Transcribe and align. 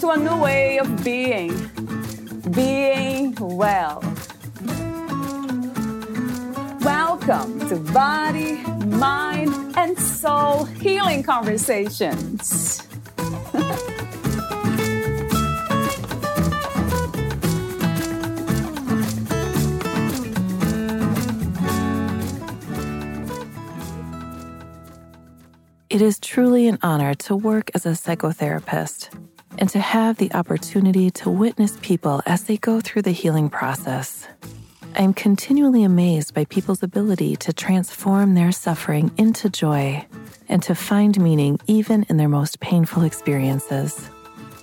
to 0.00 0.10
a 0.10 0.16
new 0.18 0.36
way 0.36 0.78
of 0.78 1.02
being, 1.02 1.48
being 2.50 3.34
well. 3.40 4.02
Welcome 6.82 7.66
to 7.70 7.76
Body, 7.94 8.56
Mind, 8.84 9.54
and 9.74 9.98
Soul 9.98 10.64
Healing 10.64 11.22
Conversations. 11.22 12.82
It 25.88 26.02
is 26.02 26.18
truly 26.18 26.68
an 26.68 26.76
honor 26.82 27.14
to 27.14 27.34
work 27.34 27.70
as 27.74 27.86
a 27.86 27.90
psychotherapist 27.90 29.08
and 29.58 29.68
to 29.70 29.78
have 29.78 30.16
the 30.16 30.32
opportunity 30.32 31.10
to 31.10 31.30
witness 31.30 31.76
people 31.82 32.22
as 32.26 32.44
they 32.44 32.56
go 32.56 32.80
through 32.80 33.02
the 33.02 33.10
healing 33.10 33.48
process. 33.48 34.26
I 34.94 35.02
am 35.02 35.12
continually 35.12 35.84
amazed 35.84 36.34
by 36.34 36.46
people's 36.46 36.82
ability 36.82 37.36
to 37.36 37.52
transform 37.52 38.34
their 38.34 38.52
suffering 38.52 39.10
into 39.16 39.50
joy 39.50 40.06
and 40.48 40.62
to 40.62 40.74
find 40.74 41.20
meaning 41.20 41.58
even 41.66 42.04
in 42.08 42.16
their 42.16 42.28
most 42.28 42.60
painful 42.60 43.02
experiences. 43.02 44.08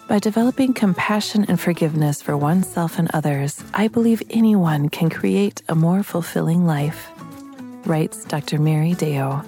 By 0.08 0.20
developing 0.20 0.74
compassion 0.74 1.46
and 1.48 1.60
forgiveness 1.60 2.22
for 2.22 2.36
oneself 2.36 3.00
and 3.00 3.10
others, 3.14 3.64
I 3.74 3.88
believe 3.88 4.22
anyone 4.30 4.90
can 4.90 5.10
create 5.10 5.62
a 5.70 5.76
more 5.76 6.04
fulfilling 6.04 6.66
life, 6.66 7.10
writes 7.86 8.26
Dr. 8.26 8.60
Mary 8.60 8.94
Deyo. 8.94 9.46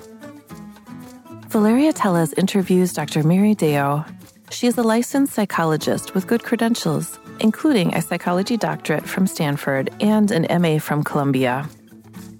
Valeria 1.49 1.93
Teles 1.93 2.37
interviews 2.37 2.93
Dr. 2.93 3.23
Mary 3.23 3.55
Deyo 3.55 4.05
she 4.49 4.67
is 4.67 4.77
a 4.77 4.83
licensed 4.83 5.33
psychologist 5.33 6.13
with 6.13 6.27
good 6.27 6.43
credentials, 6.43 7.19
including 7.39 7.93
a 7.93 8.01
psychology 8.01 8.57
doctorate 8.57 9.07
from 9.07 9.27
Stanford 9.27 9.89
and 9.99 10.31
an 10.31 10.61
MA 10.61 10.79
from 10.79 11.03
Columbia, 11.03 11.67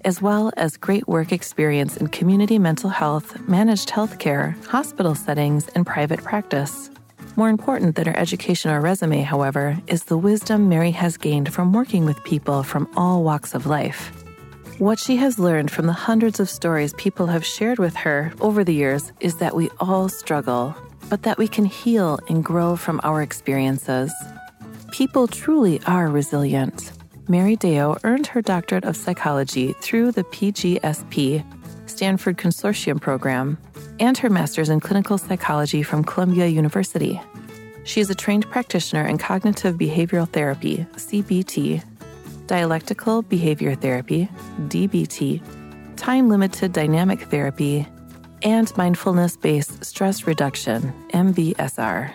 as 0.04 0.22
well 0.22 0.52
as 0.56 0.76
great 0.76 1.06
work 1.08 1.32
experience 1.32 1.96
in 1.96 2.06
community 2.08 2.58
mental 2.58 2.90
health, 2.90 3.38
managed 3.48 3.88
healthcare, 3.88 4.62
hospital 4.66 5.14
settings, 5.14 5.68
and 5.68 5.86
private 5.86 6.22
practice. 6.22 6.90
More 7.34 7.48
important 7.50 7.96
than 7.96 8.06
her 8.06 8.16
education 8.16 8.70
or 8.70 8.80
resume, 8.80 9.22
however, 9.22 9.78
is 9.88 10.04
the 10.04 10.16
wisdom 10.16 10.68
Mary 10.68 10.92
has 10.92 11.18
gained 11.18 11.52
from 11.52 11.72
working 11.72 12.06
with 12.06 12.22
people 12.24 12.62
from 12.62 12.88
all 12.96 13.22
walks 13.22 13.54
of 13.54 13.66
life. 13.66 14.10
What 14.78 14.98
she 14.98 15.16
has 15.16 15.38
learned 15.38 15.70
from 15.70 15.86
the 15.86 15.92
hundreds 15.92 16.38
of 16.38 16.48
stories 16.48 16.94
people 16.94 17.26
have 17.26 17.44
shared 17.44 17.78
with 17.78 17.96
her 17.96 18.32
over 18.40 18.62
the 18.62 18.74
years 18.74 19.12
is 19.20 19.36
that 19.36 19.56
we 19.56 19.70
all 19.80 20.08
struggle 20.08 20.74
but 21.08 21.22
that 21.22 21.38
we 21.38 21.48
can 21.48 21.64
heal 21.64 22.18
and 22.28 22.44
grow 22.44 22.76
from 22.76 23.00
our 23.04 23.22
experiences. 23.22 24.12
People 24.90 25.26
truly 25.26 25.80
are 25.86 26.08
resilient. 26.08 26.92
Mary 27.28 27.56
Deyo 27.56 27.98
earned 28.04 28.26
her 28.28 28.40
doctorate 28.40 28.84
of 28.84 28.96
psychology 28.96 29.72
through 29.80 30.12
the 30.12 30.24
PGSP, 30.24 31.44
Stanford 31.86 32.36
Consortium 32.36 33.00
Program, 33.00 33.58
and 33.98 34.16
her 34.18 34.30
master's 34.30 34.68
in 34.68 34.80
clinical 34.80 35.18
psychology 35.18 35.82
from 35.82 36.04
Columbia 36.04 36.46
University. 36.46 37.20
She 37.84 38.00
is 38.00 38.10
a 38.10 38.14
trained 38.14 38.48
practitioner 38.50 39.06
in 39.06 39.18
cognitive 39.18 39.76
behavioral 39.76 40.28
therapy, 40.28 40.86
CBT, 40.96 41.82
dialectical 42.46 43.22
behavior 43.22 43.74
therapy, 43.74 44.28
DBT, 44.62 45.40
time 45.96 46.28
limited 46.28 46.72
dynamic 46.72 47.22
therapy, 47.22 47.86
and 48.42 48.76
mindfulness 48.76 49.36
based 49.36 49.84
stress 49.84 50.26
reduction, 50.26 50.92
MBSR. 51.10 52.12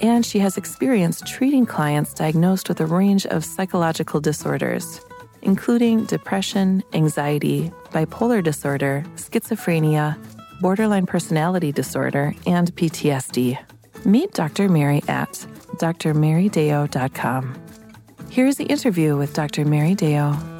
And 0.00 0.24
she 0.26 0.38
has 0.40 0.56
experience 0.56 1.22
treating 1.26 1.66
clients 1.66 2.14
diagnosed 2.14 2.68
with 2.68 2.80
a 2.80 2.86
range 2.86 3.26
of 3.26 3.44
psychological 3.44 4.20
disorders, 4.20 5.00
including 5.42 6.04
depression, 6.04 6.82
anxiety, 6.92 7.72
bipolar 7.90 8.42
disorder, 8.42 9.04
schizophrenia, 9.16 10.16
borderline 10.60 11.06
personality 11.06 11.72
disorder, 11.72 12.34
and 12.46 12.74
PTSD. 12.76 13.58
Meet 14.04 14.32
Dr. 14.32 14.68
Mary 14.68 15.02
at 15.08 15.32
drmarydeyo.com. 15.76 17.54
Here's 18.30 18.56
the 18.56 18.64
interview 18.64 19.16
with 19.16 19.32
Dr. 19.32 19.64
Mary 19.64 19.94
Deyo. 19.94 20.53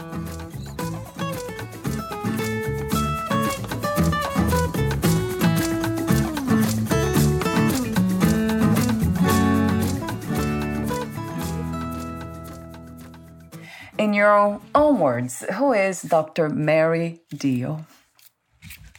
Own 14.32 14.98
words, 14.98 15.44
who 15.54 15.72
is 15.72 16.02
Dr. 16.02 16.48
Mary 16.48 17.20
Deyo? 17.34 17.84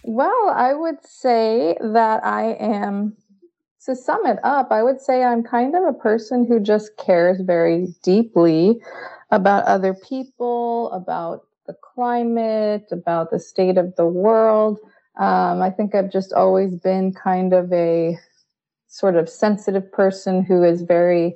Well, 0.03 0.53
I 0.55 0.73
would 0.73 1.03
say 1.03 1.75
that 1.81 2.23
I 2.23 2.55
am, 2.59 3.17
to 3.85 3.95
sum 3.95 4.25
it 4.27 4.37
up, 4.43 4.71
I 4.71 4.83
would 4.83 5.01
say 5.01 5.23
I'm 5.23 5.43
kind 5.43 5.75
of 5.75 5.83
a 5.83 5.93
person 5.93 6.45
who 6.45 6.59
just 6.59 6.95
cares 6.97 7.41
very 7.41 7.87
deeply 8.03 8.79
about 9.31 9.65
other 9.65 9.93
people, 9.93 10.91
about 10.91 11.47
the 11.65 11.73
climate, 11.73 12.85
about 12.91 13.31
the 13.31 13.39
state 13.39 13.77
of 13.77 13.95
the 13.95 14.05
world. 14.05 14.79
Um, 15.17 15.61
I 15.61 15.71
think 15.71 15.95
I've 15.95 16.11
just 16.11 16.33
always 16.33 16.75
been 16.75 17.13
kind 17.13 17.53
of 17.53 17.71
a 17.73 18.17
sort 18.87 19.15
of 19.15 19.27
sensitive 19.27 19.91
person 19.91 20.43
who 20.43 20.63
is 20.63 20.81
very 20.83 21.35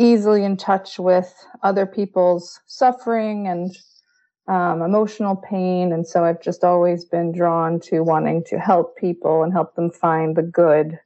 easily 0.00 0.44
in 0.44 0.56
touch 0.56 0.98
with 0.98 1.32
other 1.62 1.84
people's 1.84 2.58
suffering 2.66 3.46
and 3.46 3.76
um, 4.48 4.80
emotional 4.80 5.36
pain. 5.36 5.92
And 5.92 6.08
so 6.08 6.24
I've 6.24 6.40
just 6.40 6.64
always 6.64 7.04
been 7.04 7.32
drawn 7.32 7.78
to 7.80 8.00
wanting 8.00 8.42
to 8.44 8.58
help 8.58 8.96
people 8.96 9.42
and 9.42 9.52
help 9.52 9.74
them 9.74 9.90
find 9.90 10.34
the 10.34 10.42
good 10.42 10.98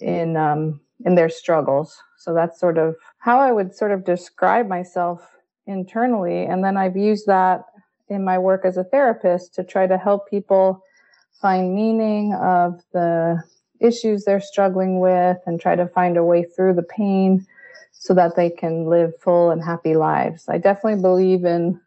in 0.00 0.36
um, 0.36 0.80
in 1.04 1.14
their 1.14 1.28
struggles. 1.28 1.96
So 2.16 2.32
that's 2.32 2.58
sort 2.58 2.78
of 2.78 2.96
how 3.18 3.38
I 3.38 3.52
would 3.52 3.74
sort 3.74 3.92
of 3.92 4.04
describe 4.04 4.66
myself 4.66 5.36
internally. 5.66 6.44
And 6.44 6.64
then 6.64 6.76
I've 6.76 6.96
used 6.96 7.26
that 7.26 7.66
in 8.08 8.24
my 8.24 8.38
work 8.38 8.64
as 8.64 8.76
a 8.78 8.84
therapist 8.84 9.54
to 9.54 9.64
try 9.64 9.86
to 9.86 9.98
help 9.98 10.28
people 10.28 10.82
find 11.40 11.74
meaning 11.74 12.34
of 12.34 12.80
the 12.92 13.42
issues 13.80 14.24
they're 14.24 14.40
struggling 14.40 15.00
with 15.00 15.38
and 15.44 15.60
try 15.60 15.74
to 15.74 15.88
find 15.88 16.16
a 16.16 16.24
way 16.24 16.44
through 16.44 16.74
the 16.74 16.82
pain 16.82 17.46
so 17.92 18.14
that 18.14 18.36
they 18.36 18.50
can 18.50 18.86
live 18.86 19.12
full 19.20 19.50
and 19.50 19.62
happy 19.62 19.94
lives. 19.94 20.48
I 20.48 20.58
definitely 20.58 21.00
believe 21.00 21.44
in 21.44 21.80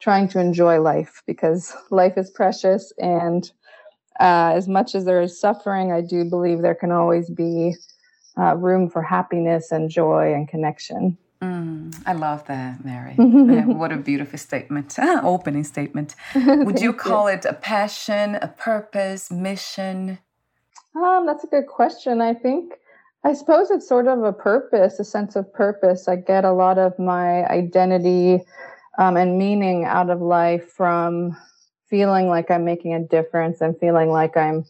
trying 0.00 0.28
to 0.28 0.38
enjoy 0.38 0.80
life 0.80 1.22
because 1.26 1.74
life 1.90 2.18
is 2.18 2.30
precious. 2.30 2.92
And 2.98 3.50
uh, 4.20 4.52
as 4.54 4.68
much 4.68 4.94
as 4.94 5.04
there 5.04 5.22
is 5.22 5.40
suffering, 5.40 5.92
I 5.92 6.00
do 6.00 6.24
believe 6.24 6.60
there 6.60 6.74
can 6.74 6.92
always 6.92 7.30
be 7.30 7.76
uh, 8.38 8.56
room 8.56 8.90
for 8.90 9.02
happiness 9.02 9.72
and 9.72 9.88
joy 9.88 10.34
and 10.34 10.48
connection. 10.48 11.16
Mm, 11.42 11.94
I 12.06 12.12
love 12.12 12.46
that, 12.46 12.84
Mary. 12.84 13.14
what 13.16 13.92
a 13.92 13.96
beautiful 13.96 14.38
statement, 14.38 14.98
opening 14.98 15.64
statement. 15.64 16.14
Would 16.34 16.80
you 16.80 16.92
call 16.92 17.26
it 17.26 17.44
a 17.44 17.52
passion, 17.52 18.36
a 18.36 18.48
purpose, 18.48 19.30
mission? 19.30 20.18
Um, 20.96 21.26
that's 21.26 21.44
a 21.44 21.48
good 21.48 21.66
question. 21.66 22.20
I 22.20 22.34
think 22.34 22.74
I 23.24 23.32
suppose 23.32 23.70
it's 23.70 23.88
sort 23.88 24.06
of 24.06 24.22
a 24.22 24.32
purpose, 24.32 24.98
a 24.98 25.04
sense 25.04 25.34
of 25.34 25.50
purpose. 25.52 26.08
I 26.08 26.16
get 26.16 26.44
a 26.44 26.52
lot 26.52 26.78
of 26.78 26.98
my 26.98 27.46
identity 27.46 28.40
um, 28.98 29.16
and 29.16 29.38
meaning 29.38 29.84
out 29.86 30.10
of 30.10 30.20
life 30.20 30.70
from 30.70 31.34
feeling 31.88 32.28
like 32.28 32.50
I'm 32.50 32.66
making 32.66 32.92
a 32.92 33.00
difference 33.00 33.62
and 33.62 33.78
feeling 33.78 34.10
like 34.10 34.36
I'm 34.36 34.64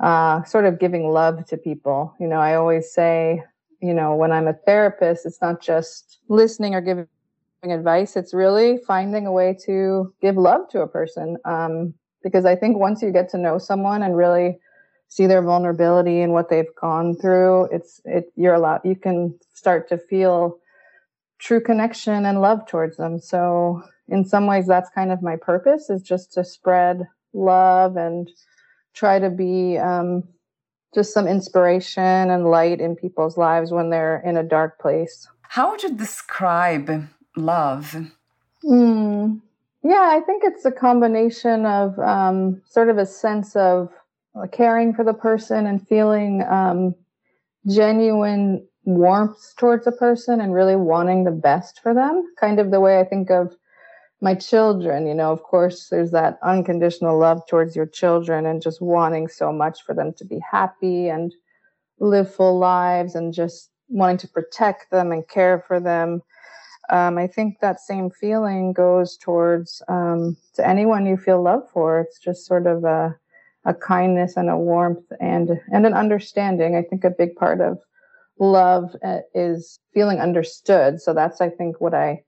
uh, 0.00 0.42
sort 0.44 0.64
of 0.64 0.80
giving 0.80 1.10
love 1.10 1.44
to 1.46 1.58
people. 1.58 2.14
You 2.18 2.28
know, 2.28 2.40
I 2.40 2.54
always 2.54 2.90
say, 2.90 3.44
you 3.82 3.92
know, 3.92 4.16
when 4.16 4.32
I'm 4.32 4.48
a 4.48 4.54
therapist, 4.54 5.26
it's 5.26 5.42
not 5.42 5.60
just 5.60 6.20
listening 6.28 6.74
or 6.74 6.80
giving 6.80 7.06
advice, 7.62 8.16
it's 8.16 8.32
really 8.32 8.78
finding 8.86 9.26
a 9.26 9.32
way 9.32 9.56
to 9.66 10.12
give 10.22 10.36
love 10.36 10.68
to 10.70 10.80
a 10.80 10.88
person. 10.88 11.36
Um, 11.44 11.94
because 12.22 12.44
I 12.44 12.56
think 12.56 12.78
once 12.78 13.02
you 13.02 13.10
get 13.12 13.28
to 13.30 13.38
know 13.38 13.58
someone 13.58 14.02
and 14.02 14.16
really 14.16 14.58
see 15.14 15.26
their 15.26 15.42
vulnerability 15.42 16.22
and 16.22 16.32
what 16.32 16.48
they've 16.48 16.74
gone 16.80 17.14
through 17.14 17.64
it's 17.66 18.00
it 18.04 18.32
you're 18.34 18.54
allowed 18.54 18.80
you 18.84 18.96
can 18.96 19.38
start 19.52 19.88
to 19.88 19.98
feel 19.98 20.58
true 21.42 21.60
connection 21.60 22.24
and 22.24 22.40
love 22.40 22.66
towards 22.66 22.96
them. 22.96 23.18
So 23.18 23.82
in 24.08 24.24
some 24.24 24.46
ways 24.46 24.66
that's 24.66 24.88
kind 24.90 25.10
of 25.10 25.22
my 25.22 25.36
purpose 25.36 25.90
is 25.90 26.00
just 26.00 26.32
to 26.34 26.44
spread 26.44 27.02
love 27.34 27.96
and 27.96 28.30
try 28.94 29.18
to 29.18 29.28
be 29.28 29.76
um, 29.76 30.22
just 30.94 31.12
some 31.12 31.26
inspiration 31.26 32.30
and 32.30 32.46
light 32.46 32.80
in 32.80 32.94
people's 32.94 33.36
lives 33.36 33.72
when 33.72 33.90
they're 33.90 34.22
in 34.24 34.36
a 34.36 34.44
dark 34.44 34.78
place. 34.78 35.26
How 35.42 35.72
would 35.72 35.82
you 35.82 35.94
describe 35.94 37.08
love? 37.36 37.96
Mm, 38.64 39.40
yeah, 39.82 40.10
I 40.12 40.20
think 40.20 40.44
it's 40.44 40.64
a 40.64 40.70
combination 40.70 41.66
of 41.66 41.98
um, 41.98 42.62
sort 42.66 42.88
of 42.88 42.98
a 42.98 43.06
sense 43.06 43.56
of 43.56 43.90
caring 44.52 44.94
for 44.94 45.04
the 45.04 45.14
person 45.14 45.66
and 45.66 45.86
feeling 45.86 46.42
um, 46.48 46.94
genuine 47.68 48.66
warmth 48.84 49.54
towards 49.56 49.86
a 49.86 49.92
person 49.92 50.40
and 50.40 50.54
really 50.54 50.76
wanting 50.76 51.24
the 51.24 51.30
best 51.30 51.80
for 51.80 51.94
them. 51.94 52.24
Kind 52.38 52.58
of 52.58 52.70
the 52.70 52.80
way 52.80 52.98
I 52.98 53.04
think 53.04 53.30
of 53.30 53.54
my 54.20 54.34
children, 54.34 55.06
you 55.06 55.14
know, 55.14 55.32
of 55.32 55.42
course, 55.42 55.88
there's 55.88 56.12
that 56.12 56.38
unconditional 56.42 57.18
love 57.18 57.42
towards 57.48 57.74
your 57.74 57.86
children 57.86 58.46
and 58.46 58.62
just 58.62 58.80
wanting 58.80 59.26
so 59.26 59.52
much 59.52 59.82
for 59.82 59.94
them 59.94 60.12
to 60.14 60.24
be 60.24 60.38
happy 60.48 61.08
and 61.08 61.34
live 61.98 62.32
full 62.32 62.58
lives 62.58 63.16
and 63.16 63.34
just 63.34 63.70
wanting 63.88 64.18
to 64.18 64.28
protect 64.28 64.90
them 64.90 65.10
and 65.10 65.26
care 65.28 65.64
for 65.66 65.80
them. 65.80 66.22
Um, 66.90 67.18
I 67.18 67.26
think 67.26 67.58
that 67.60 67.80
same 67.80 68.10
feeling 68.10 68.72
goes 68.72 69.16
towards 69.16 69.82
um, 69.88 70.36
to 70.54 70.66
anyone 70.66 71.06
you 71.06 71.16
feel 71.16 71.42
love 71.42 71.68
for. 71.72 72.00
It's 72.00 72.20
just 72.20 72.46
sort 72.46 72.66
of 72.66 72.84
a, 72.84 73.16
a 73.64 73.74
kindness 73.74 74.36
and 74.36 74.50
a 74.50 74.56
warmth 74.56 75.04
and 75.20 75.60
and 75.72 75.86
an 75.86 75.94
understanding. 75.94 76.76
I 76.76 76.82
think 76.82 77.04
a 77.04 77.10
big 77.10 77.36
part 77.36 77.60
of 77.60 77.78
love 78.38 78.94
uh, 79.04 79.20
is 79.34 79.78
feeling 79.94 80.18
understood. 80.18 81.00
So 81.00 81.14
that's 81.14 81.40
I 81.40 81.48
think 81.48 81.80
what 81.80 81.94
I 81.94 82.22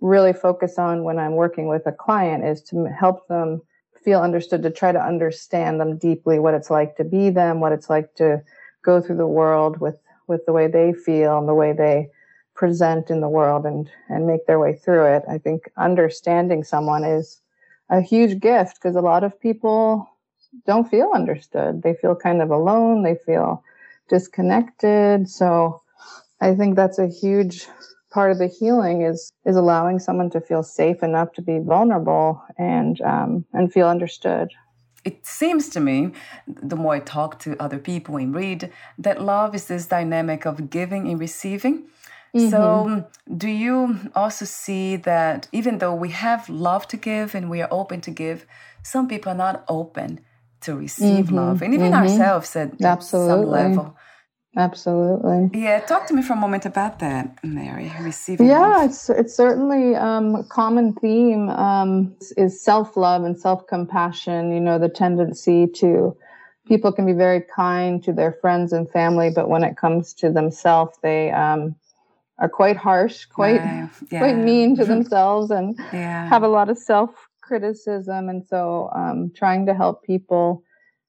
really 0.00 0.32
focus 0.32 0.78
on 0.78 1.04
when 1.04 1.18
I'm 1.18 1.34
working 1.34 1.68
with 1.68 1.86
a 1.86 1.92
client 1.92 2.44
is 2.44 2.62
to 2.64 2.84
help 2.84 3.26
them 3.28 3.62
feel 4.04 4.20
understood, 4.20 4.62
to 4.62 4.70
try 4.70 4.92
to 4.92 5.02
understand 5.02 5.80
them 5.80 5.98
deeply, 5.98 6.38
what 6.38 6.54
it's 6.54 6.70
like 6.70 6.96
to 6.96 7.04
be 7.04 7.30
them, 7.30 7.60
what 7.60 7.72
it's 7.72 7.90
like 7.90 8.14
to 8.14 8.42
go 8.84 9.00
through 9.00 9.16
the 9.16 9.26
world 9.26 9.80
with, 9.80 9.96
with 10.28 10.44
the 10.46 10.52
way 10.52 10.68
they 10.68 10.92
feel 10.92 11.38
and 11.38 11.48
the 11.48 11.54
way 11.54 11.72
they 11.72 12.08
present 12.54 13.10
in 13.10 13.20
the 13.20 13.28
world 13.28 13.66
and, 13.66 13.90
and 14.08 14.26
make 14.26 14.46
their 14.46 14.58
way 14.58 14.74
through 14.74 15.06
it. 15.06 15.22
I 15.28 15.38
think 15.38 15.68
understanding 15.76 16.62
someone 16.62 17.04
is 17.04 17.40
a 17.90 18.00
huge 18.00 18.40
gift 18.40 18.76
because 18.76 18.96
a 18.96 19.00
lot 19.00 19.24
of 19.24 19.40
people 19.40 20.08
don't 20.64 20.88
feel 20.88 21.10
understood. 21.14 21.82
They 21.82 21.94
feel 21.94 22.14
kind 22.14 22.40
of 22.40 22.50
alone. 22.50 23.02
They 23.02 23.16
feel 23.16 23.62
disconnected. 24.08 25.28
So 25.28 25.82
I 26.40 26.54
think 26.54 26.76
that's 26.76 26.98
a 26.98 27.08
huge 27.08 27.66
part 28.10 28.30
of 28.30 28.38
the 28.38 28.46
healing 28.46 29.02
is 29.02 29.32
is 29.44 29.56
allowing 29.56 29.98
someone 29.98 30.30
to 30.30 30.40
feel 30.40 30.62
safe 30.62 31.02
enough 31.02 31.32
to 31.32 31.42
be 31.42 31.58
vulnerable 31.58 32.42
and 32.56 33.00
um, 33.02 33.44
and 33.52 33.72
feel 33.72 33.88
understood. 33.88 34.48
It 35.04 35.24
seems 35.24 35.68
to 35.74 35.80
me, 35.80 36.12
the 36.48 36.76
more 36.76 36.94
I 36.94 37.00
talk 37.00 37.38
to 37.40 37.56
other 37.62 37.78
people 37.78 38.16
and 38.16 38.34
read, 38.34 38.72
that 38.98 39.22
love 39.22 39.54
is 39.54 39.66
this 39.66 39.86
dynamic 39.86 40.46
of 40.46 40.68
giving 40.68 41.06
and 41.08 41.20
receiving. 41.20 41.76
Mm-hmm. 42.34 42.50
So, 42.50 43.06
do 43.44 43.48
you 43.48 43.76
also 44.16 44.44
see 44.44 44.96
that 44.96 45.48
even 45.52 45.78
though 45.78 45.94
we 45.94 46.10
have 46.10 46.48
love 46.48 46.88
to 46.88 46.96
give 46.96 47.36
and 47.36 47.48
we 47.48 47.62
are 47.62 47.68
open 47.70 48.00
to 48.00 48.10
give, 48.10 48.46
some 48.82 49.06
people 49.06 49.30
are 49.32 49.42
not 49.46 49.64
open 49.68 50.20
to 50.66 50.76
receive 50.76 51.26
mm-hmm. 51.26 51.36
love, 51.36 51.62
and 51.62 51.74
even 51.74 51.92
mm-hmm. 51.92 52.02
ourselves 52.02 52.54
at, 52.56 52.80
at 52.82 53.02
some 53.02 53.46
level. 53.46 53.96
Absolutely. 54.56 55.50
Yeah, 55.60 55.80
talk 55.80 56.06
to 56.06 56.14
me 56.14 56.22
for 56.22 56.32
a 56.32 56.36
moment 56.36 56.64
about 56.64 56.98
that, 57.00 57.38
Mary. 57.44 57.92
Receiving. 58.00 58.48
Love. 58.48 58.56
Yeah, 58.56 58.76
love. 58.76 58.90
it's 58.90 59.10
it's 59.10 59.34
certainly 59.34 59.94
um, 59.94 60.34
a 60.34 60.44
common 60.44 60.94
theme 60.94 61.50
um, 61.50 62.16
is 62.38 62.62
self 62.62 62.96
love 62.96 63.24
and 63.24 63.38
self 63.38 63.66
compassion. 63.66 64.52
You 64.52 64.60
know, 64.60 64.78
the 64.78 64.88
tendency 64.88 65.66
to 65.76 66.16
people 66.66 66.90
can 66.90 67.04
be 67.04 67.12
very 67.12 67.42
kind 67.54 68.02
to 68.04 68.12
their 68.14 68.32
friends 68.40 68.72
and 68.72 68.90
family, 68.90 69.30
but 69.34 69.50
when 69.50 69.62
it 69.62 69.76
comes 69.76 70.14
to 70.14 70.30
themselves, 70.30 70.96
they 71.02 71.30
um, 71.32 71.76
are 72.38 72.48
quite 72.48 72.78
harsh, 72.78 73.26
quite 73.26 73.56
yeah. 73.56 73.88
quite 74.10 74.38
mean 74.38 74.74
to 74.76 74.86
themselves, 74.86 75.50
and 75.50 75.76
yeah. 75.92 76.28
have 76.30 76.42
a 76.42 76.48
lot 76.48 76.70
of 76.70 76.78
self 76.78 77.25
criticism. 77.46 78.28
And 78.28 78.44
so, 78.44 78.90
um, 78.94 79.30
trying 79.34 79.66
to 79.66 79.74
help 79.74 80.02
people 80.02 80.62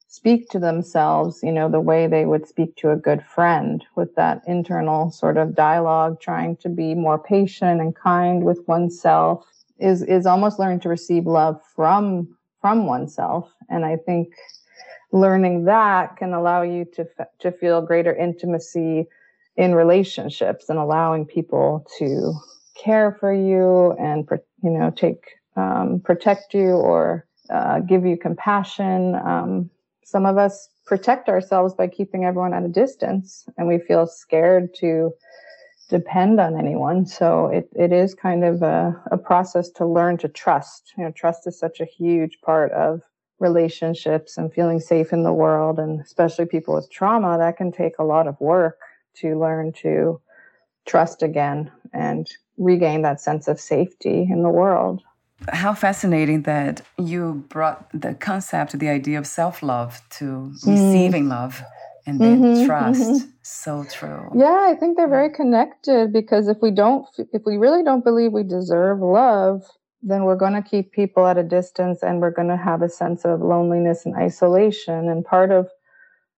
speak 0.07 0.49
to 0.49 0.59
themselves, 0.59 1.41
you 1.43 1.51
know, 1.51 1.69
the 1.69 1.81
way 1.81 2.07
they 2.07 2.25
would 2.25 2.47
speak 2.47 2.75
to 2.77 2.91
a 2.91 2.95
good 2.95 3.23
friend 3.25 3.83
with 3.95 4.15
that 4.15 4.41
internal 4.47 5.11
sort 5.11 5.37
of 5.37 5.55
dialogue, 5.55 6.19
trying 6.21 6.55
to 6.57 6.69
be 6.69 6.95
more 6.95 7.19
patient 7.19 7.81
and 7.81 7.95
kind 7.95 8.43
with 8.43 8.59
oneself 8.67 9.45
is, 9.79 10.01
is 10.03 10.25
almost 10.25 10.59
learning 10.59 10.79
to 10.79 10.89
receive 10.89 11.25
love 11.25 11.59
from, 11.75 12.37
from 12.61 12.85
oneself. 12.85 13.51
And 13.69 13.85
I 13.85 13.97
think 13.97 14.33
learning 15.11 15.65
that 15.65 16.15
can 16.17 16.33
allow 16.33 16.61
you 16.61 16.85
to, 16.93 17.05
to 17.39 17.51
feel 17.51 17.81
greater 17.81 18.15
intimacy 18.15 19.07
in 19.57 19.75
relationships 19.75 20.69
and 20.69 20.79
allowing 20.79 21.25
people 21.25 21.85
to 21.99 22.33
care 22.81 23.17
for 23.19 23.33
you 23.33 23.91
and, 23.99 24.27
you 24.63 24.69
know, 24.69 24.91
take, 24.91 25.25
um, 25.57 25.99
protect 26.03 26.53
you 26.53 26.71
or 26.71 27.27
uh, 27.49 27.79
give 27.79 28.05
you 28.05 28.17
compassion. 28.17 29.15
Um, 29.15 29.69
some 30.03 30.25
of 30.25 30.37
us 30.37 30.69
protect 30.85 31.27
ourselves 31.27 31.73
by 31.73 31.87
keeping 31.87 32.23
everyone 32.23 32.53
at 32.53 32.63
a 32.63 32.69
distance 32.69 33.45
and 33.57 33.67
we 33.67 33.79
feel 33.79 34.07
scared 34.07 34.73
to 34.75 35.11
depend 35.89 36.39
on 36.39 36.57
anyone. 36.57 37.05
So 37.05 37.47
it, 37.47 37.69
it 37.75 37.91
is 37.91 38.13
kind 38.13 38.43
of 38.43 38.61
a, 38.61 38.95
a 39.11 39.17
process 39.17 39.69
to 39.71 39.85
learn 39.85 40.17
to 40.19 40.27
trust. 40.27 40.93
You 40.97 41.05
know, 41.05 41.11
trust 41.11 41.47
is 41.47 41.59
such 41.59 41.79
a 41.79 41.85
huge 41.85 42.39
part 42.41 42.71
of 42.71 43.01
relationships 43.39 44.37
and 44.37 44.53
feeling 44.53 44.79
safe 44.79 45.13
in 45.13 45.23
the 45.23 45.33
world. 45.33 45.79
And 45.79 46.01
especially 46.01 46.45
people 46.45 46.75
with 46.75 46.91
trauma, 46.91 47.37
that 47.37 47.57
can 47.57 47.71
take 47.71 47.99
a 47.99 48.03
lot 48.03 48.27
of 48.27 48.39
work 48.39 48.77
to 49.17 49.39
learn 49.39 49.71
to 49.81 50.21
trust 50.85 51.23
again 51.23 51.71
and 51.93 52.27
regain 52.57 53.01
that 53.01 53.21
sense 53.21 53.47
of 53.47 53.59
safety 53.59 54.27
in 54.29 54.43
the 54.43 54.49
world 54.49 55.01
how 55.51 55.73
fascinating 55.73 56.43
that 56.43 56.81
you 56.97 57.45
brought 57.49 57.89
the 57.93 58.13
concept, 58.15 58.77
the 58.79 58.89
idea 58.89 59.17
of 59.17 59.27
self 59.27 59.61
love 59.61 60.01
to 60.11 60.25
mm. 60.25 60.67
receiving 60.67 61.29
love 61.29 61.61
and 62.05 62.19
then 62.19 62.41
mm-hmm, 62.41 62.65
trust. 62.65 63.01
Mm-hmm. 63.01 63.29
So 63.43 63.85
true. 63.91 64.31
Yeah, 64.35 64.65
I 64.69 64.75
think 64.79 64.97
they're 64.97 65.09
very 65.09 65.31
connected 65.31 66.11
because 66.11 66.47
if 66.47 66.57
we 66.61 66.71
don't, 66.71 67.05
if 67.33 67.43
we 67.45 67.57
really 67.57 67.83
don't 67.83 68.03
believe 68.03 68.31
we 68.31 68.43
deserve 68.43 68.99
love, 68.99 69.63
then 70.01 70.23
we're 70.23 70.37
going 70.37 70.53
to 70.53 70.61
keep 70.61 70.91
people 70.91 71.27
at 71.27 71.37
a 71.37 71.43
distance 71.43 72.01
and 72.01 72.21
we're 72.21 72.31
going 72.31 72.47
to 72.47 72.57
have 72.57 72.81
a 72.81 72.89
sense 72.89 73.25
of 73.25 73.41
loneliness 73.41 74.05
and 74.05 74.15
isolation. 74.15 75.09
And 75.09 75.25
part 75.25 75.51
of 75.51 75.69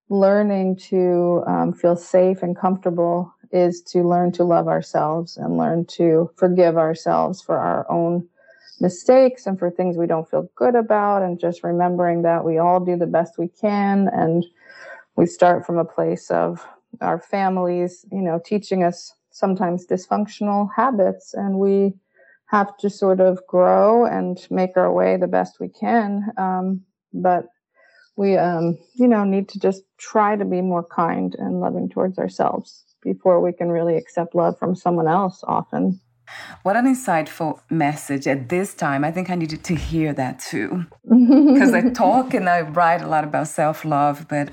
learning 0.10 0.78
to 0.90 1.44
um, 1.46 1.74
feel 1.74 1.96
safe 1.96 2.42
and 2.42 2.58
comfortable 2.58 3.34
is 3.52 3.82
to 3.82 4.04
learn 4.04 4.32
to 4.34 4.44
love 4.44 4.68
ourselves 4.68 5.38
and 5.38 5.58
learn 5.58 5.86
to 5.86 6.32
forgive 6.36 6.78
ourselves 6.78 7.42
for 7.42 7.58
our 7.58 7.90
own 7.92 8.28
mistakes 8.82 9.46
and 9.46 9.58
for 9.58 9.70
things 9.70 9.98
we 9.98 10.08
don't 10.08 10.30
feel 10.30 10.50
good 10.56 10.76
about 10.76 11.22
and 11.22 11.40
just 11.40 11.64
remembering 11.64 12.22
that 12.24 12.44
we 12.44 12.58
all 12.58 12.80
do 12.80 12.98
the 12.98 13.08
best 13.08 13.38
we 13.38 13.48
can. 13.48 14.10
And 14.14 14.46
we 15.16 15.26
start 15.26 15.66
from 15.66 15.78
a 15.78 15.86
place 15.86 16.32
of 16.32 16.66
our 17.02 17.20
families 17.20 18.04
you 18.12 18.22
know 18.22 18.40
teaching 18.44 18.84
us 18.84 19.14
sometimes 19.32 19.86
dysfunctional 19.86 20.70
habits. 20.76 21.34
And 21.34 21.60
we 21.60 21.94
have 22.48 22.76
to 22.78 22.90
sort 22.90 23.20
of 23.20 23.40
grow 23.48 24.06
and 24.06 24.46
make 24.50 24.76
our 24.76 24.92
way 24.92 25.18
the 25.18 25.28
best 25.28 25.60
we 25.60 25.70
can. 25.70 26.32
Um, 26.38 26.82
but 27.14 27.46
we 28.16 28.38
um, 28.38 28.78
you 28.96 29.08
know 29.08 29.24
need 29.24 29.48
to 29.50 29.60
just 29.60 29.84
try 29.98 30.36
to 30.36 30.46
be 30.46 30.62
more 30.62 30.84
kind 30.84 31.36
and 31.40 31.62
loving 31.62 31.90
towards 31.90 32.18
ourselves 32.18 32.84
before 33.02 33.40
we 33.40 33.54
can 33.54 33.70
really 33.70 33.96
accept 33.96 34.36
love 34.36 34.60
from 34.60 34.76
someone 34.76 35.08
else 35.08 35.42
often 35.48 36.00
what 36.64 36.76
an 36.76 36.86
insightful 36.86 37.60
message 37.70 38.28
at 38.28 38.50
this 38.50 38.74
time. 38.74 39.04
I 39.04 39.12
think 39.12 39.30
I 39.30 39.36
needed 39.36 39.64
to 39.66 39.76
hear 39.76 40.14
that 40.14 40.40
too. 40.40 40.86
Because 41.06 41.74
I 41.74 41.90
talk 41.90 42.34
and 42.34 42.48
I 42.50 42.62
write 42.62 43.02
a 43.02 43.08
lot 43.08 43.24
about 43.24 43.48
self 43.48 43.86
love, 43.86 44.28
but 44.30 44.50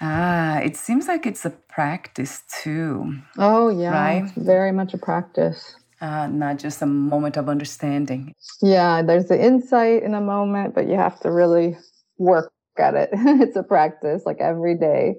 ah, 0.00 0.58
it 0.58 0.76
seems 0.76 1.08
like 1.08 1.26
it's 1.26 1.44
a 1.44 1.50
practice 1.50 2.42
too. 2.62 3.18
Oh, 3.36 3.68
yeah. 3.68 3.92
Right? 3.92 4.30
very 4.36 4.72
much 4.72 4.94
a 4.94 4.98
practice. 4.98 5.74
Uh, 6.00 6.28
not 6.28 6.58
just 6.58 6.80
a 6.80 6.86
moment 6.86 7.36
of 7.36 7.48
understanding. 7.48 8.32
Yeah, 8.62 9.02
there's 9.02 9.26
the 9.26 9.42
insight 9.42 10.04
in 10.04 10.14
a 10.14 10.20
moment, 10.20 10.74
but 10.74 10.86
you 10.86 10.94
have 10.94 11.18
to 11.20 11.30
really 11.32 11.76
work 12.18 12.52
at 12.78 12.94
it. 12.94 13.10
it's 13.12 13.56
a 13.56 13.64
practice 13.64 14.22
like 14.24 14.40
every 14.40 14.76
day. 14.76 15.16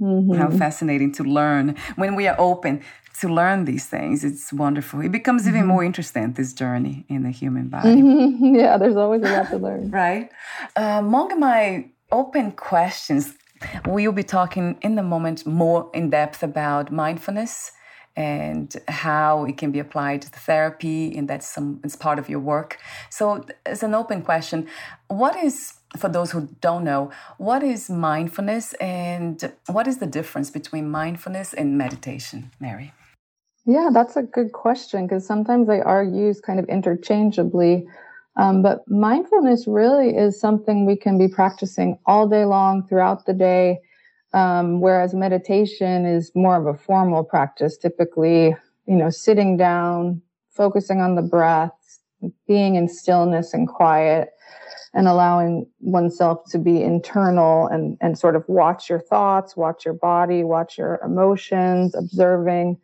Mm-hmm. 0.00 0.34
How 0.34 0.50
fascinating 0.50 1.12
to 1.12 1.24
learn 1.24 1.76
when 1.96 2.14
we 2.14 2.26
are 2.26 2.36
open 2.38 2.82
to 3.20 3.28
learn 3.28 3.66
these 3.66 3.86
things. 3.86 4.24
It's 4.24 4.52
wonderful. 4.52 5.00
It 5.00 5.12
becomes 5.12 5.46
even 5.46 5.60
mm-hmm. 5.60 5.68
more 5.68 5.84
interesting, 5.84 6.32
this 6.32 6.52
journey 6.52 7.04
in 7.08 7.22
the 7.22 7.30
human 7.30 7.68
body. 7.68 7.96
Mm-hmm. 7.96 8.54
Yeah, 8.60 8.78
there's 8.78 8.96
always 8.96 9.22
a 9.22 9.30
lot 9.30 9.50
to 9.50 9.58
learn. 9.58 9.90
right. 10.02 10.30
Uh, 10.76 10.96
among 10.98 11.38
my 11.38 11.86
open 12.10 12.52
questions, 12.52 13.34
we'll 13.86 14.12
be 14.12 14.22
talking 14.22 14.78
in 14.82 14.94
the 14.94 15.02
moment 15.02 15.46
more 15.46 15.90
in 15.94 16.10
depth 16.10 16.42
about 16.42 16.90
mindfulness 16.90 17.72
and 18.16 18.76
how 18.88 19.44
it 19.44 19.56
can 19.56 19.70
be 19.70 19.78
applied 19.78 20.22
to 20.22 20.28
therapy, 20.28 21.16
and 21.16 21.28
that's 21.28 21.48
some 21.48 21.80
it's 21.84 21.96
part 21.96 22.18
of 22.18 22.28
your 22.28 22.40
work. 22.40 22.78
So, 23.08 23.44
as 23.64 23.82
an 23.82 23.94
open 23.94 24.22
question, 24.22 24.66
what 25.08 25.36
is 25.36 25.74
for 25.96 26.08
those 26.08 26.30
who 26.32 26.48
don't 26.60 26.84
know, 26.84 27.10
what 27.38 27.62
is 27.62 27.88
mindfulness 27.88 28.74
and 28.74 29.52
what 29.66 29.86
is 29.86 29.98
the 29.98 30.06
difference 30.06 30.50
between 30.50 30.90
mindfulness 30.90 31.52
and 31.54 31.78
meditation, 31.78 32.50
Mary? 32.60 32.92
Yeah, 33.66 33.90
that's 33.92 34.16
a 34.16 34.22
good 34.22 34.52
question 34.52 35.06
because 35.06 35.26
sometimes 35.26 35.68
they 35.68 35.80
are 35.80 36.02
used 36.02 36.42
kind 36.42 36.58
of 36.58 36.66
interchangeably. 36.68 37.86
Um, 38.36 38.62
but 38.62 38.88
mindfulness 38.88 39.66
really 39.66 40.16
is 40.16 40.40
something 40.40 40.86
we 40.86 40.96
can 40.96 41.18
be 41.18 41.28
practicing 41.28 41.98
all 42.06 42.28
day 42.28 42.44
long 42.44 42.86
throughout 42.88 43.26
the 43.26 43.34
day. 43.34 43.80
Um, 44.32 44.80
whereas 44.80 45.12
meditation 45.12 46.06
is 46.06 46.30
more 46.34 46.56
of 46.56 46.66
a 46.66 46.78
formal 46.78 47.24
practice, 47.24 47.76
typically, 47.76 48.56
you 48.86 48.96
know, 48.96 49.10
sitting 49.10 49.56
down, 49.56 50.22
focusing 50.50 51.00
on 51.00 51.16
the 51.16 51.22
breath, 51.22 51.72
being 52.46 52.76
in 52.76 52.88
stillness 52.88 53.52
and 53.52 53.68
quiet, 53.68 54.30
and 54.94 55.08
allowing 55.08 55.66
oneself 55.80 56.44
to 56.50 56.58
be 56.58 56.82
internal 56.82 57.66
and, 57.66 57.98
and 58.00 58.18
sort 58.18 58.36
of 58.36 58.44
watch 58.48 58.88
your 58.88 59.00
thoughts, 59.00 59.56
watch 59.56 59.84
your 59.84 59.94
body, 59.94 60.44
watch 60.44 60.78
your 60.78 61.00
emotions, 61.04 61.94
observing. 61.94 62.76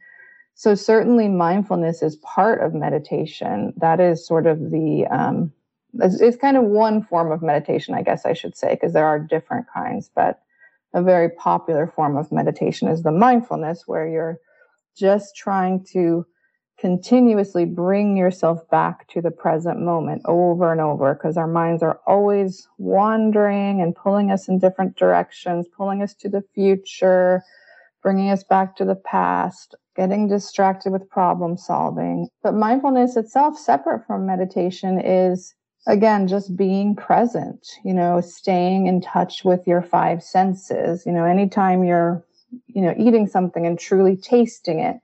So, 0.58 0.74
certainly, 0.74 1.28
mindfulness 1.28 2.02
is 2.02 2.16
part 2.16 2.62
of 2.62 2.72
meditation. 2.72 3.74
That 3.76 4.00
is 4.00 4.26
sort 4.26 4.46
of 4.46 4.70
the, 4.70 5.06
um, 5.10 5.52
it's, 6.00 6.18
it's 6.22 6.38
kind 6.38 6.56
of 6.56 6.64
one 6.64 7.02
form 7.02 7.30
of 7.30 7.42
meditation, 7.42 7.92
I 7.92 8.00
guess 8.00 8.24
I 8.24 8.32
should 8.32 8.56
say, 8.56 8.70
because 8.70 8.94
there 8.94 9.04
are 9.04 9.18
different 9.18 9.66
kinds, 9.72 10.10
but 10.14 10.40
a 10.94 11.02
very 11.02 11.28
popular 11.28 11.86
form 11.86 12.16
of 12.16 12.32
meditation 12.32 12.88
is 12.88 13.02
the 13.02 13.12
mindfulness, 13.12 13.82
where 13.86 14.08
you're 14.08 14.38
just 14.96 15.36
trying 15.36 15.84
to 15.92 16.24
continuously 16.78 17.66
bring 17.66 18.16
yourself 18.16 18.66
back 18.70 19.06
to 19.08 19.20
the 19.20 19.30
present 19.30 19.78
moment 19.78 20.22
over 20.24 20.72
and 20.72 20.80
over 20.80 21.12
because 21.12 21.36
our 21.36 21.46
minds 21.46 21.82
are 21.82 22.00
always 22.06 22.66
wandering 22.78 23.82
and 23.82 23.94
pulling 23.94 24.30
us 24.30 24.48
in 24.48 24.58
different 24.58 24.96
directions, 24.96 25.66
pulling 25.76 26.02
us 26.02 26.14
to 26.14 26.30
the 26.30 26.44
future, 26.54 27.42
bringing 28.02 28.30
us 28.30 28.42
back 28.42 28.74
to 28.74 28.86
the 28.86 28.94
past, 28.94 29.74
getting 29.96 30.28
distracted 30.28 30.92
with 30.92 31.08
problem 31.08 31.56
solving. 31.56 32.28
But 32.42 32.54
mindfulness 32.54 33.16
itself, 33.16 33.58
separate 33.58 34.06
from 34.06 34.26
meditation, 34.26 35.00
is 35.00 35.54
again 35.88 36.26
just 36.26 36.56
being 36.56 36.96
present 36.96 37.64
you 37.84 37.94
know 37.94 38.20
staying 38.20 38.88
in 38.88 39.00
touch 39.00 39.44
with 39.44 39.66
your 39.66 39.82
five 39.82 40.22
senses. 40.22 41.04
You 41.06 41.12
know 41.12 41.24
anytime 41.24 41.84
you're 41.84 42.24
you 42.68 42.82
know 42.82 42.94
eating 42.98 43.26
something 43.26 43.66
and 43.66 43.78
truly 43.78 44.16
tasting 44.16 44.80
it 44.80 44.96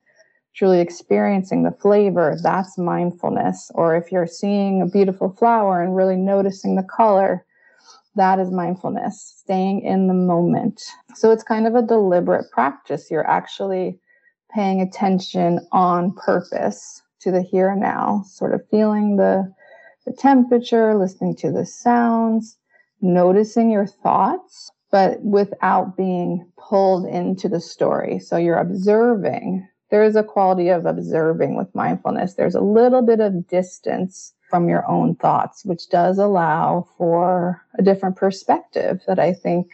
truly 0.54 0.80
experiencing 0.80 1.62
the 1.62 1.70
flavor 1.70 2.36
that's 2.42 2.76
mindfulness. 2.76 3.70
Or 3.74 3.96
if 3.96 4.12
you're 4.12 4.26
seeing 4.26 4.82
a 4.82 4.86
beautiful 4.86 5.30
flower 5.30 5.82
and 5.82 5.96
really 5.96 6.16
noticing 6.16 6.76
the 6.76 6.82
color 6.82 7.44
that 8.14 8.38
is 8.38 8.50
mindfulness 8.50 9.36
staying 9.38 9.80
in 9.80 10.06
the 10.06 10.14
moment. 10.14 10.82
So 11.14 11.30
it's 11.30 11.42
kind 11.42 11.66
of 11.66 11.74
a 11.74 11.82
deliberate 11.82 12.50
practice. 12.50 13.10
You're 13.10 13.28
actually 13.28 13.98
paying 14.54 14.80
attention 14.80 15.60
on 15.72 16.12
purpose 16.12 17.02
to 17.20 17.30
the 17.30 17.42
here 17.42 17.70
and 17.70 17.80
now 17.80 18.22
sort 18.26 18.54
of 18.54 18.68
feeling 18.70 19.16
the 19.16 19.52
the 20.04 20.12
temperature, 20.12 20.96
listening 20.96 21.36
to 21.36 21.52
the 21.52 21.64
sounds, 21.64 22.58
noticing 23.00 23.70
your 23.70 23.86
thoughts, 23.86 24.70
but 24.90 25.22
without 25.22 25.96
being 25.96 26.44
pulled 26.58 27.06
into 27.06 27.48
the 27.48 27.60
story. 27.60 28.18
So 28.18 28.36
you're 28.36 28.58
observing. 28.58 29.66
There 29.90 30.02
is 30.02 30.16
a 30.16 30.24
quality 30.24 30.68
of 30.68 30.86
observing 30.86 31.56
with 31.56 31.74
mindfulness. 31.74 32.34
There's 32.34 32.54
a 32.54 32.60
little 32.60 33.02
bit 33.02 33.20
of 33.20 33.46
distance 33.46 34.32
from 34.50 34.68
your 34.68 34.88
own 34.88 35.14
thoughts, 35.16 35.64
which 35.64 35.88
does 35.88 36.18
allow 36.18 36.86
for 36.98 37.62
a 37.78 37.82
different 37.82 38.16
perspective 38.16 39.00
that 39.06 39.18
I 39.18 39.32
think 39.32 39.70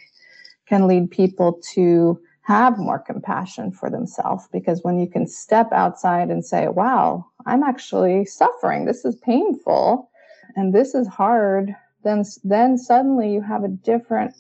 can 0.66 0.86
lead 0.86 1.10
people 1.10 1.60
to 1.72 2.20
have 2.48 2.78
more 2.78 2.98
compassion 2.98 3.70
for 3.70 3.90
themselves 3.90 4.48
because 4.50 4.80
when 4.82 4.98
you 4.98 5.06
can 5.06 5.26
step 5.26 5.70
outside 5.70 6.30
and 6.30 6.42
say, 6.42 6.66
wow, 6.66 7.22
I'm 7.44 7.62
actually 7.62 8.24
suffering, 8.24 8.86
this 8.86 9.04
is 9.04 9.16
painful, 9.16 10.10
and 10.56 10.74
this 10.74 10.94
is 10.94 11.06
hard, 11.06 11.76
then 12.04 12.24
then 12.44 12.78
suddenly 12.78 13.34
you 13.34 13.42
have 13.42 13.64
a 13.64 13.68
different 13.68 14.34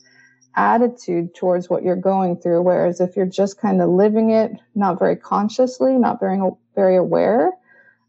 attitude 0.56 1.34
towards 1.34 1.68
what 1.68 1.82
you're 1.82 1.96
going 1.96 2.40
through. 2.40 2.62
Whereas 2.62 2.98
if 2.98 3.14
you're 3.14 3.26
just 3.26 3.60
kind 3.60 3.82
of 3.82 3.90
living 3.90 4.30
it, 4.30 4.52
not 4.74 4.98
very 4.98 5.14
consciously, 5.14 5.98
not 5.98 6.18
very 6.18 6.40
very 6.74 6.96
aware, 6.96 7.50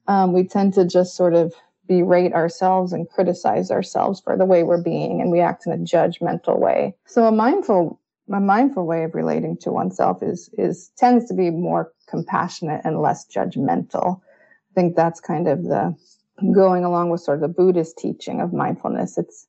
um, 0.07 0.31
we 0.31 0.45
tend 0.45 0.75
to 0.75 0.85
just 0.85 1.17
sort 1.17 1.33
of 1.33 1.53
berate 1.89 2.31
ourselves 2.31 2.93
and 2.93 3.09
criticize 3.09 3.69
ourselves 3.69 4.21
for 4.21 4.37
the 4.37 4.45
way 4.45 4.63
we're 4.63 4.81
being, 4.81 5.19
and 5.19 5.29
we 5.29 5.41
act 5.41 5.67
in 5.67 5.73
a 5.73 5.77
judgmental 5.77 6.57
way. 6.57 6.95
So 7.05 7.25
a 7.25 7.33
mindful 7.33 7.99
a 8.31 8.39
mindful 8.39 8.85
way 8.85 9.03
of 9.03 9.15
relating 9.15 9.57
to 9.57 9.71
oneself 9.71 10.21
is 10.21 10.49
is 10.57 10.91
tends 10.97 11.25
to 11.27 11.33
be 11.33 11.49
more 11.49 11.91
compassionate 12.07 12.81
and 12.83 13.01
less 13.01 13.25
judgmental. 13.25 14.21
I 14.71 14.73
think 14.75 14.95
that's 14.95 15.19
kind 15.19 15.47
of 15.47 15.63
the 15.63 15.95
going 16.53 16.85
along 16.85 17.09
with 17.09 17.21
sort 17.21 17.37
of 17.37 17.41
the 17.41 17.47
Buddhist 17.47 17.97
teaching 17.97 18.41
of 18.41 18.53
mindfulness. 18.53 19.17
It's 19.17 19.47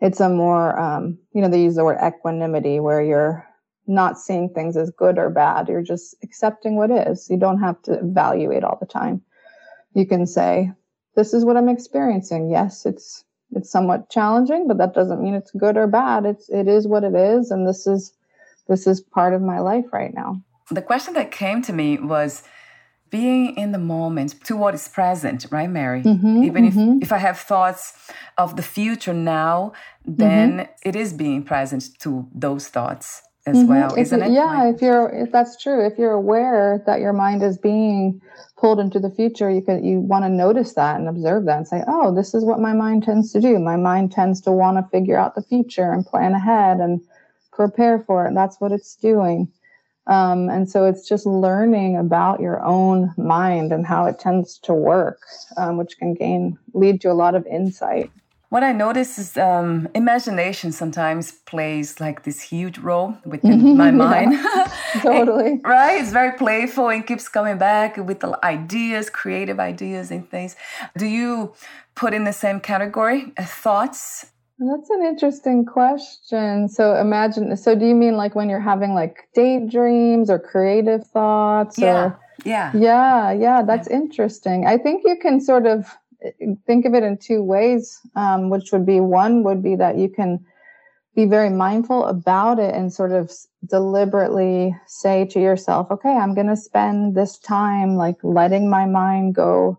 it's 0.00 0.20
a 0.20 0.28
more 0.28 0.78
um, 0.78 1.18
you 1.32 1.40
know 1.40 1.48
they 1.48 1.62
use 1.62 1.76
the 1.76 1.84
word 1.84 1.98
equanimity 2.04 2.80
where 2.80 3.02
you're 3.02 3.46
not 3.86 4.18
seeing 4.18 4.48
things 4.48 4.76
as 4.76 4.90
good 4.90 5.18
or 5.18 5.30
bad. 5.30 5.68
You're 5.68 5.82
just 5.82 6.16
accepting 6.22 6.76
what 6.76 6.90
is. 6.90 7.30
You 7.30 7.36
don't 7.36 7.60
have 7.60 7.80
to 7.82 7.92
evaluate 8.00 8.64
all 8.64 8.78
the 8.80 8.86
time. 8.86 9.22
You 9.94 10.06
can 10.06 10.26
say, 10.26 10.72
"This 11.14 11.32
is 11.32 11.44
what 11.44 11.56
I'm 11.56 11.68
experiencing. 11.68 12.50
Yes, 12.50 12.84
it's 12.84 13.24
it's 13.52 13.70
somewhat 13.70 14.10
challenging, 14.10 14.68
but 14.68 14.78
that 14.78 14.94
doesn't 14.94 15.22
mean 15.22 15.34
it's 15.34 15.50
good 15.52 15.76
or 15.76 15.86
bad. 15.86 16.26
It's 16.26 16.48
it 16.48 16.68
is 16.68 16.86
what 16.86 17.04
it 17.04 17.14
is, 17.14 17.50
and 17.50 17.66
this 17.66 17.86
is 17.86 18.12
this 18.68 18.86
is 18.86 19.00
part 19.00 19.34
of 19.34 19.42
my 19.42 19.60
life 19.60 19.86
right 19.92 20.14
now." 20.14 20.42
The 20.70 20.82
question 20.82 21.14
that 21.14 21.30
came 21.30 21.62
to 21.62 21.72
me 21.72 21.98
was 21.98 22.42
being 23.08 23.56
in 23.56 23.70
the 23.70 23.78
moment 23.78 24.34
to 24.44 24.56
what 24.56 24.74
is 24.74 24.88
present, 24.88 25.46
right, 25.50 25.70
Mary? 25.70 26.02
Mm-hmm, 26.02 26.42
Even 26.42 26.68
mm-hmm. 26.68 26.96
if, 26.96 27.04
if 27.04 27.12
I 27.12 27.18
have 27.18 27.38
thoughts 27.38 27.92
of 28.36 28.56
the 28.56 28.62
future 28.62 29.14
now, 29.14 29.72
then 30.04 30.58
mm-hmm. 30.58 30.88
it 30.88 30.96
is 30.96 31.12
being 31.12 31.44
present 31.44 31.98
to 32.00 32.28
those 32.34 32.66
thoughts 32.66 33.22
as 33.46 33.56
mm-hmm. 33.56 33.68
well, 33.68 33.92
if 33.94 33.98
isn't 33.98 34.22
it? 34.22 34.32
Yeah, 34.32 34.64
like, 34.64 34.74
if 34.74 34.82
you're 34.82 35.08
if 35.08 35.30
that's 35.30 35.60
true, 35.62 35.86
if 35.86 35.98
you're 35.98 36.12
aware 36.12 36.82
that 36.86 37.00
your 37.00 37.12
mind 37.12 37.42
is 37.42 37.56
being 37.56 38.20
pulled 38.56 38.80
into 38.80 38.98
the 38.98 39.10
future, 39.10 39.50
you 39.50 39.62
can 39.62 39.84
you 39.84 40.00
want 40.00 40.24
to 40.24 40.28
notice 40.28 40.74
that 40.74 40.98
and 40.98 41.08
observe 41.08 41.44
that 41.44 41.58
and 41.58 41.68
say, 41.68 41.82
oh, 41.86 42.14
this 42.14 42.34
is 42.34 42.44
what 42.44 42.60
my 42.60 42.72
mind 42.72 43.04
tends 43.04 43.32
to 43.32 43.40
do. 43.40 43.58
My 43.58 43.76
mind 43.76 44.12
tends 44.12 44.40
to 44.42 44.52
want 44.52 44.78
to 44.78 44.90
figure 44.90 45.16
out 45.16 45.34
the 45.34 45.42
future 45.42 45.92
and 45.92 46.04
plan 46.04 46.32
ahead 46.32 46.78
and 46.78 47.00
prepare 47.52 48.00
for 48.00 48.26
it. 48.26 48.34
That's 48.34 48.60
what 48.60 48.72
it's 48.72 48.96
doing. 48.96 49.48
Um, 50.08 50.48
and 50.50 50.70
so 50.70 50.84
it's 50.84 51.08
just 51.08 51.26
learning 51.26 51.96
about 51.96 52.40
your 52.40 52.64
own 52.64 53.12
mind 53.16 53.72
and 53.72 53.84
how 53.84 54.06
it 54.06 54.20
tends 54.20 54.58
to 54.60 54.72
work, 54.72 55.18
um, 55.56 55.76
which 55.78 55.98
can 55.98 56.14
gain 56.14 56.58
lead 56.74 57.00
to 57.00 57.10
a 57.10 57.14
lot 57.14 57.34
of 57.34 57.46
insight. 57.46 58.10
What 58.56 58.64
I 58.64 58.72
notice 58.72 59.18
is 59.18 59.36
um, 59.36 59.86
imagination 59.94 60.72
sometimes 60.72 61.30
plays 61.30 62.00
like 62.00 62.22
this 62.22 62.40
huge 62.40 62.78
role 62.78 63.14
within 63.26 63.76
my 63.82 63.90
mind. 63.90 64.32
totally. 65.02 65.60
right? 65.62 66.00
It's 66.00 66.10
very 66.10 66.32
playful 66.38 66.88
and 66.88 67.06
keeps 67.06 67.28
coming 67.28 67.58
back 67.58 67.98
with 67.98 68.20
the 68.20 68.42
ideas, 68.42 69.10
creative 69.10 69.60
ideas 69.60 70.10
and 70.10 70.26
things. 70.30 70.56
Do 70.96 71.04
you 71.04 71.52
put 71.94 72.14
in 72.14 72.24
the 72.24 72.32
same 72.32 72.60
category 72.60 73.30
uh, 73.36 73.44
thoughts 73.44 74.32
that's 74.58 74.88
an 74.88 75.02
interesting 75.02 75.66
question. 75.66 76.70
So 76.70 76.94
imagine 76.96 77.54
so 77.58 77.74
do 77.74 77.84
you 77.84 77.94
mean 77.94 78.16
like 78.16 78.34
when 78.34 78.48
you're 78.48 78.68
having 78.74 78.94
like 78.94 79.28
daydreams 79.34 80.30
or 80.30 80.38
creative 80.38 81.06
thoughts 81.06 81.78
yeah. 81.78 82.04
or 82.04 82.20
yeah. 82.44 82.70
Yeah, 82.74 83.32
yeah, 83.32 83.62
that's 83.62 83.88
interesting. 83.88 84.66
I 84.66 84.78
think 84.78 85.02
you 85.04 85.16
can 85.16 85.40
sort 85.40 85.66
of 85.66 85.96
think 86.66 86.84
of 86.84 86.94
it 86.94 87.02
in 87.02 87.18
two 87.18 87.42
ways, 87.42 88.00
um, 88.14 88.50
which 88.50 88.72
would 88.72 88.86
be 88.86 89.00
one 89.00 89.42
would 89.44 89.62
be 89.62 89.76
that 89.76 89.98
you 89.98 90.08
can 90.08 90.44
be 91.14 91.24
very 91.24 91.50
mindful 91.50 92.04
about 92.04 92.58
it 92.58 92.74
and 92.74 92.92
sort 92.92 93.12
of 93.12 93.32
deliberately 93.68 94.76
say 94.86 95.24
to 95.24 95.40
yourself, 95.40 95.90
okay, 95.90 96.10
I'm 96.10 96.34
going 96.34 96.46
to 96.48 96.56
spend 96.56 97.14
this 97.14 97.38
time 97.38 97.96
like 97.96 98.16
letting 98.22 98.68
my 98.68 98.84
mind 98.84 99.34
go 99.34 99.78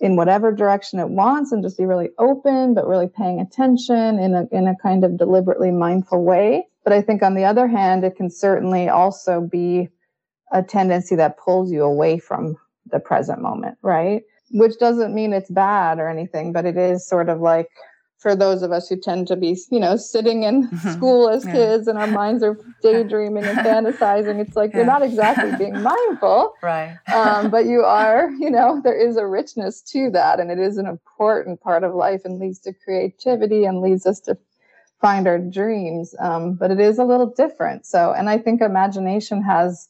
in 0.00 0.16
whatever 0.16 0.50
direction 0.50 0.98
it 0.98 1.08
wants 1.08 1.52
and 1.52 1.62
just 1.62 1.78
be 1.78 1.86
really 1.86 2.10
open, 2.18 2.74
but 2.74 2.88
really 2.88 3.06
paying 3.06 3.40
attention 3.40 4.18
in 4.18 4.34
a, 4.34 4.48
in 4.50 4.66
a 4.66 4.74
kind 4.82 5.04
of 5.04 5.16
deliberately 5.16 5.70
mindful 5.70 6.24
way. 6.24 6.66
But 6.82 6.92
I 6.92 7.00
think 7.00 7.22
on 7.22 7.34
the 7.34 7.44
other 7.44 7.68
hand, 7.68 8.02
it 8.02 8.16
can 8.16 8.28
certainly 8.28 8.88
also 8.88 9.40
be 9.40 9.88
a 10.50 10.64
tendency 10.64 11.14
that 11.14 11.38
pulls 11.38 11.70
you 11.70 11.84
away 11.84 12.18
from 12.18 12.56
the 12.90 12.98
present 12.98 13.40
moment, 13.40 13.78
right? 13.82 14.22
Which 14.52 14.78
doesn't 14.78 15.14
mean 15.14 15.32
it's 15.32 15.50
bad 15.50 15.98
or 15.98 16.08
anything, 16.08 16.52
but 16.52 16.64
it 16.64 16.76
is 16.76 17.06
sort 17.06 17.28
of 17.28 17.40
like 17.40 17.68
for 18.22 18.36
those 18.36 18.62
of 18.62 18.70
us 18.70 18.88
who 18.88 18.96
tend 18.96 19.26
to 19.26 19.34
be, 19.34 19.58
you 19.72 19.80
know, 19.80 19.96
sitting 19.96 20.44
in 20.44 20.68
mm-hmm. 20.68 20.90
school 20.90 21.28
as 21.28 21.44
yeah. 21.44 21.52
kids 21.52 21.88
and 21.88 21.98
our 21.98 22.06
minds 22.06 22.42
are 22.44 22.56
daydreaming 22.82 23.42
and 23.42 23.58
fantasizing, 23.58 24.38
it's 24.38 24.54
like 24.54 24.70
yeah. 24.70 24.78
you're 24.78 24.86
not 24.86 25.02
exactly 25.02 25.50
being 25.58 25.82
mindful. 25.82 26.54
Right. 26.62 26.96
um, 27.12 27.50
but 27.50 27.66
you 27.66 27.80
are, 27.84 28.30
you 28.38 28.48
know, 28.48 28.80
there 28.82 28.96
is 28.96 29.16
a 29.16 29.26
richness 29.26 29.82
to 29.90 30.08
that. 30.10 30.38
And 30.38 30.52
it 30.52 30.60
is 30.60 30.78
an 30.78 30.86
important 30.86 31.60
part 31.60 31.82
of 31.82 31.94
life 31.94 32.20
and 32.24 32.38
leads 32.38 32.60
to 32.60 32.72
creativity 32.72 33.64
and 33.64 33.80
leads 33.80 34.06
us 34.06 34.20
to 34.20 34.38
find 35.00 35.26
our 35.26 35.38
dreams. 35.38 36.14
Um, 36.20 36.54
but 36.54 36.70
it 36.70 36.78
is 36.78 37.00
a 37.00 37.04
little 37.04 37.26
different. 37.26 37.86
So, 37.86 38.12
and 38.12 38.30
I 38.30 38.38
think 38.38 38.62
imagination 38.62 39.42
has 39.42 39.88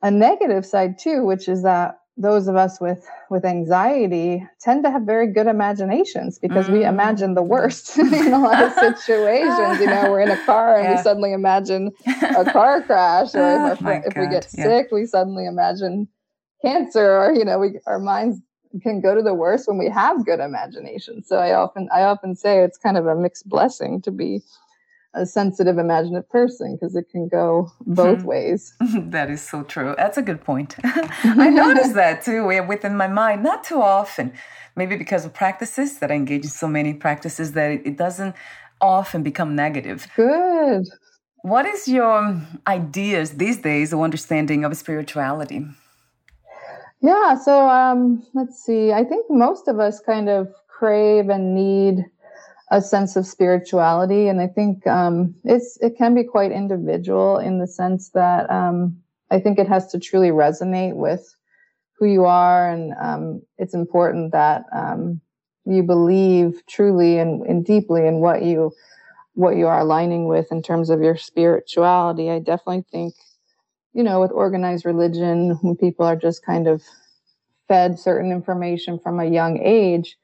a 0.00 0.12
negative 0.12 0.64
side 0.64 0.96
too, 0.96 1.24
which 1.24 1.48
is 1.48 1.64
that 1.64 1.98
those 2.18 2.48
of 2.48 2.56
us 2.56 2.80
with 2.80 3.08
with 3.30 3.44
anxiety 3.44 4.44
tend 4.60 4.82
to 4.84 4.90
have 4.90 5.02
very 5.02 5.32
good 5.32 5.46
imaginations 5.46 6.38
because 6.38 6.66
mm. 6.66 6.72
we 6.72 6.84
imagine 6.84 7.34
the 7.34 7.42
worst 7.42 7.96
in 7.98 8.32
a 8.32 8.38
lot 8.38 8.62
of 8.62 8.72
situations. 8.72 9.80
you 9.80 9.86
know, 9.86 10.10
we're 10.10 10.20
in 10.20 10.30
a 10.30 10.44
car 10.44 10.76
and 10.76 10.84
yeah. 10.84 10.96
we 10.96 11.02
suddenly 11.02 11.32
imagine 11.32 11.92
a 12.36 12.44
car 12.52 12.82
crash, 12.82 13.34
or 13.34 13.72
if, 13.72 13.84
oh, 13.84 14.02
if 14.04 14.16
we 14.16 14.26
get 14.26 14.46
yeah. 14.56 14.64
sick, 14.64 14.88
we 14.90 15.06
suddenly 15.06 15.46
imagine 15.46 16.08
cancer, 16.60 17.18
or 17.18 17.32
you 17.32 17.44
know, 17.44 17.58
we 17.58 17.78
our 17.86 18.00
minds 18.00 18.40
can 18.82 19.00
go 19.00 19.14
to 19.14 19.22
the 19.22 19.34
worst 19.34 19.68
when 19.68 19.78
we 19.78 19.88
have 19.88 20.26
good 20.26 20.40
imagination. 20.40 21.22
So 21.24 21.36
I 21.36 21.54
often 21.54 21.88
I 21.94 22.02
often 22.02 22.34
say 22.34 22.64
it's 22.64 22.78
kind 22.78 22.96
of 22.96 23.06
a 23.06 23.14
mixed 23.14 23.48
blessing 23.48 24.02
to 24.02 24.10
be 24.10 24.42
a 25.14 25.24
sensitive, 25.24 25.78
imaginative 25.78 26.28
person 26.28 26.76
because 26.76 26.94
it 26.94 27.08
can 27.10 27.28
go 27.28 27.70
both 27.86 28.22
ways. 28.22 28.74
that 28.80 29.30
is 29.30 29.40
so 29.42 29.62
true. 29.62 29.94
That's 29.96 30.18
a 30.18 30.22
good 30.22 30.42
point. 30.42 30.76
I 30.84 31.50
noticed 31.50 31.94
that 31.94 32.22
too 32.22 32.46
within 32.46 32.96
my 32.96 33.08
mind, 33.08 33.42
not 33.42 33.64
too 33.64 33.80
often, 33.80 34.32
maybe 34.76 34.96
because 34.96 35.24
of 35.24 35.32
practices 35.32 35.98
that 35.98 36.10
I 36.10 36.14
engage 36.14 36.44
in 36.44 36.50
so 36.50 36.68
many 36.68 36.94
practices 36.94 37.52
that 37.52 37.70
it 37.70 37.96
doesn't 37.96 38.34
often 38.80 39.22
become 39.22 39.56
negative. 39.56 40.06
Good. 40.14 40.86
What 41.42 41.66
is 41.66 41.88
your 41.88 42.40
ideas 42.66 43.32
these 43.32 43.58
days 43.58 43.92
of 43.92 44.00
understanding 44.00 44.64
of 44.64 44.76
spirituality? 44.76 45.64
Yeah, 47.00 47.36
so 47.36 47.68
um, 47.68 48.26
let's 48.34 48.62
see. 48.64 48.92
I 48.92 49.04
think 49.04 49.26
most 49.30 49.68
of 49.68 49.78
us 49.78 50.00
kind 50.00 50.28
of 50.28 50.52
crave 50.66 51.28
and 51.28 51.54
need 51.54 52.04
a 52.70 52.82
sense 52.82 53.16
of 53.16 53.26
spirituality, 53.26 54.28
and 54.28 54.40
I 54.40 54.46
think 54.46 54.86
um, 54.86 55.34
it's 55.44 55.78
it 55.80 55.96
can 55.96 56.14
be 56.14 56.24
quite 56.24 56.52
individual 56.52 57.38
in 57.38 57.58
the 57.58 57.66
sense 57.66 58.10
that 58.10 58.50
um, 58.50 58.98
I 59.30 59.40
think 59.40 59.58
it 59.58 59.68
has 59.68 59.88
to 59.88 59.98
truly 59.98 60.28
resonate 60.28 60.94
with 60.94 61.34
who 61.98 62.06
you 62.06 62.24
are, 62.24 62.70
and 62.70 62.94
um, 63.00 63.42
it's 63.56 63.74
important 63.74 64.32
that 64.32 64.64
um, 64.72 65.20
you 65.64 65.82
believe 65.82 66.62
truly 66.68 67.18
and, 67.18 67.42
and 67.42 67.64
deeply 67.64 68.06
in 68.06 68.20
what 68.20 68.42
you 68.42 68.72
what 69.34 69.56
you 69.56 69.66
are 69.66 69.80
aligning 69.80 70.26
with 70.26 70.50
in 70.50 70.62
terms 70.62 70.90
of 70.90 71.00
your 71.00 71.16
spirituality. 71.16 72.28
I 72.28 72.40
definitely 72.40 72.84
think, 72.90 73.14
you 73.94 74.02
know, 74.02 74.20
with 74.20 74.32
organized 74.32 74.84
religion, 74.84 75.58
when 75.62 75.76
people 75.76 76.04
are 76.04 76.16
just 76.16 76.44
kind 76.44 76.66
of 76.66 76.82
fed 77.68 77.98
certain 77.98 78.32
information 78.32 78.98
from 78.98 79.20
a 79.20 79.26
young 79.26 79.58
age 79.58 80.16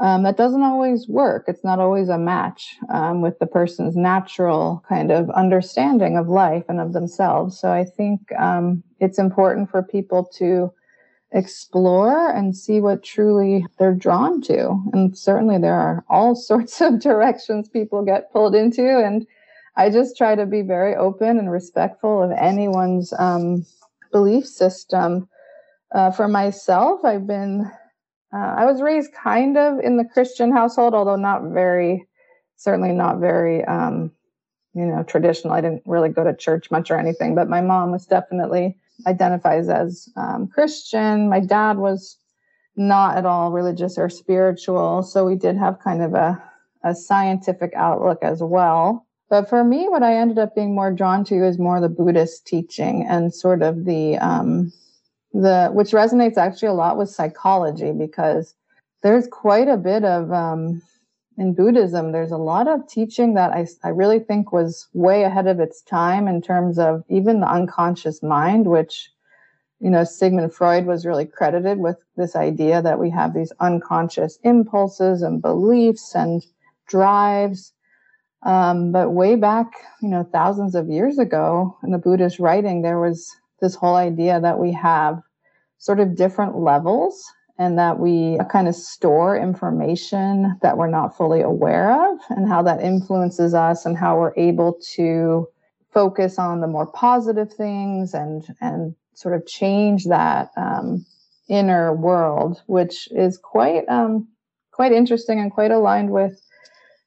um, 0.00 0.22
that 0.22 0.38
doesn't 0.38 0.62
always 0.62 1.06
work. 1.08 1.44
It's 1.46 1.62
not 1.62 1.78
always 1.78 2.08
a 2.08 2.16
match 2.16 2.76
um, 2.88 3.20
with 3.20 3.38
the 3.38 3.46
person's 3.46 3.96
natural 3.96 4.82
kind 4.88 5.12
of 5.12 5.28
understanding 5.30 6.16
of 6.16 6.26
life 6.26 6.64
and 6.70 6.80
of 6.80 6.94
themselves. 6.94 7.58
So 7.58 7.70
I 7.70 7.84
think 7.84 8.32
um, 8.38 8.82
it's 8.98 9.18
important 9.18 9.70
for 9.70 9.82
people 9.82 10.24
to 10.36 10.72
explore 11.32 12.30
and 12.30 12.56
see 12.56 12.80
what 12.80 13.02
truly 13.02 13.66
they're 13.78 13.94
drawn 13.94 14.40
to. 14.42 14.82
And 14.94 15.16
certainly 15.16 15.58
there 15.58 15.78
are 15.78 16.02
all 16.08 16.34
sorts 16.34 16.80
of 16.80 17.00
directions 17.00 17.68
people 17.68 18.02
get 18.02 18.32
pulled 18.32 18.54
into. 18.54 18.98
And 19.04 19.26
I 19.76 19.90
just 19.90 20.16
try 20.16 20.34
to 20.34 20.46
be 20.46 20.62
very 20.62 20.96
open 20.96 21.38
and 21.38 21.50
respectful 21.50 22.22
of 22.22 22.32
anyone's 22.32 23.12
um, 23.18 23.66
belief 24.12 24.46
system. 24.46 25.28
Uh, 25.94 26.10
for 26.10 26.26
myself, 26.26 27.04
I've 27.04 27.26
been 27.26 27.70
uh, 28.32 28.54
I 28.58 28.64
was 28.64 28.82
raised 28.82 29.12
kind 29.12 29.56
of 29.56 29.80
in 29.80 29.96
the 29.96 30.04
Christian 30.04 30.52
household, 30.52 30.94
although 30.94 31.16
not 31.16 31.42
very, 31.50 32.06
certainly 32.56 32.92
not 32.92 33.18
very, 33.18 33.64
um, 33.64 34.12
you 34.74 34.86
know, 34.86 35.02
traditional. 35.02 35.52
I 35.52 35.60
didn't 35.60 35.82
really 35.84 36.10
go 36.10 36.24
to 36.24 36.34
church 36.34 36.70
much 36.70 36.90
or 36.90 36.98
anything, 36.98 37.34
but 37.34 37.48
my 37.48 37.60
mom 37.60 37.90
was 37.90 38.06
definitely 38.06 38.76
identifies 39.06 39.68
as 39.68 40.08
um, 40.16 40.48
Christian. 40.48 41.28
My 41.28 41.40
dad 41.40 41.78
was 41.78 42.16
not 42.76 43.16
at 43.16 43.26
all 43.26 43.50
religious 43.50 43.98
or 43.98 44.08
spiritual, 44.08 45.02
so 45.02 45.24
we 45.24 45.36
did 45.36 45.56
have 45.56 45.80
kind 45.80 46.02
of 46.02 46.14
a 46.14 46.42
a 46.82 46.94
scientific 46.94 47.72
outlook 47.74 48.18
as 48.22 48.42
well. 48.42 49.06
But 49.28 49.48
for 49.48 49.62
me, 49.62 49.88
what 49.88 50.02
I 50.02 50.16
ended 50.16 50.38
up 50.38 50.54
being 50.54 50.74
more 50.74 50.92
drawn 50.92 51.24
to 51.26 51.46
is 51.46 51.58
more 51.58 51.80
the 51.80 51.88
Buddhist 51.88 52.46
teaching 52.46 53.06
and 53.08 53.32
sort 53.32 53.62
of 53.62 53.84
the 53.84 54.16
um, 54.18 54.72
the 55.32 55.70
which 55.72 55.90
resonates 55.90 56.36
actually 56.36 56.68
a 56.68 56.74
lot 56.74 56.98
with 56.98 57.08
psychology 57.08 57.92
because 57.92 58.54
there's 59.02 59.26
quite 59.28 59.68
a 59.68 59.76
bit 59.76 60.04
of 60.04 60.32
um, 60.32 60.82
in 61.38 61.54
Buddhism. 61.54 62.12
There's 62.12 62.32
a 62.32 62.36
lot 62.36 62.68
of 62.68 62.86
teaching 62.88 63.34
that 63.34 63.52
I 63.52 63.66
I 63.84 63.88
really 63.88 64.18
think 64.20 64.52
was 64.52 64.88
way 64.92 65.22
ahead 65.22 65.46
of 65.46 65.60
its 65.60 65.82
time 65.82 66.28
in 66.28 66.42
terms 66.42 66.78
of 66.78 67.04
even 67.08 67.40
the 67.40 67.50
unconscious 67.50 68.22
mind, 68.22 68.66
which 68.66 69.10
you 69.80 69.90
know 69.90 70.04
Sigmund 70.04 70.52
Freud 70.52 70.86
was 70.86 71.06
really 71.06 71.26
credited 71.26 71.78
with 71.78 71.96
this 72.16 72.36
idea 72.36 72.82
that 72.82 72.98
we 72.98 73.10
have 73.10 73.32
these 73.32 73.52
unconscious 73.60 74.38
impulses 74.42 75.22
and 75.22 75.40
beliefs 75.40 76.14
and 76.14 76.44
drives. 76.88 77.72
Um, 78.42 78.90
but 78.90 79.10
way 79.10 79.36
back, 79.36 79.66
you 80.00 80.08
know, 80.08 80.26
thousands 80.32 80.74
of 80.74 80.88
years 80.88 81.18
ago 81.18 81.76
in 81.82 81.90
the 81.90 81.98
Buddhist 81.98 82.38
writing, 82.38 82.80
there 82.80 82.98
was 82.98 83.30
this 83.60 83.74
whole 83.74 83.96
idea 83.96 84.40
that 84.40 84.58
we 84.58 84.72
have 84.72 85.20
sort 85.78 86.00
of 86.00 86.16
different 86.16 86.56
levels 86.56 87.24
and 87.58 87.78
that 87.78 87.98
we 87.98 88.38
kind 88.50 88.68
of 88.68 88.74
store 88.74 89.36
information 89.36 90.58
that 90.62 90.78
we're 90.78 90.88
not 90.88 91.16
fully 91.16 91.42
aware 91.42 91.92
of 91.92 92.18
and 92.30 92.48
how 92.48 92.62
that 92.62 92.80
influences 92.80 93.54
us 93.54 93.84
and 93.84 93.96
how 93.96 94.18
we're 94.18 94.34
able 94.36 94.78
to 94.94 95.46
focus 95.92 96.38
on 96.38 96.60
the 96.60 96.66
more 96.66 96.86
positive 96.86 97.52
things 97.52 98.14
and 98.14 98.44
and 98.60 98.94
sort 99.14 99.34
of 99.34 99.46
change 99.46 100.04
that 100.06 100.50
um, 100.56 101.04
inner 101.48 101.94
world 101.94 102.62
which 102.66 103.08
is 103.12 103.36
quite 103.36 103.84
um, 103.88 104.26
quite 104.70 104.92
interesting 104.92 105.40
and 105.40 105.52
quite 105.52 105.70
aligned 105.70 106.10
with 106.10 106.40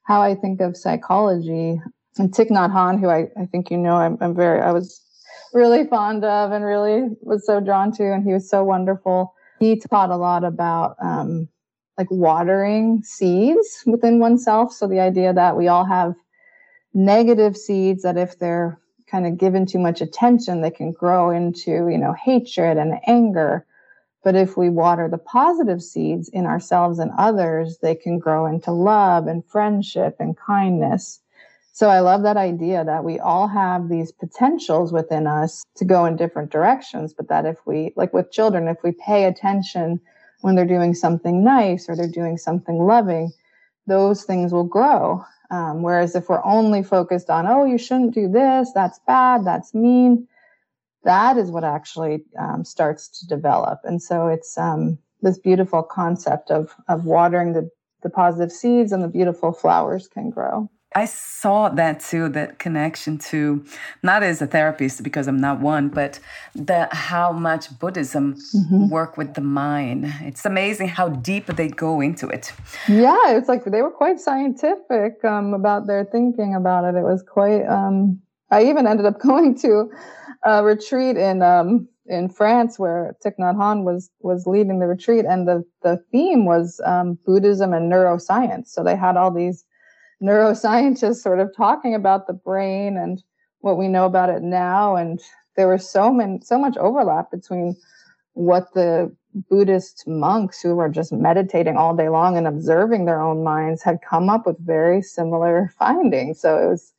how 0.04 0.22
I 0.22 0.34
think 0.34 0.60
of 0.60 0.76
psychology. 0.76 1.80
And 2.18 2.32
Thich 2.32 2.50
Nhat 2.50 2.70
Hanh, 2.72 3.00
who 3.00 3.08
I, 3.08 3.28
I 3.36 3.46
think 3.46 3.70
you 3.70 3.78
know, 3.78 3.96
I'm, 3.96 4.16
I'm 4.20 4.34
very, 4.34 4.60
I 4.60 4.70
was 4.70 5.00
really 5.54 5.86
fond 5.86 6.24
of 6.24 6.52
and 6.52 6.64
really 6.64 7.16
was 7.22 7.46
so 7.46 7.60
drawn 7.60 7.92
to. 7.92 8.12
And 8.12 8.24
he 8.24 8.32
was 8.32 8.48
so 8.50 8.64
wonderful. 8.64 9.34
He 9.60 9.80
taught 9.80 10.10
a 10.10 10.16
lot 10.16 10.44
about 10.44 10.96
um, 11.00 11.48
like 11.96 12.10
watering 12.10 13.02
seeds 13.04 13.82
within 13.86 14.18
oneself. 14.18 14.72
So 14.72 14.88
the 14.88 15.00
idea 15.00 15.32
that 15.32 15.56
we 15.56 15.68
all 15.68 15.84
have 15.84 16.14
negative 16.92 17.56
seeds 17.56 18.02
that 18.02 18.16
if 18.16 18.38
they're 18.38 18.78
kind 19.06 19.26
of 19.26 19.38
given 19.38 19.64
too 19.64 19.78
much 19.78 20.00
attention, 20.00 20.60
they 20.60 20.70
can 20.70 20.92
grow 20.92 21.30
into, 21.30 21.88
you 21.88 21.98
know, 21.98 22.14
hatred 22.14 22.76
and 22.76 22.94
anger. 23.06 23.64
But 24.24 24.34
if 24.34 24.56
we 24.56 24.70
water 24.70 25.08
the 25.08 25.18
positive 25.18 25.82
seeds 25.82 26.28
in 26.30 26.46
ourselves 26.46 26.98
and 26.98 27.12
others, 27.16 27.78
they 27.78 27.94
can 27.94 28.18
grow 28.18 28.46
into 28.46 28.72
love 28.72 29.26
and 29.26 29.44
friendship 29.46 30.16
and 30.18 30.36
kindness. 30.36 31.20
So 31.74 31.88
I 31.88 31.98
love 31.98 32.22
that 32.22 32.36
idea 32.36 32.84
that 32.84 33.02
we 33.02 33.18
all 33.18 33.48
have 33.48 33.88
these 33.88 34.12
potentials 34.12 34.92
within 34.92 35.26
us 35.26 35.64
to 35.74 35.84
go 35.84 36.04
in 36.04 36.14
different 36.14 36.52
directions, 36.52 37.12
but 37.12 37.26
that 37.26 37.46
if 37.46 37.58
we, 37.66 37.92
like 37.96 38.14
with 38.14 38.30
children, 38.30 38.68
if 38.68 38.76
we 38.84 38.92
pay 38.92 39.24
attention 39.24 40.00
when 40.42 40.54
they're 40.54 40.66
doing 40.66 40.94
something 40.94 41.42
nice 41.42 41.88
or 41.88 41.96
they're 41.96 42.06
doing 42.06 42.38
something 42.38 42.78
loving, 42.78 43.32
those 43.88 44.22
things 44.22 44.52
will 44.52 44.62
grow. 44.62 45.24
Um, 45.50 45.82
whereas 45.82 46.14
if 46.14 46.28
we're 46.28 46.44
only 46.44 46.84
focused 46.84 47.28
on, 47.28 47.44
oh, 47.48 47.64
you 47.64 47.76
shouldn't 47.76 48.14
do 48.14 48.28
this, 48.28 48.70
that's 48.72 49.00
bad, 49.04 49.44
that's 49.44 49.74
mean, 49.74 50.28
that 51.02 51.36
is 51.36 51.50
what 51.50 51.64
actually 51.64 52.22
um, 52.38 52.64
starts 52.64 53.08
to 53.18 53.26
develop. 53.26 53.80
And 53.82 54.00
so 54.00 54.28
it's 54.28 54.56
um, 54.56 54.96
this 55.22 55.38
beautiful 55.38 55.82
concept 55.82 56.52
of 56.52 56.72
of 56.88 57.04
watering 57.04 57.52
the 57.52 57.68
the 58.04 58.10
positive 58.10 58.52
seeds 58.52 58.92
and 58.92 59.02
the 59.02 59.08
beautiful 59.08 59.50
flowers 59.50 60.06
can 60.06 60.30
grow. 60.30 60.70
I 60.96 61.06
saw 61.06 61.68
that 61.70 62.00
too, 62.00 62.28
that 62.30 62.60
connection 62.60 63.18
to 63.30 63.64
not 64.02 64.22
as 64.22 64.40
a 64.40 64.46
therapist 64.46 65.02
because 65.02 65.26
I'm 65.26 65.40
not 65.40 65.60
one, 65.60 65.88
but 65.88 66.20
the 66.54 66.88
how 66.92 67.32
much 67.32 67.76
Buddhism 67.80 68.34
mm-hmm. 68.34 68.88
work 68.90 69.16
with 69.16 69.34
the 69.34 69.40
mind. 69.40 70.12
It's 70.20 70.44
amazing 70.44 70.88
how 70.88 71.08
deep 71.08 71.46
they 71.46 71.68
go 71.68 72.00
into 72.00 72.28
it. 72.28 72.52
Yeah, 72.88 73.32
it's 73.36 73.48
like 73.48 73.64
they 73.64 73.82
were 73.82 73.90
quite 73.90 74.20
scientific 74.20 75.24
um, 75.24 75.52
about 75.52 75.88
their 75.88 76.04
thinking 76.04 76.54
about 76.54 76.84
it. 76.84 76.96
It 76.96 77.02
was 77.02 77.24
quite. 77.28 77.66
Um, 77.66 78.20
I 78.50 78.64
even 78.64 78.86
ended 78.86 79.06
up 79.06 79.20
going 79.30 79.58
to 79.58 79.90
a 80.44 80.62
retreat 80.62 81.16
in 81.16 81.42
um, 81.42 81.88
in 82.06 82.28
France 82.28 82.78
where 82.78 83.16
Thich 83.24 83.34
Nhat 83.40 83.56
Hanh 83.56 83.82
was 83.82 84.10
was 84.20 84.46
leading 84.46 84.78
the 84.78 84.86
retreat, 84.86 85.24
and 85.24 85.48
the 85.48 85.64
the 85.82 85.98
theme 86.12 86.44
was 86.44 86.80
um, 86.84 87.18
Buddhism 87.26 87.72
and 87.72 87.90
neuroscience. 87.90 88.68
So 88.68 88.84
they 88.84 88.94
had 88.94 89.16
all 89.16 89.32
these 89.32 89.64
neuroscientists 90.24 91.22
sort 91.22 91.40
of 91.40 91.54
talking 91.54 91.94
about 91.94 92.26
the 92.26 92.32
brain 92.32 92.96
and 92.96 93.22
what 93.60 93.76
we 93.76 93.88
know 93.88 94.06
about 94.06 94.30
it 94.30 94.42
now, 94.42 94.96
and 94.96 95.20
there 95.56 95.68
was 95.68 95.88
so 95.88 96.12
many 96.12 96.40
so 96.42 96.58
much 96.58 96.76
overlap 96.78 97.30
between 97.30 97.76
what 98.32 98.72
the 98.74 99.14
Buddhist 99.50 100.06
monks 100.06 100.60
who 100.62 100.76
were 100.76 100.88
just 100.88 101.12
meditating 101.12 101.76
all 101.76 101.94
day 101.94 102.08
long 102.08 102.36
and 102.36 102.46
observing 102.46 103.04
their 103.04 103.20
own 103.20 103.42
minds 103.42 103.82
had 103.82 103.98
come 104.08 104.28
up 104.28 104.46
with 104.46 104.58
very 104.58 105.02
similar 105.02 105.72
findings. 105.78 106.40
So 106.40 106.56
it 106.58 106.70
was 106.70 106.92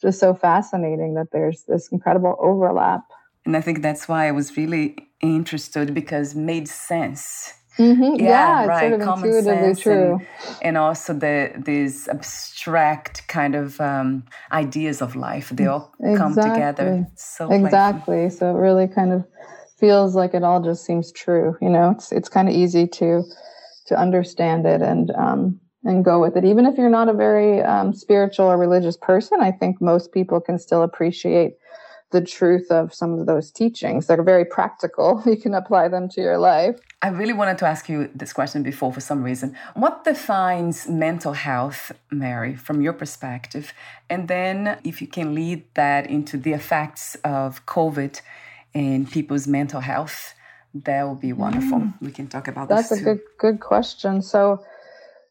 just 0.00 0.18
so 0.20 0.34
fascinating 0.34 1.14
that 1.14 1.30
there's 1.32 1.64
this 1.64 1.88
incredible 1.88 2.36
overlap. 2.40 3.02
And 3.44 3.56
I 3.56 3.60
think 3.60 3.82
that's 3.82 4.08
why 4.08 4.26
I 4.26 4.32
was 4.32 4.56
really 4.56 4.96
interested 5.20 5.94
because 5.94 6.34
made 6.34 6.68
sense. 6.68 7.52
Mm-hmm. 7.78 8.24
Yeah, 8.24 8.28
yeah, 8.28 8.66
right. 8.66 8.90
Sort 8.90 9.00
of 9.00 9.06
Common 9.06 9.76
true. 9.76 10.14
And, 10.14 10.26
and, 10.62 10.78
also 10.78 11.12
the 11.12 11.52
these 11.56 12.08
abstract 12.08 13.28
kind 13.28 13.54
of 13.54 13.78
um, 13.80 14.24
ideas 14.50 15.02
of 15.02 15.14
life. 15.14 15.50
They 15.50 15.66
all 15.66 15.92
exactly. 16.00 16.16
come 16.16 16.34
together. 16.34 17.06
So 17.16 17.52
exactly. 17.52 18.28
Playful. 18.28 18.38
So 18.38 18.50
it 18.50 18.58
really 18.58 18.88
kind 18.88 19.12
of 19.12 19.24
feels 19.78 20.14
like 20.14 20.32
it 20.32 20.42
all 20.42 20.62
just 20.62 20.86
seems 20.86 21.12
true. 21.12 21.56
You 21.60 21.68
know, 21.68 21.90
it's 21.90 22.12
it's 22.12 22.28
kind 22.30 22.48
of 22.48 22.54
easy 22.54 22.86
to 22.86 23.22
to 23.88 23.98
understand 23.98 24.66
it 24.66 24.80
and 24.80 25.10
um, 25.10 25.60
and 25.84 26.04
go 26.04 26.20
with 26.20 26.36
it. 26.36 26.44
Even 26.44 26.64
if 26.64 26.78
you're 26.78 26.88
not 26.88 27.08
a 27.08 27.14
very 27.14 27.62
um, 27.62 27.92
spiritual 27.92 28.46
or 28.46 28.56
religious 28.56 28.96
person, 28.96 29.40
I 29.40 29.52
think 29.52 29.80
most 29.82 30.12
people 30.12 30.40
can 30.40 30.58
still 30.58 30.82
appreciate 30.82 31.58
the 32.12 32.20
truth 32.20 32.70
of 32.70 32.94
some 32.94 33.18
of 33.18 33.26
those 33.26 33.50
teachings. 33.50 34.06
They're 34.06 34.22
very 34.22 34.44
practical. 34.44 35.22
You 35.26 35.36
can 35.36 35.54
apply 35.54 35.88
them 35.88 36.08
to 36.10 36.20
your 36.20 36.38
life. 36.38 36.76
I 37.02 37.08
really 37.08 37.32
wanted 37.32 37.58
to 37.58 37.66
ask 37.66 37.88
you 37.88 38.08
this 38.14 38.32
question 38.32 38.62
before 38.62 38.92
for 38.92 39.00
some 39.00 39.22
reason. 39.22 39.56
What 39.74 40.04
defines 40.04 40.88
mental 40.88 41.34
health, 41.34 41.92
Mary, 42.10 42.54
from 42.56 42.80
your 42.80 42.92
perspective? 42.92 43.72
And 44.08 44.28
then 44.28 44.78
if 44.84 45.02
you 45.02 45.08
can 45.08 45.34
lead 45.34 45.64
that 45.74 46.08
into 46.08 46.36
the 46.36 46.52
effects 46.52 47.16
of 47.24 47.66
COVID 47.66 48.20
in 48.72 49.06
people's 49.06 49.46
mental 49.46 49.80
health, 49.80 50.34
that 50.84 51.08
would 51.08 51.20
be 51.20 51.32
wonderful. 51.32 51.78
Mm. 51.80 51.94
We 52.00 52.12
can 52.12 52.28
talk 52.28 52.48
about 52.48 52.68
this. 52.68 52.88
That's 52.88 52.92
a 52.92 52.98
too. 52.98 53.04
good 53.04 53.20
good 53.38 53.60
question. 53.60 54.22
So 54.22 54.64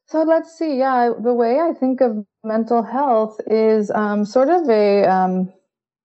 so 0.08 0.24
let's 0.24 0.58
see. 0.58 0.78
Yeah, 0.78 1.14
the 1.20 1.34
way 1.34 1.60
I 1.60 1.74
think 1.74 2.02
of 2.02 2.26
mental 2.44 2.84
health 2.84 3.40
is 3.48 3.90
um, 3.92 4.26
sort 4.26 4.50
of 4.50 4.70
a 4.70 5.06
um, 5.06 5.54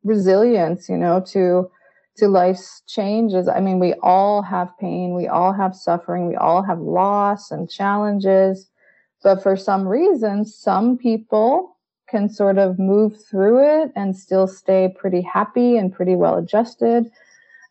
resilience, 0.05 0.89
you 0.89 0.97
know, 0.97 1.21
to 1.29 1.71
to 2.17 2.29
life's 2.29 2.83
changes. 2.87 3.49
I 3.49 3.61
mean, 3.61 3.79
we 3.79 3.95
all 4.03 4.43
have 4.43 4.77
pain, 4.79 5.15
we 5.15 5.29
all 5.29 5.53
have 5.53 5.75
suffering, 5.75 6.27
we 6.29 6.37
all 6.37 6.63
have 6.63 6.79
loss 6.81 7.51
and 7.51 7.71
challenges. 7.71 8.69
But 9.23 9.43
for 9.43 9.57
some 9.57 9.87
reason, 9.87 10.45
some 10.45 10.99
people 10.99 11.77
can 12.09 12.29
sort 12.29 12.59
of 12.59 12.79
move 12.79 13.17
through 13.31 13.83
it 13.83 13.93
and 13.95 14.17
still 14.17 14.47
stay 14.47 14.93
pretty 14.99 15.23
happy 15.23 15.77
and 15.77 15.93
pretty 15.93 16.17
well 16.17 16.37
adjusted 16.37 17.11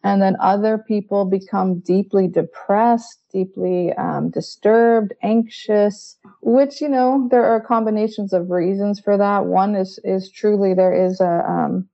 and 0.04 0.22
then 0.22 0.38
other 0.40 0.78
people 0.78 1.26
become 1.26 1.80
deeply 1.80 2.28
depressed 2.28 3.20
deeply 3.34 3.92
um, 3.94 4.30
disturbed 4.30 5.14
anxious 5.24 6.18
which 6.42 6.80
you 6.80 6.88
know 6.88 7.28
there 7.32 7.44
are 7.44 7.60
combinations 7.60 8.32
of 8.32 8.50
reasons 8.50 9.00
for 9.00 9.18
that 9.18 9.46
one 9.46 9.76
is 9.76 10.00
is 10.06 10.32
truly 10.32 10.74
there 10.74 10.94
is 10.94 11.20
a 11.20 11.44
um, 11.50 11.89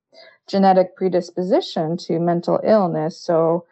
genetic 0.47 0.95
predisposition 0.95 1.97
to 1.97 2.19
mental 2.19 2.60
illness. 2.63 3.19
So 3.19 3.65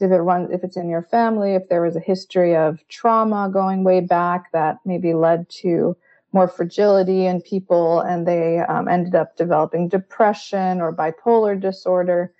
if 0.00 0.10
it 0.10 0.16
runs 0.16 0.50
if 0.50 0.64
it's 0.64 0.76
in 0.76 0.88
your 0.88 1.02
family 1.02 1.54
if 1.54 1.68
there 1.68 1.82
was 1.82 1.94
a 1.94 2.00
history 2.00 2.56
of 2.56 2.78
trauma 2.88 3.50
going 3.52 3.84
way 3.84 4.00
back 4.00 4.50
that 4.52 4.78
maybe 4.86 5.12
led 5.12 5.46
to 5.50 5.94
more 6.32 6.48
fragility 6.48 7.26
in 7.26 7.42
people 7.42 8.00
and 8.00 8.26
they 8.26 8.60
um, 8.60 8.88
ended 8.88 9.14
up 9.14 9.36
developing 9.36 9.88
depression 9.88 10.80
or 10.80 10.90
bipolar 10.90 11.60
disorder 11.60 12.32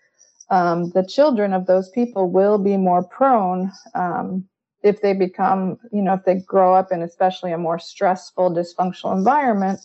um, 0.50 0.90
the 0.90 1.04
children 1.04 1.52
of 1.52 1.66
those 1.66 1.88
people 1.90 2.28
will 2.28 2.58
be 2.58 2.76
more 2.76 3.04
prone 3.04 3.70
um, 3.94 4.44
if 4.82 5.00
they 5.00 5.12
become, 5.12 5.78
you 5.92 6.02
know, 6.02 6.14
if 6.14 6.24
they 6.24 6.36
grow 6.36 6.74
up 6.74 6.90
in 6.90 7.02
especially 7.02 7.52
a 7.52 7.58
more 7.58 7.78
stressful, 7.78 8.50
dysfunctional 8.50 9.16
environment, 9.16 9.80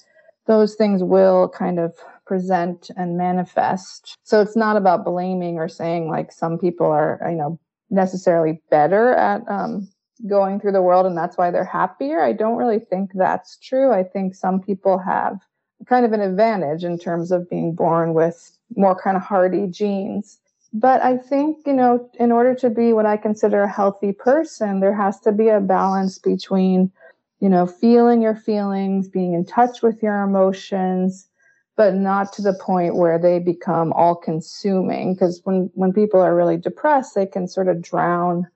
those 0.47 0.75
things 0.75 1.03
will 1.03 1.49
kind 1.49 1.79
of 1.79 1.93
present 2.25 2.89
and 2.97 3.17
manifest. 3.17 4.17
So 4.23 4.41
it's 4.41 4.55
not 4.55 4.77
about 4.77 5.05
blaming 5.05 5.57
or 5.57 5.67
saying 5.67 6.09
like 6.09 6.31
some 6.31 6.57
people 6.57 6.87
are, 6.87 7.19
you 7.29 7.35
know, 7.35 7.59
necessarily 7.89 8.61
better 8.71 9.13
at 9.13 9.41
um, 9.47 9.87
going 10.27 10.59
through 10.59 10.71
the 10.71 10.81
world 10.81 11.05
and 11.05 11.17
that's 11.17 11.37
why 11.37 11.51
they're 11.51 11.63
happier. 11.63 12.21
I 12.21 12.33
don't 12.33 12.57
really 12.57 12.79
think 12.79 13.11
that's 13.13 13.57
true. 13.57 13.91
I 13.91 14.03
think 14.03 14.35
some 14.35 14.59
people 14.59 14.97
have 14.97 15.39
kind 15.87 16.05
of 16.05 16.13
an 16.13 16.21
advantage 16.21 16.83
in 16.83 16.97
terms 16.97 17.31
of 17.31 17.49
being 17.49 17.75
born 17.75 18.13
with 18.13 18.57
more 18.75 18.99
kind 18.99 19.17
of 19.17 19.23
hardy 19.23 19.67
genes 19.67 20.39
but 20.77 21.01
I 21.01 21.15
think, 21.15 21.65
you 21.65 21.71
know, 21.71 22.09
in 22.19 22.33
order 22.33 22.53
to 22.55 22.69
be 22.69 22.91
what 22.91 23.05
I 23.05 23.15
consider 23.15 23.63
a 23.63 23.71
healthy 23.71 24.11
person, 24.11 24.81
there 24.81 24.93
has 24.93 25.21
to 25.21 25.31
be 25.31 25.47
a 25.47 25.61
balance 25.61 26.17
between, 26.17 26.91
you 27.39 27.47
know, 27.47 27.65
feeling 27.65 28.21
your 28.21 28.35
feelings, 28.35 29.07
being 29.07 29.33
in 29.33 29.45
touch 29.45 29.81
with 29.81 30.03
your 30.03 30.21
emotions, 30.23 31.29
but 31.75 31.93
not 31.93 32.31
to 32.33 32.41
the 32.41 32.53
point 32.53 32.95
where 32.95 33.19
they 33.19 33.39
become 33.39 33.91
all 33.93 34.15
consuming. 34.15 35.13
Because 35.13 35.41
when, 35.43 35.69
when 35.73 35.91
people 35.93 36.21
are 36.21 36.35
really 36.35 36.57
depressed, 36.57 37.15
they 37.15 37.25
can 37.25 37.47
sort 37.47 37.67
of 37.67 37.81
drown 37.81 38.47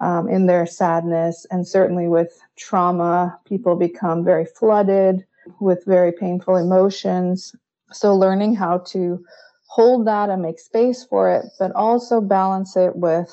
um, 0.00 0.28
in 0.28 0.46
their 0.46 0.66
sadness. 0.66 1.46
And 1.50 1.66
certainly 1.66 2.08
with 2.08 2.40
trauma, 2.56 3.38
people 3.44 3.76
become 3.76 4.24
very 4.24 4.44
flooded 4.44 5.24
with 5.60 5.84
very 5.84 6.12
painful 6.12 6.56
emotions. 6.56 7.54
So 7.92 8.14
learning 8.14 8.54
how 8.54 8.78
to 8.78 9.24
hold 9.66 10.06
that 10.06 10.30
and 10.30 10.42
make 10.42 10.58
space 10.58 11.04
for 11.04 11.32
it, 11.32 11.46
but 11.58 11.72
also 11.72 12.20
balance 12.20 12.76
it 12.76 12.96
with, 12.96 13.32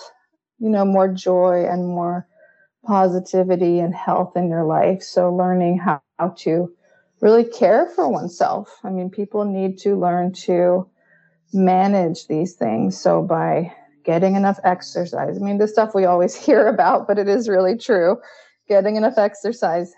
you 0.60 0.70
know, 0.70 0.86
more 0.86 1.08
joy 1.08 1.66
and 1.66 1.88
more 1.88 2.28
positivity 2.86 3.80
and 3.80 3.96
health 3.96 4.36
in 4.36 4.50
your 4.50 4.64
life. 4.66 5.02
So 5.02 5.34
learning 5.34 5.80
how, 5.80 6.02
how 6.20 6.30
to 6.40 6.75
really 7.22 7.44
care 7.44 7.90
for 7.96 8.10
oneself. 8.10 8.70
I 8.84 8.90
mean, 8.90 9.10
people 9.10 9.46
need 9.46 9.78
to 9.80 10.00
learn 10.00 10.34
to 10.44 10.90
manage 11.54 12.28
these 12.28 12.54
things. 12.54 13.00
So 13.00 13.22
by 13.22 13.74
getting 14.04 14.36
enough 14.36 14.60
exercise, 14.64 15.38
I 15.38 15.44
mean, 15.44 15.58
the 15.58 15.68
stuff 15.68 15.96
we 15.96 16.06
always 16.06 16.36
hear 16.46 16.68
about, 16.68 17.08
but 17.08 17.18
it 17.18 17.28
is 17.28 17.50
really 17.50 17.78
true. 17.78 18.18
Getting 18.68 18.96
enough 18.96 19.18
exercise, 19.18 19.94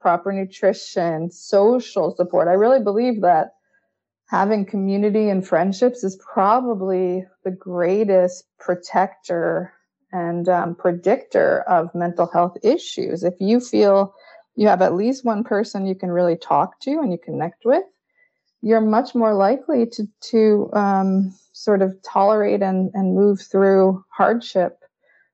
proper 0.00 0.32
nutrition, 0.32 1.30
social 1.30 2.14
support. 2.16 2.48
I 2.48 2.52
really 2.52 2.82
believe 2.82 3.20
that 3.22 3.52
having 4.28 4.64
community 4.64 5.28
and 5.28 5.46
friendships 5.46 6.02
is 6.02 6.18
probably 6.32 7.24
the 7.44 7.50
greatest 7.50 8.44
protector 8.58 9.72
and 10.12 10.48
um, 10.48 10.74
predictor 10.74 11.60
of 11.62 11.94
mental 11.94 12.26
health 12.26 12.56
issues. 12.62 13.22
If 13.22 13.34
you 13.38 13.60
feel 13.60 14.14
you 14.56 14.66
have 14.68 14.82
at 14.82 14.94
least 14.94 15.24
one 15.24 15.44
person 15.44 15.86
you 15.86 15.94
can 15.94 16.10
really 16.10 16.36
talk 16.36 16.80
to 16.80 16.90
and 17.00 17.12
you 17.12 17.18
connect 17.18 17.64
with, 17.64 17.84
you're 18.62 18.80
much 18.80 19.14
more 19.14 19.34
likely 19.34 19.86
to 19.86 20.08
to 20.32 20.70
um, 20.72 21.34
sort 21.52 21.82
of 21.82 21.94
tolerate 22.02 22.62
and, 22.62 22.90
and 22.94 23.14
move 23.14 23.40
through 23.40 24.04
hardship 24.10 24.80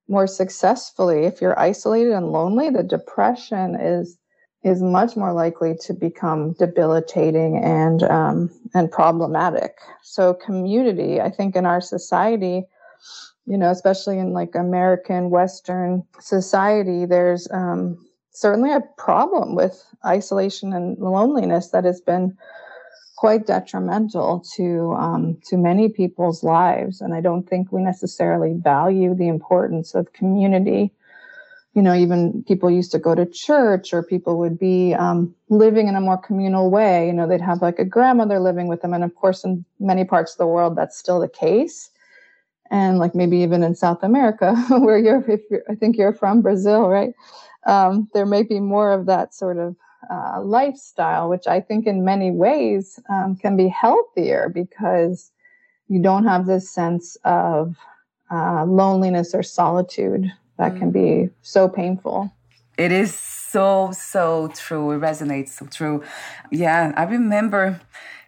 more 0.07 0.27
successfully. 0.27 1.25
If 1.25 1.41
you're 1.41 1.59
isolated 1.59 2.11
and 2.11 2.31
lonely, 2.31 2.69
the 2.69 2.83
depression 2.83 3.75
is 3.75 4.17
is 4.63 4.81
much 4.81 5.17
more 5.17 5.33
likely 5.33 5.75
to 5.81 5.93
become 5.93 6.53
debilitating 6.53 7.57
and 7.63 8.03
um, 8.03 8.49
and 8.73 8.91
problematic. 8.91 9.77
So 10.03 10.33
community, 10.33 11.21
I 11.21 11.29
think, 11.29 11.55
in 11.55 11.65
our 11.65 11.81
society, 11.81 12.63
you 13.45 13.57
know, 13.57 13.69
especially 13.71 14.19
in 14.19 14.33
like 14.33 14.55
American 14.55 15.29
Western 15.29 16.03
society, 16.19 17.05
there's 17.05 17.47
um, 17.51 17.97
certainly 18.33 18.71
a 18.71 18.81
problem 18.97 19.55
with 19.55 19.83
isolation 20.05 20.73
and 20.73 20.97
loneliness 20.97 21.69
that 21.69 21.85
has 21.85 22.01
been 22.01 22.37
quite 23.15 23.47
detrimental 23.47 24.43
to 24.55 24.93
um, 24.97 25.37
to 25.45 25.55
many 25.57 25.87
people's 25.87 26.43
lives. 26.43 26.99
And 26.99 27.13
I 27.13 27.21
don't 27.21 27.47
think 27.47 27.71
we 27.71 27.81
necessarily 27.81 28.53
value 28.53 29.15
the 29.15 29.27
importance 29.27 29.95
of 29.95 30.11
community 30.13 30.91
you 31.73 31.81
know, 31.81 31.95
even 31.95 32.43
people 32.43 32.69
used 32.69 32.91
to 32.91 32.99
go 32.99 33.15
to 33.15 33.25
church 33.25 33.93
or 33.93 34.03
people 34.03 34.37
would 34.37 34.59
be 34.59 34.93
um, 34.93 35.33
living 35.49 35.87
in 35.87 35.95
a 35.95 36.01
more 36.01 36.17
communal 36.17 36.69
way. 36.69 37.07
You 37.07 37.13
know, 37.13 37.27
they'd 37.27 37.41
have 37.41 37.61
like 37.61 37.79
a 37.79 37.85
grandmother 37.85 38.39
living 38.39 38.67
with 38.67 38.81
them. 38.81 38.93
And 38.93 39.03
of 39.03 39.15
course, 39.15 39.43
in 39.43 39.65
many 39.79 40.05
parts 40.05 40.33
of 40.33 40.37
the 40.37 40.47
world, 40.47 40.75
that's 40.75 40.97
still 40.97 41.19
the 41.19 41.27
case. 41.27 41.89
And 42.69 42.99
like 42.99 43.15
maybe 43.15 43.37
even 43.37 43.63
in 43.63 43.75
South 43.75 44.03
America, 44.03 44.55
where 44.69 44.99
you're, 44.99 45.23
if 45.29 45.41
you're, 45.49 45.63
I 45.67 45.75
think 45.75 45.97
you're 45.97 46.13
from 46.13 46.41
Brazil, 46.41 46.87
right? 46.87 47.13
Um, 47.65 48.09
there 48.13 48.25
may 48.25 48.43
be 48.43 48.59
more 48.59 48.91
of 48.91 49.05
that 49.05 49.33
sort 49.33 49.57
of 49.57 49.75
uh, 50.11 50.41
lifestyle, 50.41 51.29
which 51.29 51.47
I 51.47 51.61
think 51.61 51.87
in 51.87 52.03
many 52.03 52.31
ways 52.31 52.99
um, 53.09 53.35
can 53.35 53.55
be 53.55 53.67
healthier 53.67 54.49
because 54.49 55.31
you 55.87 56.01
don't 56.01 56.25
have 56.25 56.45
this 56.45 56.69
sense 56.69 57.17
of 57.23 57.75
uh, 58.31 58.65
loneliness 58.65 59.33
or 59.33 59.43
solitude 59.43 60.31
that 60.57 60.73
mm. 60.73 60.79
can 60.79 60.91
be 60.91 61.29
so 61.41 61.69
painful. 61.69 62.31
It 62.77 62.91
is 62.91 63.13
so, 63.13 63.91
so 63.93 64.51
true. 64.55 64.91
It 64.91 64.99
resonates 64.99 65.49
so 65.49 65.67
true. 65.67 66.03
Yeah, 66.51 66.91
I 66.97 67.03
remember 67.03 67.79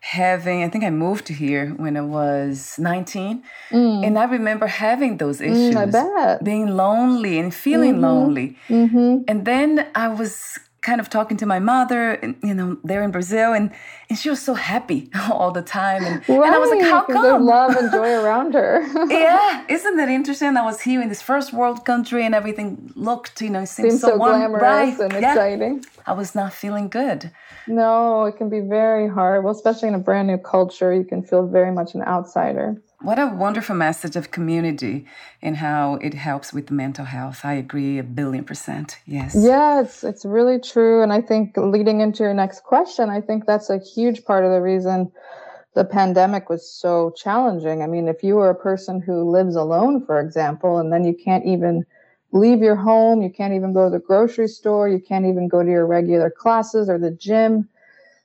having, 0.06 0.64
I 0.64 0.70
think 0.70 0.84
I 0.84 0.92
moved 0.92 1.30
here 1.30 1.74
when 1.78 1.98
I 1.98 2.02
was 2.02 2.78
19. 2.78 3.42
Mm. 3.72 4.06
And 4.06 4.20
I 4.20 4.26
remember 4.26 4.68
having 4.68 5.18
those 5.18 5.42
issues. 5.42 5.74
Mm, 5.74 5.78
I 5.78 5.86
bet. 5.88 6.44
Being 6.44 6.68
lonely 6.68 7.40
and 7.40 7.54
feeling 7.54 7.94
mm-hmm. 7.94 8.04
lonely. 8.04 8.58
Mm-hmm. 8.70 9.24
And 9.28 9.46
then 9.46 9.88
I 9.96 10.10
was 10.10 10.60
kind 10.86 11.02
of 11.02 11.10
talking 11.10 11.36
to 11.38 11.48
my 11.48 11.60
mother, 11.60 12.20
you 12.44 12.54
know, 12.54 12.78
there 12.84 13.02
in 13.02 13.12
Brazil, 13.12 13.54
and 13.54 13.72
and 14.10 14.20
she 14.20 14.30
was 14.30 14.42
so 14.42 14.54
happy 14.54 15.10
all 15.32 15.52
the 15.52 15.64
time, 15.64 16.04
and, 16.06 16.16
right, 16.30 16.46
and 16.46 16.56
I 16.56 16.60
was 16.60 16.70
like, 16.70 16.84
how 16.84 17.02
come? 17.06 17.44
Love 17.44 17.76
and 17.76 17.92
joy 17.92 18.12
around 18.24 18.54
her. 18.54 18.86
yeah, 19.10 19.66
isn't 19.68 19.98
that 19.98 20.10
interesting? 20.10 20.56
I 20.56 20.66
was 20.72 20.80
here 20.82 21.02
in 21.02 21.10
this 21.10 21.24
first 21.32 21.52
world 21.52 21.84
country, 21.84 22.24
and 22.26 22.36
everything 22.36 22.94
looked, 22.96 23.42
you 23.42 23.50
know, 23.50 23.62
it 23.62 23.68
seemed, 23.68 23.92
seemed 23.92 24.02
so, 24.02 24.10
so 24.10 24.18
glamorous 24.18 24.60
bright. 24.60 25.00
and 25.00 25.12
yeah. 25.14 25.34
exciting. 25.34 25.84
I 26.06 26.14
was 26.14 26.36
not 26.36 26.54
feeling 26.54 26.88
good. 26.88 27.32
No, 27.68 28.26
it 28.26 28.38
can 28.38 28.50
be 28.50 28.60
very 28.60 29.08
hard. 29.10 29.44
Well, 29.44 29.56
especially 29.56 29.88
in 29.88 29.96
a 29.96 30.04
brand 30.10 30.28
new 30.28 30.38
culture, 30.38 30.94
you 30.94 31.04
can 31.04 31.24
feel 31.24 31.48
very 31.48 31.72
much 31.72 31.96
an 31.96 32.04
outsider. 32.04 32.80
What 33.06 33.20
a 33.20 33.28
wonderful 33.28 33.76
message 33.76 34.16
of 34.16 34.32
community 34.32 35.06
and 35.40 35.58
how 35.58 36.00
it 36.02 36.16
helps 36.16 36.52
with 36.52 36.72
mental 36.72 37.06
health. 37.06 37.42
I 37.44 37.54
agree 37.54 38.00
a 38.00 38.04
billion 38.04 38.44
percent. 38.44 38.98
Yes. 39.06 39.36
Yeah, 39.38 39.82
it's, 39.82 40.04
it's 40.04 40.26
really 40.26 40.60
true. 40.60 41.04
And 41.04 41.14
I 41.14 41.22
think 41.22 41.56
leading 41.56 42.02
into 42.02 42.24
your 42.24 42.34
next 42.34 42.64
question, 42.64 43.12
I 43.12 43.22
think 43.22 43.46
that's 43.46 43.70
a 43.70 43.78
huge 43.78 44.26
part 44.26 44.44
of 44.44 44.50
the 44.50 44.60
reason 44.60 45.12
the 45.76 45.86
pandemic 45.86 46.50
was 46.50 46.68
so 46.68 47.14
challenging. 47.16 47.84
I 47.84 47.86
mean, 47.86 48.08
if 48.08 48.24
you 48.24 48.38
were 48.38 48.50
a 48.50 48.56
person 48.56 49.00
who 49.00 49.30
lives 49.30 49.56
alone, 49.56 50.04
for 50.04 50.20
example, 50.20 50.80
and 50.80 50.92
then 50.92 51.04
you 51.04 51.14
can't 51.14 51.46
even 51.46 51.86
leave 52.32 52.64
your 52.64 52.76
home, 52.76 53.22
you 53.22 53.30
can't 53.30 53.54
even 53.54 53.72
go 53.72 53.84
to 53.86 53.92
the 53.92 54.04
grocery 54.04 54.48
store, 54.48 54.90
you 54.90 55.00
can't 55.00 55.28
even 55.28 55.48
go 55.48 55.62
to 55.62 55.70
your 55.70 55.86
regular 55.86 56.32
classes 56.32 56.90
or 56.90 56.98
the 56.98 57.12
gym 57.12 57.70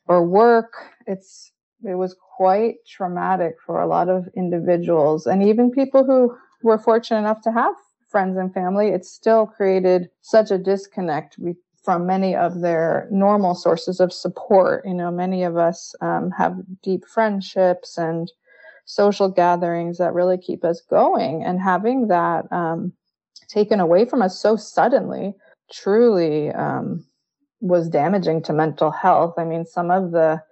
or 0.08 0.26
work, 0.26 0.72
it's 1.06 1.49
it 1.84 1.94
was 1.94 2.14
quite 2.36 2.76
traumatic 2.86 3.56
for 3.64 3.80
a 3.80 3.86
lot 3.86 4.08
of 4.08 4.28
individuals 4.36 5.26
and 5.26 5.42
even 5.42 5.70
people 5.70 6.04
who 6.04 6.34
were 6.62 6.78
fortunate 6.78 7.20
enough 7.20 7.40
to 7.42 7.52
have 7.52 7.74
friends 8.08 8.36
and 8.36 8.52
family. 8.52 8.88
It 8.88 9.04
still 9.04 9.46
created 9.46 10.10
such 10.20 10.50
a 10.50 10.58
disconnect 10.58 11.38
from 11.82 12.06
many 12.06 12.34
of 12.34 12.60
their 12.60 13.08
normal 13.10 13.54
sources 13.54 14.00
of 14.00 14.12
support. 14.12 14.84
You 14.84 14.94
know, 14.94 15.10
many 15.10 15.42
of 15.44 15.56
us 15.56 15.94
um, 16.00 16.30
have 16.36 16.56
deep 16.82 17.04
friendships 17.06 17.96
and 17.96 18.30
social 18.84 19.28
gatherings 19.28 19.98
that 19.98 20.14
really 20.14 20.36
keep 20.36 20.64
us 20.64 20.82
going, 20.90 21.44
and 21.44 21.60
having 21.60 22.08
that 22.08 22.50
um, 22.52 22.92
taken 23.48 23.80
away 23.80 24.04
from 24.04 24.20
us 24.20 24.38
so 24.38 24.56
suddenly 24.56 25.34
truly 25.72 26.50
um, 26.50 27.06
was 27.60 27.88
damaging 27.88 28.42
to 28.42 28.52
mental 28.52 28.90
health. 28.90 29.34
I 29.38 29.44
mean, 29.44 29.64
some 29.64 29.90
of 29.90 30.10
the 30.10 30.42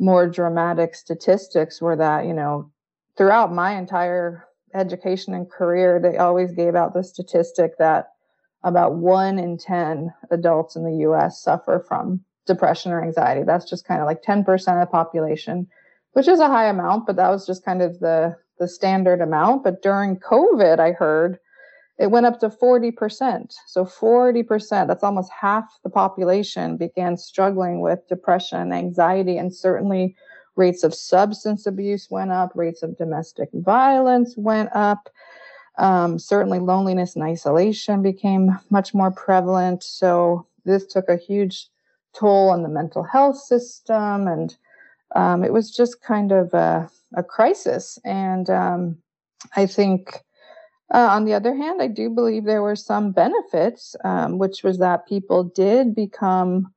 more 0.00 0.26
dramatic 0.26 0.94
statistics 0.94 1.80
were 1.80 1.96
that, 1.96 2.24
you 2.24 2.32
know, 2.32 2.70
throughout 3.16 3.52
my 3.52 3.76
entire 3.76 4.46
education 4.74 5.34
and 5.34 5.50
career, 5.50 6.00
they 6.00 6.16
always 6.16 6.52
gave 6.52 6.74
out 6.74 6.94
the 6.94 7.04
statistic 7.04 7.76
that 7.78 8.12
about 8.62 8.94
one 8.94 9.38
in 9.38 9.58
10 9.58 10.12
adults 10.30 10.74
in 10.74 10.84
the 10.84 11.04
US 11.08 11.42
suffer 11.42 11.84
from 11.86 12.24
depression 12.46 12.92
or 12.92 13.02
anxiety. 13.02 13.42
That's 13.44 13.68
just 13.68 13.86
kind 13.86 14.00
of 14.00 14.06
like 14.06 14.22
10% 14.22 14.40
of 14.50 14.80
the 14.80 14.86
population, 14.90 15.68
which 16.12 16.28
is 16.28 16.40
a 16.40 16.48
high 16.48 16.68
amount, 16.68 17.06
but 17.06 17.16
that 17.16 17.30
was 17.30 17.46
just 17.46 17.64
kind 17.64 17.82
of 17.82 18.00
the, 18.00 18.36
the 18.58 18.68
standard 18.68 19.20
amount. 19.20 19.64
But 19.64 19.82
during 19.82 20.18
COVID, 20.18 20.78
I 20.78 20.92
heard 20.92 21.38
it 22.00 22.10
went 22.10 22.24
up 22.24 22.40
to 22.40 22.48
40%. 22.48 23.54
So 23.66 23.84
40%, 23.84 24.86
that's 24.88 25.04
almost 25.04 25.30
half 25.30 25.78
the 25.84 25.90
population 25.90 26.78
began 26.78 27.18
struggling 27.18 27.82
with 27.82 28.08
depression 28.08 28.58
and 28.58 28.72
anxiety. 28.72 29.36
And 29.36 29.54
certainly 29.54 30.16
rates 30.56 30.82
of 30.82 30.94
substance 30.94 31.66
abuse 31.66 32.08
went 32.10 32.32
up, 32.32 32.52
rates 32.54 32.82
of 32.82 32.96
domestic 32.96 33.50
violence 33.52 34.34
went 34.38 34.70
up. 34.74 35.10
Um, 35.76 36.18
certainly 36.18 36.58
loneliness 36.58 37.16
and 37.16 37.24
isolation 37.24 38.00
became 38.00 38.58
much 38.70 38.94
more 38.94 39.10
prevalent. 39.10 39.82
So 39.82 40.46
this 40.64 40.86
took 40.86 41.10
a 41.10 41.18
huge 41.18 41.68
toll 42.14 42.48
on 42.48 42.62
the 42.62 42.68
mental 42.70 43.02
health 43.02 43.36
system. 43.36 44.26
And 44.26 44.56
um, 45.14 45.44
it 45.44 45.52
was 45.52 45.70
just 45.70 46.00
kind 46.00 46.32
of 46.32 46.54
a, 46.54 46.88
a 47.14 47.22
crisis. 47.22 47.98
And 48.06 48.48
um, 48.48 48.96
I 49.54 49.66
think 49.66 50.24
uh, 50.92 51.08
on 51.10 51.24
the 51.24 51.34
other 51.34 51.54
hand, 51.54 51.80
I 51.80 51.86
do 51.86 52.10
believe 52.10 52.44
there 52.44 52.62
were 52.62 52.76
some 52.76 53.12
benefits, 53.12 53.94
um, 54.04 54.38
which 54.38 54.62
was 54.62 54.78
that 54.78 55.06
people 55.06 55.44
did 55.44 55.94
become 55.94 56.72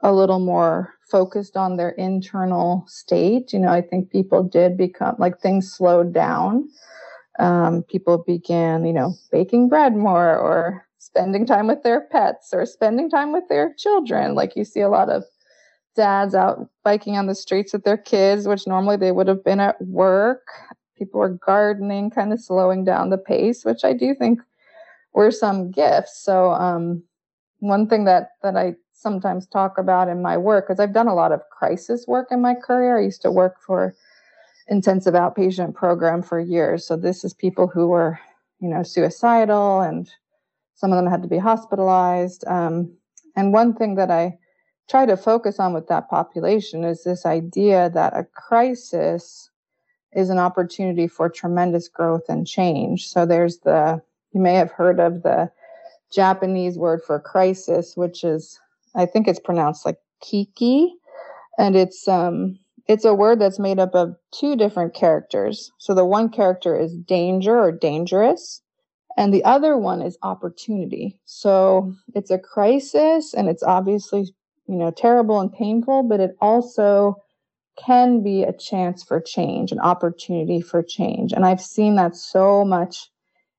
a 0.00 0.12
little 0.12 0.38
more 0.38 0.94
focused 1.10 1.56
on 1.56 1.76
their 1.76 1.90
internal 1.90 2.84
state. 2.86 3.52
You 3.52 3.60
know, 3.60 3.70
I 3.70 3.80
think 3.80 4.10
people 4.10 4.42
did 4.42 4.76
become 4.76 5.16
like 5.18 5.40
things 5.40 5.72
slowed 5.72 6.12
down. 6.12 6.68
Um, 7.38 7.82
people 7.82 8.18
began, 8.18 8.84
you 8.84 8.92
know, 8.92 9.14
baking 9.30 9.68
bread 9.68 9.96
more 9.96 10.36
or 10.36 10.86
spending 10.98 11.46
time 11.46 11.66
with 11.66 11.82
their 11.82 12.02
pets 12.08 12.50
or 12.52 12.66
spending 12.66 13.08
time 13.08 13.32
with 13.32 13.44
their 13.48 13.74
children. 13.74 14.34
Like 14.34 14.56
you 14.56 14.64
see 14.64 14.80
a 14.80 14.88
lot 14.88 15.08
of 15.08 15.24
dads 15.94 16.34
out 16.34 16.68
biking 16.84 17.16
on 17.16 17.26
the 17.26 17.34
streets 17.34 17.72
with 17.72 17.84
their 17.84 17.96
kids, 17.96 18.46
which 18.46 18.66
normally 18.66 18.96
they 18.96 19.12
would 19.12 19.28
have 19.28 19.44
been 19.44 19.60
at 19.60 19.80
work 19.80 20.46
people 20.96 21.20
were 21.20 21.30
gardening, 21.30 22.10
kind 22.10 22.32
of 22.32 22.40
slowing 22.40 22.84
down 22.84 23.10
the 23.10 23.18
pace, 23.18 23.64
which 23.64 23.84
I 23.84 23.92
do 23.92 24.14
think 24.14 24.40
were 25.12 25.30
some 25.30 25.70
gifts. 25.70 26.22
So 26.22 26.50
um, 26.50 27.02
one 27.60 27.88
thing 27.88 28.04
that 28.04 28.30
that 28.42 28.56
I 28.56 28.74
sometimes 28.92 29.46
talk 29.46 29.78
about 29.78 30.08
in 30.08 30.22
my 30.22 30.36
work, 30.36 30.66
because 30.66 30.80
I've 30.80 30.94
done 30.94 31.08
a 31.08 31.14
lot 31.14 31.32
of 31.32 31.40
crisis 31.50 32.06
work 32.06 32.28
in 32.30 32.40
my 32.40 32.54
career. 32.54 32.98
I 32.98 33.02
used 33.02 33.22
to 33.22 33.30
work 33.30 33.56
for 33.64 33.94
intensive 34.68 35.14
outpatient 35.14 35.74
program 35.74 36.22
for 36.22 36.40
years. 36.40 36.86
So 36.86 36.96
this 36.96 37.24
is 37.24 37.32
people 37.34 37.66
who 37.66 37.88
were, 37.88 38.18
you 38.60 38.68
know, 38.68 38.82
suicidal, 38.82 39.80
and 39.80 40.10
some 40.74 40.92
of 40.92 40.96
them 40.96 41.10
had 41.10 41.22
to 41.22 41.28
be 41.28 41.38
hospitalized. 41.38 42.44
Um, 42.46 42.92
and 43.36 43.52
one 43.52 43.74
thing 43.74 43.94
that 43.96 44.10
I 44.10 44.38
try 44.88 45.06
to 45.06 45.16
focus 45.16 45.58
on 45.58 45.72
with 45.72 45.88
that 45.88 46.08
population 46.08 46.84
is 46.84 47.04
this 47.04 47.26
idea 47.26 47.90
that 47.90 48.16
a 48.16 48.24
crisis 48.24 49.50
is 50.16 50.30
an 50.30 50.38
opportunity 50.38 51.06
for 51.06 51.28
tremendous 51.28 51.88
growth 51.88 52.22
and 52.28 52.46
change. 52.46 53.06
So 53.06 53.26
there's 53.26 53.58
the, 53.58 54.02
you 54.32 54.40
may 54.40 54.54
have 54.54 54.72
heard 54.72 54.98
of 54.98 55.22
the 55.22 55.50
Japanese 56.12 56.78
word 56.78 57.02
for 57.06 57.20
crisis, 57.20 57.96
which 57.96 58.24
is, 58.24 58.58
I 58.94 59.06
think 59.06 59.28
it's 59.28 59.40
pronounced 59.40 59.84
like 59.84 59.98
kiki. 60.22 60.94
And 61.58 61.76
it's, 61.76 62.08
um, 62.08 62.58
it's 62.88 63.04
a 63.04 63.14
word 63.14 63.40
that's 63.40 63.58
made 63.58 63.78
up 63.78 63.94
of 63.94 64.16
two 64.32 64.56
different 64.56 64.94
characters. 64.94 65.70
So 65.78 65.94
the 65.94 66.04
one 66.04 66.28
character 66.30 66.78
is 66.78 66.96
danger 66.96 67.58
or 67.58 67.72
dangerous, 67.72 68.62
and 69.16 69.34
the 69.34 69.44
other 69.44 69.76
one 69.76 70.02
is 70.02 70.18
opportunity. 70.22 71.18
So 71.24 71.92
it's 72.14 72.30
a 72.30 72.38
crisis 72.38 73.34
and 73.34 73.48
it's 73.48 73.62
obviously, 73.62 74.32
you 74.68 74.76
know, 74.76 74.90
terrible 74.90 75.40
and 75.40 75.52
painful, 75.52 76.04
but 76.04 76.20
it 76.20 76.36
also 76.40 77.16
can 77.76 78.22
be 78.22 78.42
a 78.42 78.52
chance 78.52 79.04
for 79.04 79.20
change, 79.20 79.72
an 79.72 79.80
opportunity 79.80 80.60
for 80.60 80.82
change. 80.82 81.32
And 81.32 81.44
I've 81.44 81.60
seen 81.60 81.96
that 81.96 82.16
so 82.16 82.64
much 82.64 83.10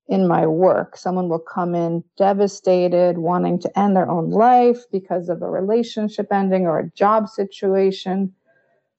in 0.08 0.28
my 0.28 0.48
work. 0.48 0.98
Someone 0.98 1.30
will 1.30 1.40
come 1.40 1.76
in 1.76 2.04
devastated, 2.18 3.18
wanting 3.18 3.60
to 3.60 3.80
end 3.80 3.96
their 3.96 4.10
own 4.10 4.32
life 4.32 4.84
because 4.92 5.30
of 5.30 5.42
a 5.42 5.50
relationship 5.50 6.28
ending 6.32 6.66
or 6.66 6.80
a 6.80 6.90
job 6.92 7.30
situation. 7.30 8.34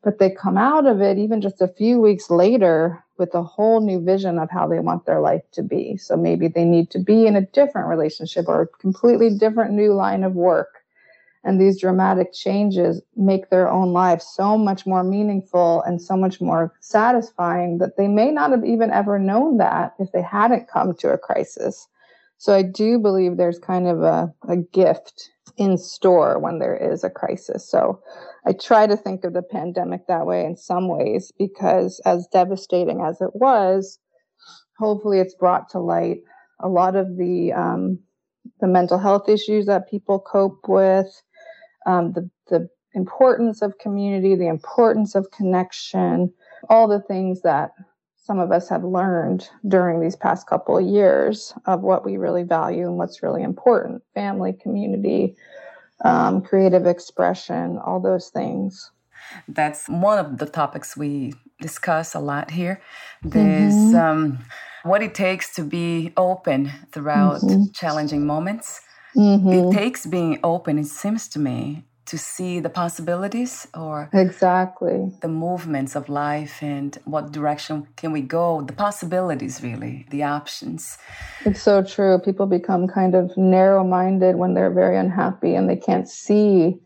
But 0.02 0.18
they 0.18 0.30
come 0.30 0.56
out 0.56 0.86
of 0.86 1.00
it 1.00 1.18
even 1.18 1.40
just 1.40 1.60
a 1.60 1.68
few 1.68 2.00
weeks 2.00 2.30
later 2.30 3.02
with 3.18 3.34
a 3.34 3.42
whole 3.42 3.80
new 3.80 4.00
vision 4.00 4.38
of 4.38 4.48
how 4.50 4.68
they 4.68 4.78
want 4.78 5.06
their 5.06 5.20
life 5.20 5.42
to 5.52 5.62
be. 5.62 5.96
So 5.96 6.16
maybe 6.16 6.46
they 6.46 6.64
need 6.64 6.90
to 6.90 7.00
be 7.00 7.26
in 7.26 7.34
a 7.34 7.46
different 7.46 7.88
relationship 7.88 8.46
or 8.46 8.62
a 8.62 8.66
completely 8.66 9.30
different 9.30 9.72
new 9.72 9.92
line 9.94 10.22
of 10.22 10.34
work 10.34 10.77
and 11.48 11.58
these 11.58 11.80
dramatic 11.80 12.34
changes 12.34 13.00
make 13.16 13.48
their 13.48 13.70
own 13.70 13.94
lives 13.94 14.26
so 14.34 14.58
much 14.58 14.84
more 14.84 15.02
meaningful 15.02 15.80
and 15.86 15.98
so 16.02 16.14
much 16.14 16.42
more 16.42 16.74
satisfying 16.80 17.78
that 17.78 17.96
they 17.96 18.06
may 18.06 18.30
not 18.30 18.50
have 18.50 18.66
even 18.66 18.90
ever 18.90 19.18
known 19.18 19.56
that 19.56 19.94
if 19.98 20.12
they 20.12 20.20
hadn't 20.20 20.68
come 20.68 20.94
to 20.96 21.08
a 21.08 21.16
crisis. 21.16 21.88
So 22.36 22.52
I 22.52 22.60
do 22.60 22.98
believe 22.98 23.38
there's 23.38 23.58
kind 23.58 23.88
of 23.88 24.02
a, 24.02 24.30
a 24.46 24.58
gift 24.58 25.30
in 25.56 25.78
store 25.78 26.38
when 26.38 26.58
there 26.58 26.76
is 26.76 27.02
a 27.02 27.08
crisis. 27.08 27.66
So 27.66 27.98
I 28.46 28.52
try 28.52 28.86
to 28.86 28.96
think 28.96 29.24
of 29.24 29.32
the 29.32 29.40
pandemic 29.40 30.06
that 30.06 30.26
way 30.26 30.44
in 30.44 30.54
some 30.54 30.86
ways 30.86 31.32
because, 31.38 31.98
as 32.04 32.28
devastating 32.30 33.00
as 33.00 33.22
it 33.22 33.34
was, 33.34 33.98
hopefully 34.78 35.18
it's 35.18 35.34
brought 35.34 35.70
to 35.70 35.78
light 35.78 36.18
a 36.60 36.68
lot 36.68 36.94
of 36.94 37.16
the 37.16 37.54
um, 37.54 38.00
the 38.60 38.66
mental 38.66 38.98
health 38.98 39.28
issues 39.28 39.66
that 39.66 39.90
people 39.90 40.18
cope 40.18 40.68
with, 40.68 41.22
um, 41.88 42.12
the, 42.12 42.30
the 42.48 42.68
importance 42.94 43.62
of 43.62 43.78
community, 43.78 44.36
the 44.36 44.46
importance 44.46 45.14
of 45.14 45.30
connection, 45.30 46.32
all 46.68 46.86
the 46.86 47.00
things 47.00 47.42
that 47.42 47.70
some 48.16 48.38
of 48.38 48.52
us 48.52 48.68
have 48.68 48.84
learned 48.84 49.48
during 49.66 50.00
these 50.00 50.14
past 50.14 50.46
couple 50.46 50.76
of 50.76 50.84
years 50.84 51.54
of 51.64 51.80
what 51.80 52.04
we 52.04 52.18
really 52.18 52.42
value 52.42 52.86
and 52.86 52.98
what's 52.98 53.22
really 53.22 53.42
important 53.42 54.02
family, 54.14 54.52
community, 54.52 55.34
um, 56.04 56.42
creative 56.42 56.86
expression, 56.86 57.78
all 57.78 58.00
those 58.00 58.28
things. 58.28 58.90
That's 59.48 59.88
one 59.88 60.18
of 60.18 60.38
the 60.38 60.46
topics 60.46 60.94
we 60.94 61.32
discuss 61.60 62.14
a 62.14 62.20
lot 62.20 62.50
here. 62.50 62.82
There's 63.22 63.74
mm-hmm. 63.74 63.96
um, 63.96 64.38
what 64.82 65.02
it 65.02 65.14
takes 65.14 65.54
to 65.54 65.62
be 65.62 66.12
open 66.18 66.70
throughout 66.92 67.40
mm-hmm. 67.40 67.72
challenging 67.72 68.26
moments. 68.26 68.82
Mm-hmm. 69.16 69.52
It 69.52 69.72
takes 69.72 70.06
being 70.06 70.38
open, 70.42 70.78
it 70.78 70.86
seems 70.86 71.28
to 71.28 71.38
me, 71.38 71.84
to 72.08 72.16
see 72.16 72.58
the 72.58 72.70
possibilities 72.70 73.68
or 73.74 74.08
exactly. 74.14 75.12
the 75.20 75.28
movements 75.28 75.94
of 75.94 76.08
life 76.08 76.62
and 76.62 76.98
what 77.04 77.32
direction 77.32 77.86
can 77.96 78.12
we 78.12 78.22
go 78.22 78.62
the 78.62 78.72
possibilities 78.72 79.62
really 79.62 80.06
the 80.10 80.22
options. 80.22 80.96
It's 81.44 81.60
so 81.60 81.82
true. 81.82 82.18
People 82.18 82.46
become 82.46 82.88
kind 82.88 83.14
of 83.14 83.36
narrow-minded 83.36 84.36
when 84.36 84.54
they're 84.54 84.72
very 84.72 84.96
unhappy 84.96 85.54
and 85.54 85.68
they 85.68 85.76
can't 85.76 86.08
see 86.08 86.78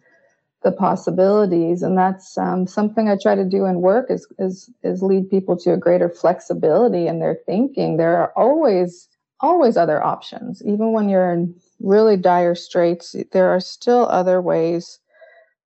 the 0.65 0.73
possibilities 0.73 1.83
and 1.83 1.99
that's 1.99 2.39
um, 2.39 2.69
something 2.69 3.09
i 3.09 3.17
try 3.21 3.35
to 3.35 3.45
do 3.45 3.65
in 3.65 3.81
work 3.81 4.07
is, 4.09 4.29
is 4.39 4.71
is 4.85 5.03
lead 5.03 5.29
people 5.29 5.57
to 5.57 5.73
a 5.73 5.77
greater 5.77 6.09
flexibility 6.09 7.07
in 7.07 7.19
their 7.19 7.37
thinking. 7.47 7.97
There 7.97 8.17
are 8.17 8.33
always 8.37 9.09
always 9.41 9.77
other 9.77 10.03
options. 10.03 10.63
Even 10.65 10.93
when 10.93 11.09
you're 11.09 11.33
in 11.33 11.55
really 11.83 12.17
dire 12.17 12.55
straits 12.55 13.15
there 13.33 13.49
are 13.49 13.61
still 13.61 14.07
other 14.07 14.41
ways 14.41 15.01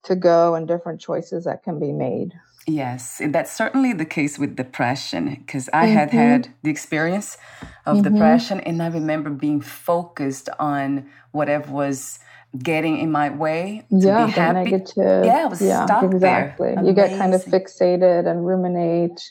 to 0.04 0.16
go 0.16 0.56
and 0.56 0.68
different 0.68 1.02
choices 1.02 1.46
that 1.46 1.64
can 1.64 1.80
be 1.80 1.92
made. 1.92 2.34
Yes, 2.68 3.22
that's 3.30 3.52
certainly 3.52 3.94
the 3.94 4.06
case 4.06 4.40
with 4.40 4.56
depression 4.56 5.36
because 5.36 5.70
I 5.72 5.86
mm-hmm. 5.86 5.96
had 5.96 6.12
had 6.12 6.54
the 6.64 6.72
experience 6.72 7.38
of 7.86 7.98
mm-hmm. 7.98 8.14
depression 8.14 8.60
and 8.62 8.82
I 8.82 8.88
remember 8.88 9.30
being 9.30 9.62
focused 9.62 10.50
on 10.58 11.08
whatever 11.32 11.72
was 11.72 12.20
getting 12.58 12.98
in 12.98 13.12
my 13.12 13.30
way 13.30 13.86
to 13.92 13.98
yeah, 13.98 14.26
be 14.26 14.32
happy. 14.32 14.72
Negative. 14.72 15.26
Yeah, 15.26 15.44
I 15.44 15.46
was 15.46 15.62
yeah, 15.62 15.86
stuck 15.86 16.04
exactly. 16.06 16.74
there. 16.74 16.86
You 16.86 16.94
get 16.94 17.18
kind 17.18 17.36
of 17.36 17.44
fixated 17.44 18.28
and 18.28 18.46
ruminate. 18.46 19.22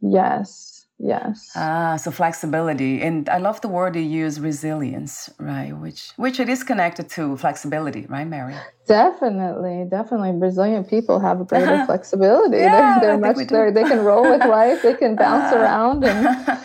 Yes. 0.00 0.73
Yes. 0.98 1.50
Ah, 1.56 1.96
so 1.96 2.10
flexibility, 2.10 3.02
and 3.02 3.28
I 3.28 3.38
love 3.38 3.60
the 3.60 3.68
word 3.68 3.96
you 3.96 4.02
use, 4.02 4.40
resilience, 4.40 5.28
right? 5.38 5.72
Which 5.72 6.12
which 6.16 6.38
it 6.40 6.48
is 6.48 6.62
connected 6.62 7.10
to 7.10 7.36
flexibility, 7.36 8.06
right, 8.06 8.26
Mary? 8.26 8.54
Definitely, 8.86 9.86
definitely. 9.88 10.32
Brazilian 10.32 10.84
people 10.84 11.18
have 11.18 11.40
a 11.40 11.44
greater 11.50 11.86
flexibility. 11.86 12.58
yeah, 12.58 12.98
they're, 13.00 13.16
they're 13.16 13.18
much 13.18 13.48
better. 13.48 13.70
They 13.70 13.84
can 13.84 14.04
roll 14.04 14.22
with 14.22 14.44
life. 14.44 14.82
They 14.82 14.94
can 14.94 15.16
bounce 15.16 15.52
uh, 15.54 15.58
around 15.60 16.04
and 16.04 16.24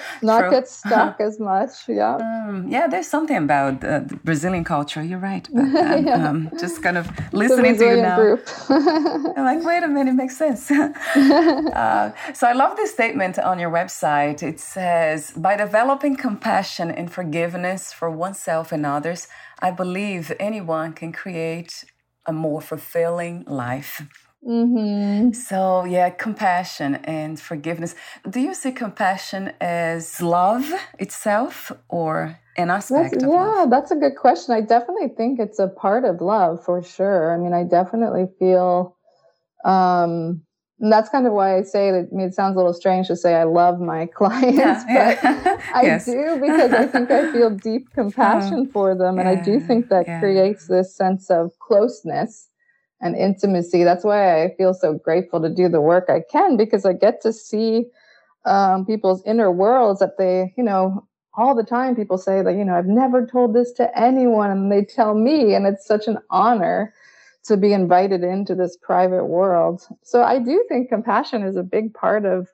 not 0.21 0.41
True. 0.41 0.51
get 0.51 0.67
stuck 0.67 1.21
as 1.21 1.39
much. 1.39 1.71
Yeah. 1.87 2.15
Um, 2.15 2.67
yeah, 2.67 2.87
there's 2.87 3.07
something 3.07 3.37
about 3.37 3.83
uh, 3.83 3.99
the 3.99 4.15
Brazilian 4.17 4.65
culture. 4.65 5.01
You're 5.01 5.19
right 5.19 5.47
about 5.47 5.71
that. 5.73 6.03
yeah. 6.03 6.27
um, 6.29 6.51
just 6.59 6.83
kind 6.83 6.97
of 6.97 7.09
listening 7.31 7.77
to 7.77 7.85
you 7.85 8.01
now. 8.01 8.17
Group. 8.17 8.47
I'm 8.69 9.45
like, 9.45 9.63
wait 9.63 9.83
a 9.83 9.87
minute, 9.87 10.11
it 10.11 10.15
makes 10.15 10.35
sense. 10.35 10.69
uh, 10.71 12.11
so 12.33 12.47
I 12.47 12.53
love 12.53 12.75
this 12.75 12.91
statement 12.91 13.39
on 13.39 13.59
your 13.59 13.71
website. 13.71 14.43
It 14.43 14.59
says, 14.59 15.31
by 15.31 15.55
developing 15.55 16.17
compassion 16.17 16.91
and 16.91 17.09
forgiveness 17.09 17.93
for 17.93 18.09
oneself 18.09 18.73
and 18.73 18.85
others, 18.85 19.27
I 19.61 19.71
believe 19.71 20.33
anyone 20.39 20.91
can 20.93 21.11
create 21.13 21.85
a 22.25 22.33
more 22.33 22.61
fulfilling 22.61 23.43
life. 23.47 24.01
Mm-hmm. 24.47 25.33
So, 25.33 25.83
yeah, 25.83 26.09
compassion 26.09 26.95
and 26.95 27.39
forgiveness. 27.39 27.95
Do 28.29 28.39
you 28.39 28.53
see 28.53 28.71
compassion 28.71 29.51
as 29.59 30.21
love 30.21 30.71
itself 30.97 31.71
or 31.89 32.39
an 32.55 32.69
aspect 32.69 33.13
that's, 33.13 33.23
of 33.23 33.29
yeah, 33.29 33.43
love? 33.43 33.69
that's 33.69 33.91
a 33.91 33.95
good 33.95 34.15
question. 34.15 34.55
I 34.55 34.61
definitely 34.61 35.09
think 35.09 35.39
it's 35.39 35.59
a 35.59 35.67
part 35.67 36.05
of 36.05 36.21
love 36.21 36.63
for 36.63 36.81
sure. 36.81 37.33
I 37.33 37.37
mean, 37.37 37.53
I 37.53 37.63
definitely 37.63 38.27
feel 38.39 38.95
um, 39.65 40.41
and 40.79 40.91
that's 40.91 41.09
kind 41.09 41.27
of 41.27 41.33
why 41.33 41.57
I 41.57 41.63
say 41.63 41.91
that 41.91 42.07
I 42.11 42.15
mean, 42.15 42.27
it 42.27 42.33
sounds 42.33 42.55
a 42.55 42.57
little 42.57 42.73
strange 42.73 43.07
to 43.07 43.15
say 43.15 43.35
I 43.35 43.43
love 43.43 43.79
my 43.79 44.05
clients, 44.15 44.57
yeah, 44.57 44.83
but 44.87 45.23
yeah. 45.23 45.61
I 45.73 45.81
yes. 45.83 46.05
do 46.05 46.39
because 46.39 46.71
I 46.71 46.87
think 46.87 47.11
I 47.11 47.31
feel 47.31 47.49
deep 47.69 47.91
compassion 47.93 48.67
oh, 48.69 48.71
for 48.71 48.95
them. 48.95 49.19
And 49.19 49.29
yeah, 49.29 49.41
I 49.41 49.43
do 49.43 49.59
think 49.59 49.89
that 49.89 50.05
creates 50.19 50.67
this 50.67 50.95
sense 50.95 51.29
of 51.29 51.57
closeness 51.59 52.47
and 53.01 53.15
intimacy. 53.15 53.83
That's 53.83 54.03
why 54.03 54.43
I 54.43 54.55
feel 54.55 54.73
so 54.73 54.93
grateful 54.93 55.41
to 55.41 55.49
do 55.49 55.69
the 55.69 55.81
work 55.81 56.09
I 56.09 56.21
can 56.31 56.57
because 56.57 56.85
I 56.85 56.93
get 56.93 57.21
to 57.21 57.33
see 57.33 57.85
um, 58.45 58.85
people's 58.85 59.23
inner 59.25 59.51
worlds 59.51 59.99
that 59.99 60.17
they, 60.17 60.53
you 60.57 60.63
know, 60.63 61.05
all 61.35 61.55
the 61.55 61.63
time 61.63 61.95
people 61.95 62.17
say 62.17 62.41
that, 62.41 62.55
you 62.55 62.65
know, 62.65 62.75
I've 62.75 62.87
never 62.87 63.25
told 63.25 63.53
this 63.53 63.71
to 63.73 63.97
anyone 63.97 64.51
and 64.51 64.71
they 64.71 64.83
tell 64.83 65.13
me. 65.13 65.53
And 65.53 65.65
it's 65.65 65.85
such 65.85 66.07
an 66.07 66.17
honor 66.29 66.93
to 67.49 67.57
be 67.57 67.73
invited 67.73 68.23
into 68.23 68.55
this 68.55 68.77
private 68.81 69.25
world. 69.25 69.85
So 70.03 70.23
I 70.23 70.39
do 70.39 70.63
think 70.69 70.89
compassion 70.89 71.43
is 71.43 71.55
a 71.55 71.63
big 71.63 71.93
part 71.93 72.25
of 72.25 72.47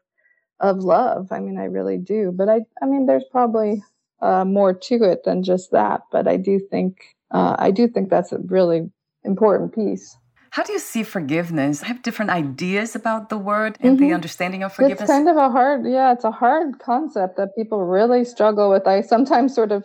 of 0.60 0.79
love. 0.79 1.27
I 1.31 1.39
mean, 1.41 1.58
I 1.58 1.65
really 1.65 1.97
do. 1.97 2.31
But 2.34 2.49
I 2.49 2.62
I 2.81 2.86
mean, 2.86 3.05
there's 3.05 3.25
probably 3.29 3.84
uh, 4.21 4.45
more 4.45 4.73
to 4.73 4.95
it 5.03 5.23
than 5.25 5.43
just 5.43 5.71
that. 5.71 6.01
But 6.12 6.27
I 6.27 6.38
do 6.38 6.60
think 6.71 7.15
uh, 7.31 7.55
I 7.60 7.71
do 7.71 7.88
think 7.88 8.10
that's 8.10 8.31
a 8.31 8.39
really 8.39 8.89
important 9.23 9.75
piece. 9.75 10.17
How 10.51 10.63
do 10.63 10.71
you 10.71 10.79
see 10.79 11.03
forgiveness? 11.03 11.84
I 11.84 11.88
have 11.88 12.01
different 12.01 12.31
ideas 12.31 12.95
about 12.95 13.27
the 13.27 13.38
word 13.38 13.77
and 13.81 13.97
mm-hmm. 13.97 14.08
the 14.08 14.13
understanding 14.13 14.63
of 14.63 14.71
forgiveness. 14.71 15.01
It's 15.01 15.12
kind 15.12 15.27
of 15.27 15.36
a 15.36 15.49
hard, 15.49 15.86
yeah, 15.86 16.13
it's 16.13 16.23
a 16.23 16.31
hard 16.31 16.79
concept 16.79 17.36
that 17.36 17.49
people 17.58 17.84
really 17.84 18.23
struggle 18.23 18.69
with. 18.69 18.88
I 18.88 19.01
sometimes 19.01 19.53
sort 19.53 19.73
of 19.73 19.84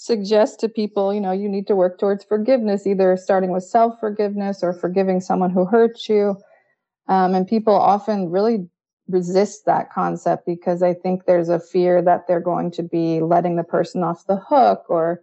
suggest 0.00 0.58
to 0.58 0.66
people, 0.66 1.12
you 1.12 1.20
know, 1.20 1.30
you 1.30 1.46
need 1.46 1.66
to 1.66 1.76
work 1.76 1.98
towards 1.98 2.24
forgiveness, 2.24 2.86
either 2.86 3.18
starting 3.18 3.52
with 3.52 3.64
self 3.64 4.00
forgiveness 4.00 4.62
or 4.62 4.72
forgiving 4.72 5.20
someone 5.20 5.50
who 5.50 5.66
hurt 5.66 6.08
you. 6.08 6.36
Um, 7.08 7.34
and 7.34 7.46
people 7.46 7.74
often 7.74 8.30
really 8.30 8.66
resist 9.08 9.66
that 9.66 9.92
concept 9.92 10.46
because 10.46 10.82
I 10.82 10.94
think 10.94 11.26
there's 11.26 11.50
a 11.50 11.60
fear 11.60 12.00
that 12.00 12.26
they're 12.26 12.40
going 12.40 12.70
to 12.72 12.82
be 12.82 13.20
letting 13.20 13.56
the 13.56 13.62
person 13.62 14.02
off 14.02 14.26
the 14.26 14.36
hook 14.36 14.86
or, 14.88 15.20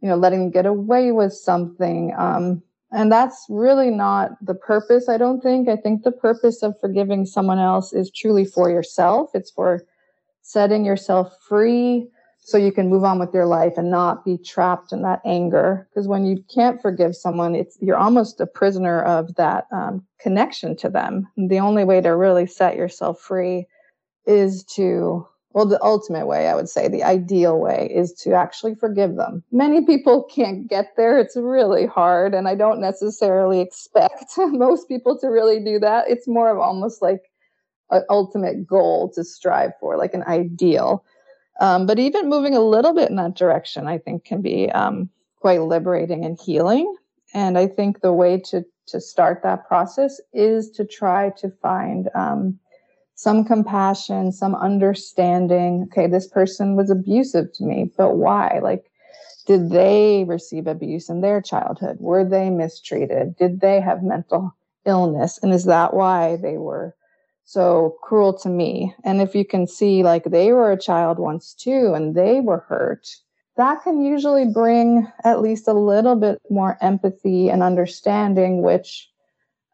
you 0.00 0.08
know, 0.08 0.16
letting 0.16 0.40
them 0.40 0.50
get 0.50 0.64
away 0.64 1.12
with 1.12 1.34
something. 1.34 2.14
Um, 2.16 2.62
and 2.92 3.12
that's 3.12 3.44
really 3.50 3.90
not 3.90 4.30
the 4.40 4.54
purpose, 4.54 5.10
I 5.10 5.18
don't 5.18 5.42
think. 5.42 5.68
I 5.68 5.76
think 5.76 6.04
the 6.04 6.12
purpose 6.12 6.62
of 6.62 6.80
forgiving 6.80 7.26
someone 7.26 7.58
else 7.58 7.92
is 7.92 8.10
truly 8.10 8.46
for 8.46 8.70
yourself. 8.70 9.32
It's 9.34 9.50
for 9.50 9.84
setting 10.40 10.86
yourself 10.86 11.36
free 11.46 12.08
so 12.46 12.56
you 12.56 12.70
can 12.70 12.88
move 12.88 13.02
on 13.02 13.18
with 13.18 13.34
your 13.34 13.44
life 13.44 13.76
and 13.76 13.90
not 13.90 14.24
be 14.24 14.38
trapped 14.38 14.92
in 14.92 15.02
that 15.02 15.20
anger. 15.24 15.88
Because 15.90 16.06
when 16.06 16.24
you 16.24 16.44
can't 16.48 16.80
forgive 16.80 17.16
someone 17.16 17.56
it's 17.56 17.76
you're 17.80 17.96
almost 17.96 18.40
a 18.40 18.46
prisoner 18.46 19.02
of 19.02 19.34
that 19.34 19.66
um, 19.72 20.06
connection 20.20 20.76
to 20.76 20.88
them. 20.88 21.26
And 21.36 21.50
the 21.50 21.58
only 21.58 21.82
way 21.82 22.00
to 22.00 22.10
really 22.10 22.46
set 22.46 22.76
yourself 22.76 23.20
free 23.20 23.66
is 24.26 24.62
to 24.76 25.26
well 25.54 25.66
the 25.66 25.82
ultimate 25.82 26.26
way 26.26 26.46
i 26.46 26.54
would 26.54 26.68
say 26.68 26.86
the 26.86 27.02
ideal 27.02 27.58
way 27.58 27.90
is 27.92 28.12
to 28.12 28.32
actually 28.32 28.76
forgive 28.76 29.16
them. 29.16 29.42
Many 29.50 29.84
people 29.84 30.22
can't 30.22 30.68
get 30.68 30.94
there. 30.96 31.18
It's 31.18 31.36
really 31.36 31.86
hard 31.86 32.32
and 32.32 32.46
i 32.46 32.54
don't 32.54 32.80
necessarily 32.80 33.60
expect 33.60 34.30
most 34.38 34.86
people 34.86 35.18
to 35.18 35.26
really 35.26 35.58
do 35.58 35.80
that. 35.80 36.04
It's 36.08 36.28
more 36.28 36.48
of 36.48 36.58
almost 36.58 37.02
like 37.02 37.22
an 37.90 38.04
ultimate 38.08 38.68
goal 38.68 39.10
to 39.16 39.24
strive 39.24 39.72
for 39.80 39.96
like 39.96 40.14
an 40.14 40.22
ideal 40.28 41.04
um, 41.60 41.86
but 41.86 41.98
even 41.98 42.28
moving 42.28 42.54
a 42.54 42.60
little 42.60 42.94
bit 42.94 43.10
in 43.10 43.16
that 43.16 43.34
direction, 43.34 43.86
I 43.86 43.98
think, 43.98 44.24
can 44.24 44.42
be 44.42 44.70
um, 44.70 45.08
quite 45.40 45.62
liberating 45.62 46.24
and 46.24 46.38
healing. 46.38 46.94
And 47.34 47.58
I 47.58 47.66
think 47.66 48.00
the 48.00 48.12
way 48.12 48.40
to 48.50 48.64
to 48.88 49.00
start 49.00 49.42
that 49.42 49.66
process 49.66 50.20
is 50.32 50.70
to 50.70 50.84
try 50.84 51.30
to 51.30 51.50
find 51.50 52.08
um, 52.14 52.58
some 53.16 53.44
compassion, 53.44 54.32
some 54.32 54.54
understanding. 54.54 55.88
Okay, 55.90 56.06
this 56.06 56.28
person 56.28 56.76
was 56.76 56.90
abusive 56.90 57.52
to 57.54 57.64
me, 57.64 57.90
but 57.96 58.16
why? 58.16 58.60
Like, 58.62 58.90
did 59.46 59.70
they 59.70 60.24
receive 60.26 60.66
abuse 60.66 61.08
in 61.08 61.20
their 61.20 61.40
childhood? 61.40 61.98
Were 62.00 62.24
they 62.24 62.50
mistreated? 62.50 63.36
Did 63.36 63.60
they 63.60 63.80
have 63.80 64.02
mental 64.02 64.54
illness? 64.84 65.38
And 65.42 65.52
is 65.52 65.64
that 65.64 65.94
why 65.94 66.36
they 66.36 66.58
were 66.58 66.95
so 67.46 67.96
cruel 68.02 68.34
to 68.34 68.48
me. 68.48 68.94
And 69.04 69.22
if 69.22 69.34
you 69.34 69.44
can 69.44 69.66
see, 69.66 70.02
like, 70.02 70.24
they 70.24 70.52
were 70.52 70.72
a 70.72 70.78
child 70.78 71.18
once 71.18 71.54
too, 71.54 71.92
and 71.94 72.14
they 72.14 72.40
were 72.40 72.64
hurt, 72.68 73.08
that 73.56 73.82
can 73.84 74.04
usually 74.04 74.44
bring 74.44 75.06
at 75.24 75.40
least 75.40 75.68
a 75.68 75.72
little 75.72 76.16
bit 76.16 76.42
more 76.50 76.76
empathy 76.82 77.48
and 77.48 77.62
understanding, 77.62 78.62
which 78.62 79.08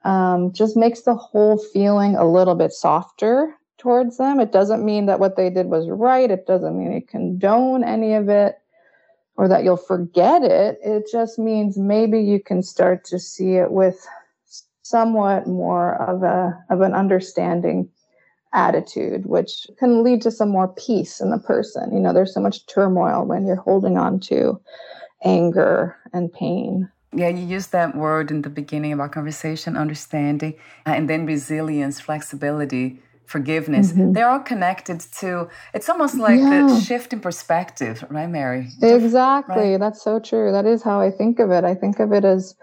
um, 0.05 0.53
just 0.53 0.77
makes 0.77 1.01
the 1.03 1.15
whole 1.15 1.59
feeling 1.59 2.15
a 2.15 2.31
little 2.31 2.55
bit 2.55 2.73
softer 2.73 3.57
towards 3.79 4.19
them. 4.19 4.39
It 4.39 4.53
doesn't 4.53 4.85
mean 4.85 5.07
that 5.07 5.19
what 5.19 5.37
they 5.37 5.49
did 5.49 5.67
was 5.67 5.89
right, 5.89 6.31
it 6.31 6.47
doesn't 6.47 6.79
mean 6.79 6.93
you 6.93 7.03
condone 7.03 7.83
any 7.83 8.15
of 8.15 8.29
it 8.29 8.57
or 9.37 9.49
that 9.49 9.65
you'll 9.65 9.77
forget 9.79 10.43
it. 10.45 10.79
It 10.85 11.07
just 11.11 11.39
means 11.39 11.79
maybe 11.79 12.21
you 12.21 12.39
can 12.39 12.63
start 12.63 13.05
to 13.07 13.19
see 13.19 13.55
it 13.55 13.73
with 13.73 14.07
somewhat 14.93 15.47
more 15.47 15.89
of 16.11 16.23
a 16.23 16.39
of 16.73 16.79
an 16.83 16.95
understanding 17.03 17.89
attitude, 18.53 19.23
which 19.27 19.53
can 19.79 20.05
lead 20.07 20.21
to 20.23 20.31
some 20.31 20.51
more 20.51 20.69
peace 20.87 21.15
in 21.23 21.31
the 21.31 21.43
person. 21.53 21.85
You 21.95 22.01
know, 22.03 22.13
there's 22.13 22.35
so 22.35 22.41
much 22.49 22.67
turmoil 22.67 23.25
when 23.31 23.47
you're 23.47 23.65
holding 23.71 23.97
on 23.97 24.21
to 24.31 24.61
anger 25.25 25.97
and 26.13 26.33
pain. 26.33 26.91
Yeah, 27.15 27.29
you 27.39 27.45
used 27.57 27.73
that 27.73 27.91
word 27.95 28.31
in 28.31 28.43
the 28.43 28.51
beginning 28.61 28.93
of 28.93 29.01
our 29.01 29.09
conversation 29.09 29.77
understanding, 29.77 30.55
uh, 30.87 30.95
and 30.97 31.09
then 31.11 31.27
resilience, 31.27 32.01
flexibility, 32.01 32.87
forgiveness. 33.27 33.93
Mm-hmm. 33.93 34.13
They're 34.13 34.31
all 34.35 34.47
connected 34.53 35.01
to, 35.21 35.49
it's 35.75 35.89
almost 35.89 36.17
like 36.17 36.41
yeah. 36.41 36.75
a 36.75 36.81
shift 36.81 37.13
in 37.13 37.21
perspective, 37.21 38.05
right, 38.09 38.29
Mary? 38.29 38.69
Exactly. 38.81 39.71
Right? 39.73 39.81
That's 39.81 40.03
so 40.03 40.21
true. 40.21 40.53
That 40.53 40.67
is 40.67 40.83
how 40.83 41.01
I 41.01 41.11
think 41.11 41.39
of 41.39 41.51
it. 41.51 41.65
I 41.65 41.75
think 41.75 41.99
of 42.01 42.13
it 42.13 42.25
as 42.25 42.55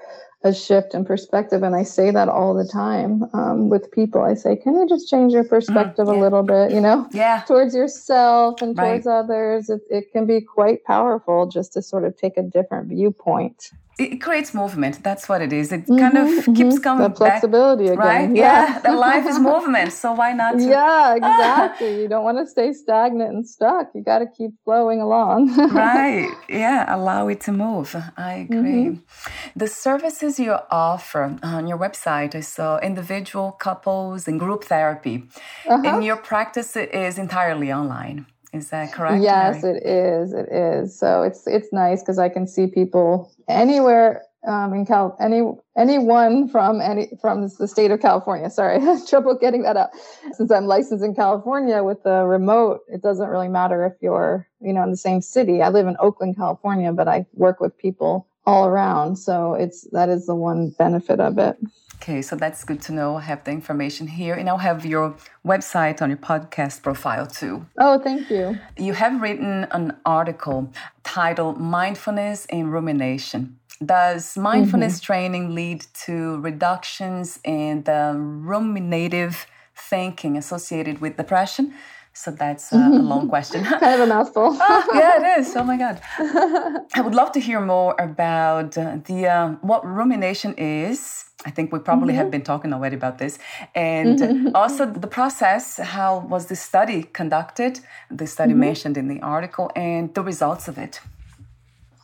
a 0.43 0.53
shift 0.53 0.93
in 0.93 1.03
perspective. 1.03 1.63
And 1.63 1.75
I 1.75 1.83
say 1.83 2.11
that 2.11 2.29
all 2.29 2.53
the 2.53 2.65
time 2.65 3.23
um, 3.33 3.69
with 3.69 3.91
people. 3.91 4.21
I 4.21 4.35
say, 4.35 4.55
can 4.55 4.75
you 4.75 4.87
just 4.87 5.09
change 5.09 5.33
your 5.33 5.43
perspective 5.43 6.07
mm, 6.07 6.13
yeah. 6.13 6.19
a 6.19 6.21
little 6.21 6.43
bit, 6.43 6.71
you 6.71 6.79
know, 6.79 7.07
yeah. 7.11 7.43
towards 7.47 7.75
yourself 7.75 8.61
and 8.61 8.75
towards 8.75 9.05
right. 9.05 9.19
others? 9.19 9.69
It, 9.69 9.81
it 9.89 10.11
can 10.11 10.25
be 10.25 10.39
quite 10.39 10.83
powerful 10.85 11.47
just 11.47 11.73
to 11.73 11.81
sort 11.81 12.05
of 12.05 12.17
take 12.17 12.37
a 12.37 12.43
different 12.43 12.87
viewpoint 12.87 13.71
it 13.99 14.21
creates 14.21 14.53
movement. 14.53 15.03
That's 15.03 15.27
what 15.27 15.41
it 15.41 15.51
is. 15.51 15.71
It 15.71 15.81
mm-hmm, 15.81 15.97
kind 15.97 16.17
of 16.17 16.27
mm-hmm. 16.27 16.53
keeps 16.53 16.79
coming 16.79 17.09
the 17.09 17.15
flexibility 17.15 17.87
back, 17.87 17.93
again. 17.93 18.29
Right? 18.29 18.35
Yeah. 18.35 18.81
yeah. 18.83 18.91
life 18.91 19.25
is 19.27 19.39
movement. 19.39 19.91
So 19.91 20.13
why 20.13 20.31
not? 20.33 20.57
To... 20.57 20.63
Yeah, 20.63 21.15
exactly. 21.21 22.01
you 22.01 22.07
don't 22.07 22.23
want 22.23 22.37
to 22.37 22.47
stay 22.47 22.71
stagnant 22.71 23.31
and 23.33 23.47
stuck. 23.47 23.89
You 23.93 24.03
got 24.03 24.19
to 24.19 24.27
keep 24.27 24.51
flowing 24.63 25.01
along. 25.01 25.55
right. 25.73 26.29
Yeah. 26.47 26.95
Allow 26.95 27.27
it 27.27 27.41
to 27.41 27.51
move. 27.51 27.95
I 28.17 28.33
agree. 28.33 28.85
Mm-hmm. 28.85 29.59
The 29.59 29.67
services 29.67 30.39
you 30.39 30.55
offer 30.71 31.37
on 31.43 31.67
your 31.67 31.77
website, 31.77 32.35
I 32.35 32.41
saw 32.41 32.79
individual, 32.79 33.51
couples, 33.51 34.27
and 34.27 34.39
group 34.39 34.63
therapy. 34.63 35.25
Uh-huh. 35.67 35.83
And 35.85 36.03
your 36.03 36.17
practice 36.17 36.75
is 36.75 37.17
entirely 37.17 37.71
online. 37.71 38.25
Is 38.53 38.69
that 38.69 38.91
correct? 38.91 39.23
Yes, 39.23 39.63
Mary? 39.63 39.77
it 39.77 39.85
is. 39.85 40.33
It 40.33 40.49
is. 40.49 40.97
So 40.97 41.21
it's 41.21 41.45
it's 41.45 41.71
nice 41.71 42.01
because 42.01 42.17
I 42.17 42.29
can 42.29 42.47
see 42.47 42.67
people 42.67 43.31
anywhere 43.47 44.23
um, 44.47 44.73
in 44.73 44.85
Cal 44.85 45.15
any 45.19 45.41
anyone 45.77 46.47
from 46.49 46.81
any 46.81 47.11
from 47.21 47.47
the 47.47 47.67
state 47.67 47.91
of 47.91 47.99
California. 47.99 48.49
Sorry, 48.59 48.79
trouble 49.07 49.35
getting 49.35 49.63
that 49.63 49.77
out. 49.77 49.89
Since 50.33 50.51
I'm 50.51 50.65
licensed 50.65 51.03
in 51.03 51.13
California 51.13 51.83
with 51.83 52.03
the 52.03 52.25
remote, 52.25 52.81
it 52.87 53.01
doesn't 53.01 53.27
really 53.27 53.49
matter 53.49 53.85
if 53.85 53.93
you're 54.01 54.47
you 54.61 54.73
know 54.73 54.83
in 54.83 54.91
the 54.91 54.97
same 54.97 55.21
city. 55.21 55.61
I 55.61 55.69
live 55.69 55.87
in 55.87 55.97
Oakland, 55.99 56.35
California, 56.35 56.91
but 56.91 57.07
I 57.07 57.25
work 57.33 57.59
with 57.59 57.77
people 57.77 58.27
all 58.45 58.65
around. 58.65 59.17
So 59.17 59.53
it's 59.53 59.87
that 59.91 60.09
is 60.09 60.25
the 60.25 60.35
one 60.35 60.69
benefit 60.71 61.19
of 61.19 61.37
it. 61.37 61.57
Okay, 62.01 62.21
so 62.21 62.37
that's 62.37 62.63
good 62.63 62.81
to 62.83 62.93
know. 62.93 63.17
I 63.17 63.21
have 63.21 63.43
the 63.43 63.51
information 63.51 64.07
here, 64.07 64.33
and 64.33 64.47
I'll 64.47 64.59
have 64.59 64.85
your 64.85 65.15
website 65.45 66.01
on 66.01 66.09
your 66.09 66.17
podcast 66.17 66.81
profile 66.81 67.27
too. 67.27 67.65
Oh, 67.77 67.99
thank 67.99 68.29
you. 68.29 68.57
You 68.77 68.93
have 68.93 69.21
written 69.21 69.67
an 69.71 69.97
article 70.05 70.71
titled 71.03 71.59
Mindfulness 71.59 72.45
and 72.45 72.71
Rumination. 72.71 73.59
Does 73.85 74.37
mindfulness 74.37 74.95
mm-hmm. 74.95 75.05
training 75.11 75.55
lead 75.55 75.85
to 76.05 76.39
reductions 76.39 77.39
in 77.43 77.83
the 77.83 78.13
ruminative 78.15 79.45
thinking 79.75 80.37
associated 80.37 81.01
with 81.01 81.17
depression? 81.17 81.73
So 82.13 82.31
that's 82.31 82.71
a, 82.71 82.77
a 82.77 83.03
long 83.13 83.27
question. 83.27 83.63
kind 83.65 83.95
of 83.95 83.99
a 83.99 84.07
mouthful. 84.07 84.57
oh, 84.59 84.87
yeah, 84.93 85.35
it 85.35 85.41
is. 85.41 85.53
Oh 85.55 85.63
my 85.65 85.77
God. 85.77 86.01
I 86.95 87.01
would 87.01 87.15
love 87.15 87.33
to 87.33 87.41
hear 87.41 87.59
more 87.59 87.95
about 87.99 88.77
uh, 88.77 88.99
the 89.05 89.27
uh, 89.27 89.49
what 89.61 89.85
rumination 89.85 90.53
is 90.55 91.28
I 91.45 91.51
think 91.51 91.71
we 91.71 91.79
probably 91.79 92.09
mm-hmm. 92.09 92.17
have 92.17 92.31
been 92.31 92.41
talking 92.41 92.73
already 92.73 92.95
about 92.97 93.17
this. 93.17 93.39
And 93.73 94.19
mm-hmm. 94.19 94.55
also 94.55 94.85
the 94.85 95.07
process, 95.07 95.77
how 95.77 96.19
was 96.19 96.47
the 96.47 96.55
study 96.55 97.03
conducted? 97.03 97.79
The 98.11 98.27
study 98.27 98.51
mm-hmm. 98.51 98.59
mentioned 98.59 98.97
in 98.97 99.07
the 99.07 99.21
article 99.21 99.71
and 99.75 100.13
the 100.13 100.21
results 100.21 100.67
of 100.67 100.77
it. 100.77 100.99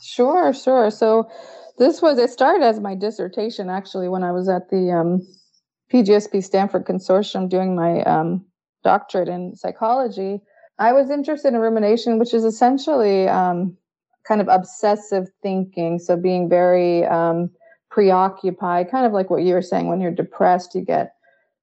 Sure, 0.01 0.53
sure. 0.53 0.89
So 0.89 1.29
this 1.77 2.01
was, 2.01 2.17
it 2.17 2.29
started 2.29 2.63
as 2.63 2.79
my 2.79 2.95
dissertation 2.95 3.69
actually 3.69 4.07
when 4.07 4.23
I 4.23 4.31
was 4.31 4.47
at 4.47 4.69
the 4.69 4.91
um, 4.91 5.27
PGSP 5.91 6.41
Stanford 6.41 6.85
Consortium 6.85 7.49
doing 7.49 7.75
my 7.75 8.03
um, 8.03 8.45
doctorate 8.83 9.27
in 9.27 9.55
psychology. 9.55 10.39
I 10.79 10.93
was 10.93 11.09
interested 11.09 11.49
in 11.49 11.59
rumination, 11.59 12.19
which 12.19 12.33
is 12.33 12.45
essentially 12.45 13.27
um, 13.27 13.75
kind 14.25 14.39
of 14.39 14.47
obsessive 14.47 15.27
thinking. 15.41 15.99
So 15.99 16.15
being 16.15 16.47
very, 16.47 17.05
um, 17.05 17.49
preoccupied, 17.95 18.91
kind 18.91 19.05
of 19.05 19.13
like 19.13 19.29
what 19.29 19.43
you 19.43 19.53
were 19.53 19.61
saying 19.61 19.87
when 19.87 20.01
you're 20.01 20.11
depressed, 20.11 20.75
you 20.75 20.81
get 20.81 21.15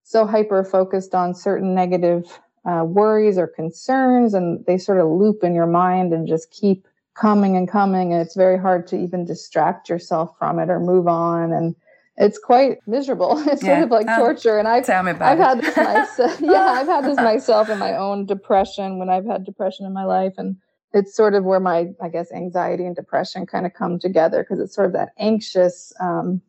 so 0.03 0.27
hyper 0.27 0.65
focused 0.65 1.15
on 1.15 1.35
certain 1.35 1.75
negative 1.75 2.25
uh, 2.65 2.85
worries 2.87 3.37
or 3.37 3.47
concerns, 3.47 4.33
and 4.33 4.65
they 4.65 4.79
sort 4.79 4.99
of 4.99 5.09
loop 5.09 5.45
in 5.45 5.55
your 5.55 5.67
mind 5.67 6.15
and 6.15 6.27
just 6.27 6.51
keep 6.51 6.89
coming 7.13 7.55
and 7.55 7.69
coming. 7.69 8.15
And 8.15 8.23
it's 8.23 8.35
very 8.35 8.59
hard 8.59 8.87
to 8.87 8.97
even 8.97 9.27
distract 9.27 9.91
yourself 9.91 10.35
from 10.39 10.59
it 10.59 10.71
or 10.71 10.81
move 10.81 11.07
on. 11.07 11.53
And 11.53 11.77
it's 12.17 12.39
quite 12.39 12.79
miserable. 12.87 13.39
It's 13.47 13.63
yeah. 13.63 13.75
sort 13.75 13.85
of 13.85 13.91
like 13.91 14.09
um, 14.09 14.19
torture. 14.19 14.59
And 14.59 14.67
I've, 14.67 14.87
Tell 14.87 15.03
me 15.03 15.11
about 15.11 15.33
I've 15.33 15.39
had 15.39 15.61
this 15.61 15.77
myself. 15.77 16.41
yeah, 16.41 16.79
I've 16.79 16.87
had 16.87 17.05
this 17.05 17.17
myself 17.33 17.69
in 17.69 17.79
my 17.79 17.95
own 17.95 18.25
depression 18.25 18.99
when 18.99 19.11
I've 19.11 19.27
had 19.27 19.45
depression 19.45 19.85
in 19.85 19.93
my 19.93 20.05
life. 20.05 20.33
And 20.39 20.57
it's 20.93 21.15
sort 21.15 21.35
of 21.35 21.45
where 21.45 21.61
my 21.61 21.89
i 22.01 22.09
guess 22.09 22.33
anxiety 22.33 22.85
and 22.85 22.97
depression 22.97 23.47
kind 23.47 23.67
of 23.67 23.75
come 23.75 23.99
together 23.99 24.43
because 24.43 24.61
it's 24.61 24.75
sort 24.75 24.87
of 24.87 24.93
that 24.93 25.11
anxious 25.19 25.93
um, 26.01 26.41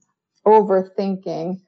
overthinking 0.45 1.59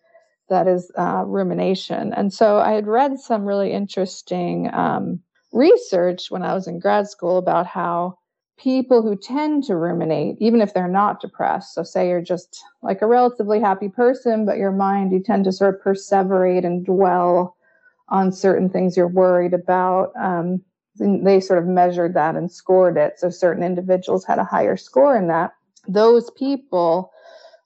that 0.47 0.67
is 0.67 0.91
uh, 0.95 1.23
rumination. 1.26 2.13
And 2.13 2.34
so 2.34 2.59
i 2.59 2.71
had 2.71 2.88
read 2.88 3.19
some 3.19 3.45
really 3.45 3.71
interesting 3.71 4.69
um, 4.73 5.19
research 5.51 6.30
when 6.30 6.43
i 6.43 6.53
was 6.53 6.67
in 6.67 6.80
grad 6.80 7.07
school 7.07 7.38
about 7.38 7.65
how 7.65 8.17
people 8.57 9.01
who 9.01 9.17
tend 9.17 9.63
to 9.65 9.76
ruminate 9.76 10.38
even 10.39 10.61
if 10.61 10.73
they're 10.73 10.88
not 10.88 11.19
depressed 11.19 11.73
so 11.73 11.84
say 11.84 12.07
you're 12.07 12.21
just 12.21 12.61
like 12.82 13.01
a 13.01 13.07
relatively 13.07 13.59
happy 13.59 13.89
person 13.89 14.45
but 14.45 14.57
your 14.57 14.71
mind 14.71 15.11
you 15.11 15.21
tend 15.21 15.43
to 15.43 15.51
sort 15.51 15.76
of 15.76 15.82
perseverate 15.82 16.65
and 16.65 16.86
dwell 16.86 17.55
on 18.09 18.32
certain 18.32 18.69
things 18.69 18.95
you're 18.95 19.07
worried 19.07 19.53
about 19.53 20.11
um, 20.17 20.61
they 20.99 21.39
sort 21.39 21.59
of 21.59 21.65
measured 21.65 22.13
that 22.13 22.35
and 22.35 22.51
scored 22.51 22.97
it. 22.97 23.19
So 23.19 23.29
certain 23.29 23.63
individuals 23.63 24.25
had 24.25 24.39
a 24.39 24.43
higher 24.43 24.77
score 24.77 25.15
in 25.17 25.27
that. 25.27 25.53
Those 25.87 26.29
people 26.31 27.11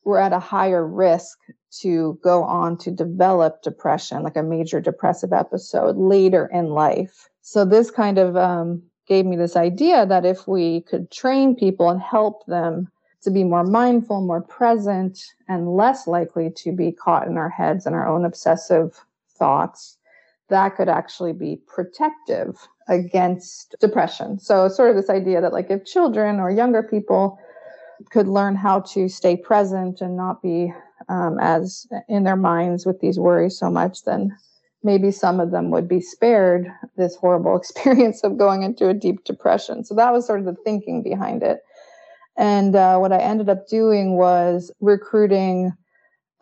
were 0.04 0.20
at 0.20 0.34
a 0.34 0.40
higher 0.40 0.86
risk 0.86 1.38
to 1.82 2.20
go 2.24 2.44
on 2.44 2.78
to 2.78 2.92
develop 2.92 3.62
depression, 3.62 4.24
like 4.24 4.36
a 4.36 4.44
major 4.44 4.82
depressive 4.82 5.32
episode 5.34 5.98
later 5.98 6.50
in 6.52 6.70
life. 6.70 7.30
So 7.42 7.66
this 7.66 7.92
kind 7.92 8.18
of 8.18 8.36
um, 8.36 8.82
gave 9.08 9.26
me 9.26 9.36
this 9.36 9.56
idea 9.56 10.06
that 10.06 10.26
if 10.26 10.48
we 10.48 10.82
could 10.82 11.12
train 11.12 11.56
people 11.56 11.90
and 11.90 12.02
help 12.02 12.46
them 12.48 12.88
to 13.22 13.30
be 13.30 13.44
more 13.44 13.64
mindful, 13.64 14.22
more 14.22 14.42
present, 14.42 15.20
and 15.48 15.76
less 15.76 16.08
likely 16.08 16.50
to 16.52 16.72
be 16.72 16.92
caught 16.92 17.28
in 17.28 17.38
our 17.38 17.50
heads 17.50 17.86
and 17.86 17.96
our 17.96 18.08
own 18.08 18.26
obsessive 18.26 19.04
thoughts, 19.38 19.98
that 20.48 20.76
could 20.76 20.90
actually 20.90 21.34
be 21.34 21.60
protective 21.68 22.68
against 22.90 23.76
depression. 23.80 24.40
So, 24.40 24.68
sort 24.68 24.90
of 24.90 24.96
this 24.96 25.10
idea 25.10 25.40
that, 25.40 25.54
like, 25.54 25.70
if 25.70 25.86
children 25.86 26.40
or 26.40 26.52
younger 26.52 26.84
people 26.84 27.40
could 28.12 28.28
learn 28.28 28.56
how 28.56 28.82
to 28.82 29.08
stay 29.08 29.38
present 29.38 30.02
and 30.02 30.18
not 30.18 30.42
be 30.42 30.74
um, 31.08 31.38
as 31.40 31.88
in 32.08 32.24
their 32.24 32.36
minds 32.36 32.86
with 32.86 33.00
these 33.00 33.20
worries 33.20 33.58
so 33.58 33.70
much, 33.70 34.04
then 34.04 34.36
maybe 34.84 35.12
some 35.12 35.40
of 35.40 35.52
them 35.52 35.70
would 35.70 35.88
be 35.88 36.02
spared 36.02 36.68
this 36.98 37.16
horrible 37.16 37.56
experience 37.62 38.24
of 38.24 38.38
going 38.38 38.64
into 38.64 38.90
a 38.90 38.94
deep 38.94 39.24
depression. 39.24 39.86
So, 39.86 39.96
that 39.96 40.12
was 40.12 40.26
sort 40.26 40.40
of 40.40 40.46
the 40.46 40.56
thinking 40.64 41.04
behind 41.04 41.44
it. 41.44 41.60
And 42.38 42.76
uh, 42.76 42.98
what 42.98 43.12
I 43.12 43.18
ended 43.20 43.50
up 43.50 43.68
doing 43.68 44.18
was 44.18 44.72
recruiting. 44.80 45.74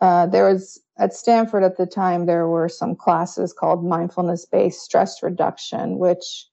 Uh, 0.00 0.26
there 0.26 0.48
was 0.48 0.80
at 0.98 1.14
Stanford 1.14 1.62
at 1.62 1.76
the 1.76 1.86
time, 1.86 2.26
there 2.26 2.48
were 2.48 2.68
some 2.68 2.96
classes 2.96 3.52
called 3.52 3.84
mindfulness 3.84 4.44
based 4.44 4.80
stress 4.80 5.22
reduction, 5.22 5.98
which 5.98 6.46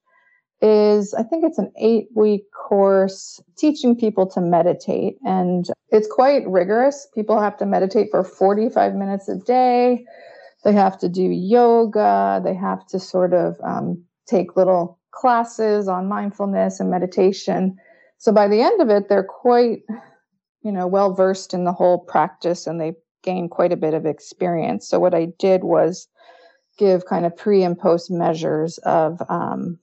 is, 0.62 1.12
I 1.14 1.22
think 1.24 1.44
it's 1.44 1.58
an 1.58 1.72
eight 1.78 2.08
week 2.14 2.44
course 2.52 3.40
teaching 3.58 3.96
people 3.96 4.26
to 4.28 4.40
meditate. 4.40 5.16
And 5.24 5.66
it's 5.90 6.08
quite 6.10 6.48
rigorous. 6.48 7.08
People 7.14 7.40
have 7.40 7.56
to 7.58 7.66
meditate 7.66 8.08
for 8.10 8.22
45 8.22 8.94
minutes 8.94 9.28
a 9.28 9.36
day. 9.36 10.04
They 10.64 10.72
have 10.72 10.98
to 10.98 11.08
do 11.08 11.22
yoga. 11.22 12.40
They 12.42 12.54
have 12.54 12.86
to 12.88 13.00
sort 13.00 13.34
of 13.34 13.56
um, 13.64 14.02
take 14.28 14.56
little 14.56 14.98
classes 15.10 15.88
on 15.88 16.08
mindfulness 16.08 16.78
and 16.78 16.90
meditation. 16.90 17.76
So 18.18 18.32
by 18.32 18.48
the 18.48 18.62
end 18.62 18.80
of 18.80 18.90
it, 18.90 19.08
they're 19.08 19.24
quite, 19.24 19.82
you 20.62 20.72
know, 20.72 20.86
well 20.86 21.14
versed 21.14 21.52
in 21.52 21.64
the 21.64 21.72
whole 21.72 21.98
practice 21.98 22.66
and 22.66 22.80
they 22.80 22.94
gained 23.26 23.50
quite 23.50 23.72
a 23.72 23.76
bit 23.76 23.92
of 23.92 24.06
experience. 24.06 24.88
So 24.88 24.98
what 24.98 25.14
I 25.14 25.26
did 25.38 25.64
was 25.64 26.08
give 26.78 27.04
kind 27.04 27.26
of 27.26 27.36
pre 27.36 27.62
and 27.62 27.78
post 27.78 28.10
measures 28.10 28.78
of. 28.78 29.20
Um, 29.28 29.78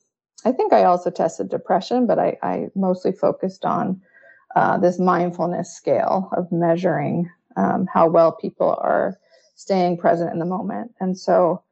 I 0.46 0.52
think 0.52 0.74
I 0.74 0.84
also 0.84 1.10
tested 1.10 1.50
depression, 1.50 2.06
but 2.06 2.20
I, 2.20 2.38
I 2.44 2.68
mostly 2.76 3.14
focused 3.14 3.64
on 3.64 4.02
uh, 4.56 4.78
this 4.78 5.00
mindfulness 5.00 5.74
scale 5.74 6.30
of 6.36 6.52
measuring 6.52 7.30
um, 7.56 7.88
how 7.94 8.10
well 8.10 8.34
people 8.34 8.78
are 8.82 9.18
staying 9.56 9.98
present 9.98 10.34
in 10.34 10.40
the 10.40 10.46
moment. 10.46 10.94
And 11.00 11.18
so 11.18 11.64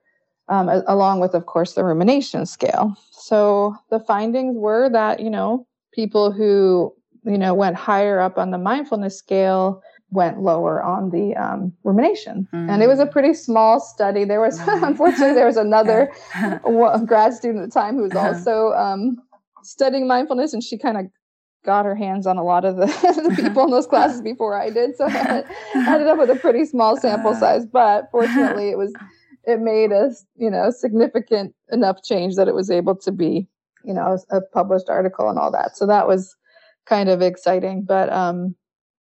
um, 0.48 0.70
along 0.88 1.20
with, 1.20 1.34
of 1.34 1.46
course, 1.46 1.74
the 1.74 1.84
rumination 1.84 2.46
scale. 2.46 2.96
So 3.12 3.76
the 3.90 4.00
findings 4.00 4.56
were 4.58 4.90
that, 4.90 5.20
you 5.20 5.30
know, 5.30 5.68
people 5.94 6.32
who, 6.32 6.94
you 7.26 7.38
know, 7.38 7.54
went 7.54 7.76
higher 7.76 8.20
up 8.20 8.38
on 8.38 8.52
the 8.52 8.58
mindfulness 8.58 9.18
scale 9.18 9.82
went 10.12 10.42
lower 10.42 10.84
on 10.84 11.10
the 11.10 11.34
um, 11.36 11.74
rumination. 11.84 12.48
Mm. 12.54 12.70
And 12.70 12.84
it 12.84 12.88
was 12.88 13.00
a 13.00 13.06
mm. 13.06 13.12
pretty 13.12 13.34
small 13.34 13.80
study. 13.80 14.26
There 14.26 14.42
was, 14.42 14.60
unfortunately, 14.68 15.34
there 15.34 15.46
was 15.46 15.58
another 15.58 16.12
grad 17.06 17.34
student 17.34 17.64
at 17.64 17.70
the 17.70 17.74
time 17.74 17.96
who 17.96 18.04
was 18.04 18.12
uh-huh. 18.12 18.28
also 18.28 18.74
um, 18.74 19.18
studying 19.64 20.08
mindfulness, 20.08 20.54
and 20.54 20.62
she 20.62 20.78
kind 20.78 20.98
of 20.98 21.06
got 21.64 21.86
her 21.86 21.96
hands 21.96 22.28
on 22.28 22.38
a 22.38 22.44
lot 22.44 22.66
of 22.66 22.76
the, 22.76 22.86
the 23.28 23.42
people 23.42 23.64
in 23.64 23.72
those 23.72 23.88
classes 23.88 24.22
before 24.22 24.60
I 24.60 24.70
did. 24.70 24.98
So 24.98 25.06
I 25.08 25.44
ended 25.76 26.08
up 26.08 26.18
with 26.18 26.30
a 26.30 26.36
pretty 26.36 26.66
small 26.66 26.98
sample 26.98 27.32
uh. 27.32 27.40
size, 27.40 27.66
but 27.66 28.10
fortunately 28.12 28.70
it 28.70 28.78
was, 28.78 28.94
it 29.46 29.60
made 29.60 29.92
a, 29.92 30.12
you 30.36 30.50
know, 30.50 30.72
significant 30.72 31.54
enough 31.72 32.04
change 32.04 32.36
that 32.36 32.48
it 32.48 32.56
was 32.56 32.72
able 32.72 32.96
to 32.96 33.12
be, 33.12 33.48
you 33.86 33.94
know, 33.94 34.18
a 34.32 34.42
published 34.42 34.90
article 34.90 35.30
and 35.30 35.38
all 35.38 35.52
that. 35.52 35.78
So 35.78 35.86
that 35.86 36.08
was 36.08 36.36
kind 36.86 37.10
of 37.10 37.22
exciting, 37.22 37.84
but, 37.84 38.12
um, 38.12 38.56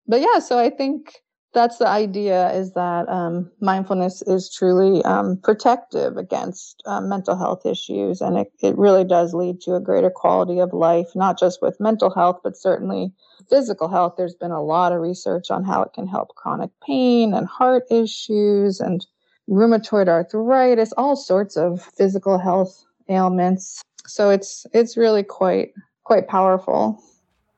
but 0.08 0.22
yeah, 0.22 0.40
so 0.40 0.58
I 0.58 0.70
think 0.70 1.22
that's 1.56 1.78
the 1.78 1.88
idea 1.88 2.52
is 2.52 2.74
that 2.74 3.08
um, 3.08 3.50
mindfulness 3.62 4.22
is 4.24 4.54
truly 4.54 5.04
um, 5.06 5.38
protective 5.42 6.18
against 6.18 6.84
um, 6.86 7.08
mental 7.08 7.38
health 7.38 7.66
issues 7.66 8.20
and 8.20 8.38
it, 8.38 8.52
it 8.62 8.78
really 8.78 9.06
does 9.06 9.34
lead 9.34 9.62
to 9.62 9.74
a 9.74 9.80
greater 9.80 10.10
quality 10.10 10.60
of 10.60 10.74
life 10.74 11.08
not 11.16 11.40
just 11.40 11.62
with 11.62 11.80
mental 11.80 12.14
health 12.14 12.42
but 12.44 12.58
certainly 12.58 13.12
physical 13.50 13.88
health. 13.88 14.16
There's 14.18 14.36
been 14.36 14.52
a 14.52 14.62
lot 14.62 14.92
of 14.92 15.00
research 15.00 15.50
on 15.50 15.64
how 15.64 15.82
it 15.82 15.94
can 15.94 16.08
help 16.08 16.36
chronic 16.36 16.72
pain 16.86 17.34
and 17.34 17.48
heart 17.48 17.84
issues 17.90 18.82
and 18.82 19.06
rheumatoid 19.50 20.10
arthritis 20.10 20.92
all 20.98 21.16
sorts 21.16 21.56
of 21.56 21.82
physical 21.82 22.38
health 22.38 22.84
ailments. 23.10 23.82
So 24.08 24.30
it's 24.30 24.68
it's 24.74 24.98
really 24.98 25.24
quite 25.24 25.72
quite 26.04 26.28
powerful 26.28 27.02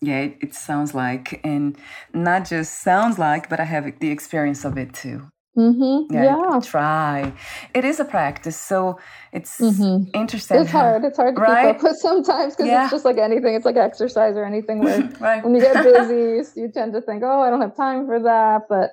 yeah, 0.02 0.20
it, 0.20 0.38
it, 0.42 0.54
sounds 0.54 0.94
like, 0.94 1.42
and 1.44 1.78
not 2.14 2.48
just 2.48 2.82
sounds 2.82 3.18
like, 3.18 3.50
but 3.50 3.60
I 3.60 3.64
have 3.64 4.00
the 4.00 4.12
experience 4.12 4.64
of 4.64 4.78
it 4.78 4.94
too. 4.94 5.28
Mm-hmm. 5.58 6.14
Yeah, 6.14 6.38
yeah. 6.38 6.60
try. 6.60 7.34
It 7.74 7.84
is 7.84 8.00
a 8.00 8.06
practice, 8.06 8.60
so 8.60 9.00
it's 9.34 9.60
mm-hmm. 9.60 10.10
interesting. 10.14 10.62
It's 10.62 10.70
hard. 10.70 11.04
It's 11.04 11.18
hard 11.18 11.36
to 11.36 11.42
right? 11.42 11.74
keep 11.74 11.78
up 11.78 11.84
with 11.84 11.98
sometimes 12.02 12.56
because 12.56 12.70
yeah. 12.70 12.84
it's 12.84 12.92
just 12.92 13.06
like 13.06 13.18
anything. 13.18 13.56
It's 13.56 13.66
like 13.66 13.76
exercise 13.76 14.36
or 14.36 14.46
anything. 14.46 14.84
Where 14.84 15.02
right. 15.20 15.44
when 15.44 15.56
you 15.56 15.62
get 15.62 15.84
busy, 16.08 16.62
you 16.62 16.72
tend 16.72 16.94
to 16.94 17.02
think, 17.02 17.24
"Oh, 17.24 17.42
I 17.42 17.50
don't 17.50 17.62
have 17.62 17.76
time 17.76 18.06
for 18.06 18.20
that." 18.22 18.64
But 18.70 18.92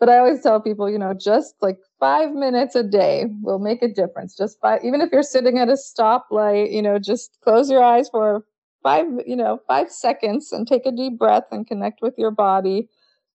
but 0.00 0.10
I 0.10 0.18
always 0.18 0.42
tell 0.42 0.60
people, 0.60 0.90
you 0.90 0.98
know, 0.98 1.14
just 1.14 1.54
like 1.62 1.78
five 1.98 2.32
minutes 2.32 2.74
a 2.74 2.82
day 2.82 3.26
will 3.40 3.58
make 3.58 3.82
a 3.82 3.88
difference. 3.88 4.36
Just 4.36 4.60
five, 4.60 4.84
even 4.84 5.00
if 5.00 5.10
you're 5.12 5.22
sitting 5.22 5.58
at 5.58 5.70
a 5.70 5.78
stoplight, 5.78 6.72
you 6.72 6.82
know, 6.82 6.98
just 6.98 7.38
close 7.42 7.70
your 7.70 7.82
eyes 7.82 8.10
for 8.10 8.44
five, 8.82 9.06
you 9.26 9.36
know, 9.36 9.60
five 9.66 9.90
seconds 9.90 10.52
and 10.52 10.66
take 10.66 10.86
a 10.86 10.92
deep 10.92 11.18
breath 11.18 11.44
and 11.50 11.66
connect 11.66 12.02
with 12.02 12.14
your 12.18 12.30
body. 12.30 12.88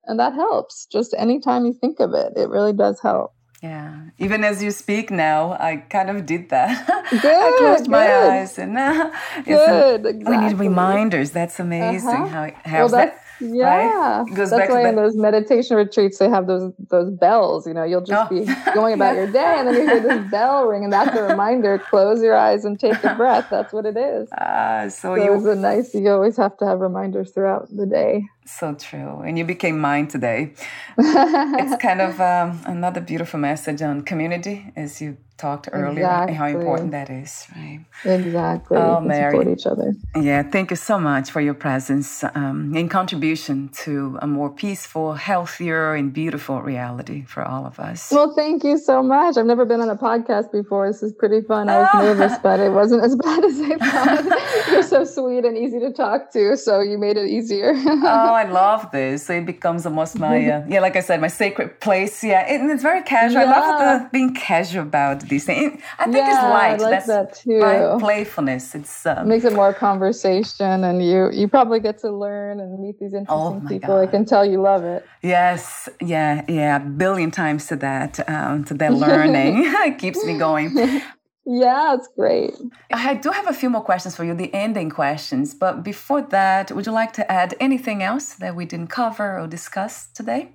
And 0.05 0.19
that 0.19 0.33
helps. 0.33 0.85
Just 0.85 1.13
anytime 1.17 1.65
you 1.65 1.73
think 1.73 1.99
of 1.99 2.13
it, 2.13 2.33
it 2.35 2.49
really 2.49 2.73
does 2.73 2.99
help. 2.99 3.33
Yeah. 3.63 4.09
Even 4.17 4.43
as 4.43 4.61
you 4.61 4.71
speak 4.71 5.09
now, 5.09 5.53
I 5.53 5.77
kind 5.77 6.09
of 6.09 6.25
did 6.25 6.49
that. 6.49 6.85
Good. 7.09 7.25
I 7.25 7.57
closed 7.57 7.83
good. 7.83 7.91
my 7.91 8.13
eyes 8.27 8.59
and 8.59 8.77
uh, 8.77 9.09
good. 9.45 10.05
Exactly. 10.05 10.37
We 10.37 10.37
need 10.37 10.59
reminders. 10.59 11.31
That's 11.31 11.61
amazing 11.61 12.09
uh-huh. 12.09 12.27
how 12.27 12.43
it 12.43 12.55
helps. 12.55 12.91
Well, 12.91 13.05
that, 13.05 13.22
yeah, 13.43 14.23
right? 14.23 14.35
that's 14.35 14.51
why 14.51 14.87
in 14.87 14.95
those 14.95 15.15
meditation 15.15 15.75
retreats 15.75 16.17
they 16.17 16.29
have 16.29 16.47
those 16.47 16.71
those 16.89 17.11
bells. 17.11 17.67
You 17.67 17.73
know, 17.73 17.83
you'll 17.83 18.01
just 18.01 18.31
oh. 18.31 18.35
be 18.35 18.45
going 18.73 18.93
about 18.93 19.15
your 19.15 19.31
day, 19.31 19.55
and 19.57 19.67
then 19.67 19.75
you 19.75 19.87
hear 19.87 19.99
this 19.99 20.31
bell 20.31 20.65
ring, 20.65 20.83
and 20.83 20.93
that's 20.93 21.15
a 21.15 21.23
reminder: 21.23 21.77
close 21.77 22.21
your 22.21 22.35
eyes 22.35 22.65
and 22.65 22.79
take 22.79 23.03
a 23.03 23.15
breath. 23.17 23.47
That's 23.49 23.73
what 23.73 23.85
it 23.85 23.97
is. 23.97 24.29
Ah, 24.37 24.85
so, 24.89 25.15
so 25.15 25.15
you. 25.15 25.35
It's 25.35 25.45
a 25.45 25.55
nice. 25.55 25.93
You 25.93 26.09
always 26.11 26.37
have 26.37 26.57
to 26.57 26.65
have 26.65 26.79
reminders 26.79 27.31
throughout 27.31 27.67
the 27.75 27.85
day. 27.85 28.23
So 28.45 28.73
true. 28.73 29.21
And 29.21 29.37
you 29.37 29.45
became 29.45 29.79
mine 29.79 30.07
today. 30.07 30.53
it's 30.97 31.81
kind 31.81 32.01
of 32.01 32.19
um, 32.19 32.61
another 32.65 33.01
beautiful 33.01 33.39
message 33.39 33.81
on 33.81 34.01
community, 34.01 34.71
as 34.75 35.01
you 35.01 35.17
talked 35.37 35.67
earlier, 35.71 36.05
exactly. 36.05 36.35
how 36.35 36.47
important 36.47 36.91
that 36.91 37.09
is, 37.09 37.47
right? 37.55 37.79
Exactly. 38.05 38.77
Oh, 38.77 38.99
Mary. 39.01 39.31
Support 39.31 39.47
each 39.59 39.65
other. 39.65 39.93
Yeah, 40.15 40.43
thank 40.43 40.69
you 40.69 40.75
so 40.75 40.99
much 40.99 41.31
for 41.31 41.41
your 41.41 41.53
presence 41.53 42.23
um, 42.23 42.73
and 42.75 42.89
contribution 42.89 43.69
to 43.83 44.17
a 44.21 44.27
more 44.27 44.49
peaceful, 44.49 45.13
healthier, 45.13 45.95
and 45.95 46.13
beautiful 46.13 46.61
reality 46.61 47.23
for 47.25 47.43
all 47.43 47.65
of 47.65 47.79
us. 47.79 48.11
Well, 48.11 48.33
thank 48.35 48.63
you 48.63 48.77
so 48.77 49.01
much. 49.01 49.37
I've 49.37 49.45
never 49.45 49.65
been 49.65 49.81
on 49.81 49.89
a 49.89 49.95
podcast 49.95 50.51
before. 50.51 50.87
This 50.87 51.03
is 51.03 51.13
pretty 51.13 51.41
fun. 51.41 51.67
I 51.67 51.79
was 51.79 51.89
nervous, 51.93 52.37
but 52.41 52.59
it 52.59 52.71
wasn't 52.71 53.03
as 53.03 53.15
bad 53.25 53.43
as 53.43 53.59
I 53.59 53.75
thought. 53.77 54.41
You're 54.71 54.83
so 54.83 55.03
sweet 55.03 55.45
and 55.45 55.57
easy 55.57 55.79
to 55.79 55.91
talk 55.91 56.31
to, 56.33 56.55
so 56.55 56.79
you 56.81 56.97
made 56.97 57.17
it 57.17 57.27
easier. 57.27 57.73
oh, 57.75 58.32
I 58.34 58.43
love 58.43 58.91
this. 58.91 59.25
So 59.25 59.34
it 59.34 59.45
becomes 59.45 59.86
almost 59.86 60.19
my, 60.19 60.38
uh, 60.49 60.65
yeah, 60.67 60.79
like 60.79 60.95
I 60.95 60.99
said, 60.99 61.21
my 61.21 61.27
sacred 61.27 61.79
place. 61.79 62.23
Yeah, 62.23 62.45
and 62.47 62.69
it's 62.71 62.84
very 62.84 63.03
casual. 63.03 63.41
Yeah. 63.41 63.47
I 63.47 63.59
love 63.59 64.03
the, 64.03 64.09
being 64.11 64.34
casual 64.34 64.84
about 64.84 65.21
these 65.21 65.45
things. 65.45 65.81
I 65.99 66.05
think 66.05 66.17
yeah, 66.17 66.29
it's 66.29 66.43
light. 66.43 66.79
I 66.79 66.84
like 66.84 67.05
That's 67.05 67.07
that 67.07 67.36
too. 67.36 67.59
Right? 67.59 67.99
Playfulness. 67.99 68.75
It's 68.75 69.05
um, 69.05 69.19
it 69.19 69.25
makes 69.25 69.45
it 69.45 69.53
more 69.53 69.73
conversation, 69.73 70.84
and 70.84 71.05
you 71.05 71.31
you 71.31 71.47
probably 71.47 71.79
get 71.79 71.99
to 71.99 72.11
learn 72.11 72.59
and 72.59 72.79
meet 72.79 72.99
these 72.99 73.13
interesting 73.13 73.61
oh 73.63 73.67
people. 73.67 73.95
God. 73.95 74.07
I 74.07 74.07
can 74.07 74.25
tell 74.25 74.45
you 74.45 74.61
love 74.61 74.84
it. 74.84 75.05
Yes, 75.21 75.89
yeah, 76.01 76.43
yeah, 76.47 76.77
a 76.77 76.79
billion 76.79 77.31
times 77.31 77.67
to 77.67 77.75
that, 77.77 78.27
um, 78.29 78.63
to 78.65 78.73
that 78.75 78.93
learning. 78.93 79.63
it 79.65 79.97
keeps 79.97 80.23
me 80.25 80.38
going. 80.38 81.01
Yeah, 81.45 81.93
it's 81.95 82.07
great. 82.15 82.53
I 82.91 83.15
do 83.15 83.29
have 83.31 83.47
a 83.47 83.53
few 83.53 83.69
more 83.69 83.81
questions 83.81 84.15
for 84.15 84.23
you, 84.23 84.33
the 84.33 84.53
ending 84.53 84.89
questions. 84.89 85.53
But 85.53 85.83
before 85.83 86.21
that, 86.21 86.71
would 86.71 86.85
you 86.85 86.93
like 86.93 87.11
to 87.13 87.29
add 87.29 87.55
anything 87.59 88.01
else 88.01 88.35
that 88.35 88.55
we 88.55 88.65
didn't 88.65 88.87
cover 88.87 89.39
or 89.39 89.47
discuss 89.47 90.07
today? 90.07 90.53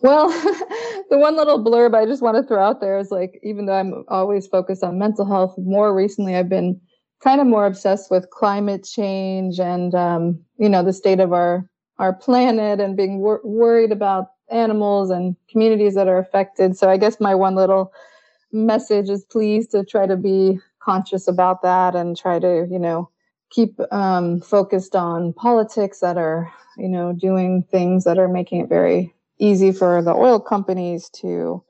Well, 0.00 0.28
the 1.10 1.18
one 1.18 1.36
little 1.36 1.62
blurb 1.62 1.94
I 1.94 2.06
just 2.06 2.22
want 2.22 2.36
to 2.36 2.42
throw 2.42 2.62
out 2.62 2.80
there 2.80 2.98
is 2.98 3.10
like, 3.10 3.38
even 3.42 3.66
though 3.66 3.74
I'm 3.74 4.04
always 4.08 4.46
focused 4.46 4.82
on 4.82 4.98
mental 4.98 5.26
health, 5.26 5.54
more 5.58 5.94
recently 5.94 6.36
I've 6.36 6.48
been 6.48 6.80
kind 7.22 7.40
of 7.40 7.46
more 7.46 7.66
obsessed 7.66 8.10
with 8.10 8.30
climate 8.30 8.84
change 8.84 9.60
and, 9.60 9.94
um, 9.94 10.40
you 10.56 10.68
know, 10.68 10.82
the 10.82 10.92
state 10.92 11.20
of 11.20 11.32
our 11.32 11.68
our 11.98 12.12
planet 12.12 12.78
and 12.78 12.96
being 12.96 13.18
wor- 13.18 13.40
worried 13.42 13.90
about 13.90 14.28
animals 14.50 15.10
and 15.10 15.34
communities 15.50 15.96
that 15.96 16.06
are 16.06 16.18
affected. 16.18 16.76
So 16.76 16.88
I 16.88 16.96
guess 16.96 17.18
my 17.20 17.34
one 17.34 17.56
little 17.56 17.92
message 18.52 19.08
is 19.08 19.24
please 19.24 19.68
to 19.68 19.84
try 19.84 20.06
to 20.06 20.16
be 20.16 20.58
conscious 20.82 21.28
about 21.28 21.62
that 21.62 21.94
and 21.94 22.16
try 22.16 22.38
to, 22.38 22.66
you 22.70 22.78
know, 22.78 23.10
keep 23.50 23.78
um, 23.92 24.40
focused 24.40 24.94
on 24.94 25.32
politics 25.32 26.00
that 26.00 26.16
are, 26.16 26.52
you 26.76 26.88
know, 26.88 27.12
doing 27.12 27.64
things 27.70 28.04
that 28.04 28.18
are 28.18 28.28
making 28.28 28.60
it 28.60 28.68
very 28.68 29.14
easy 29.38 29.72
for 29.72 30.02
the 30.02 30.12
oil 30.12 30.40
companies 30.40 31.08
to 31.10 31.62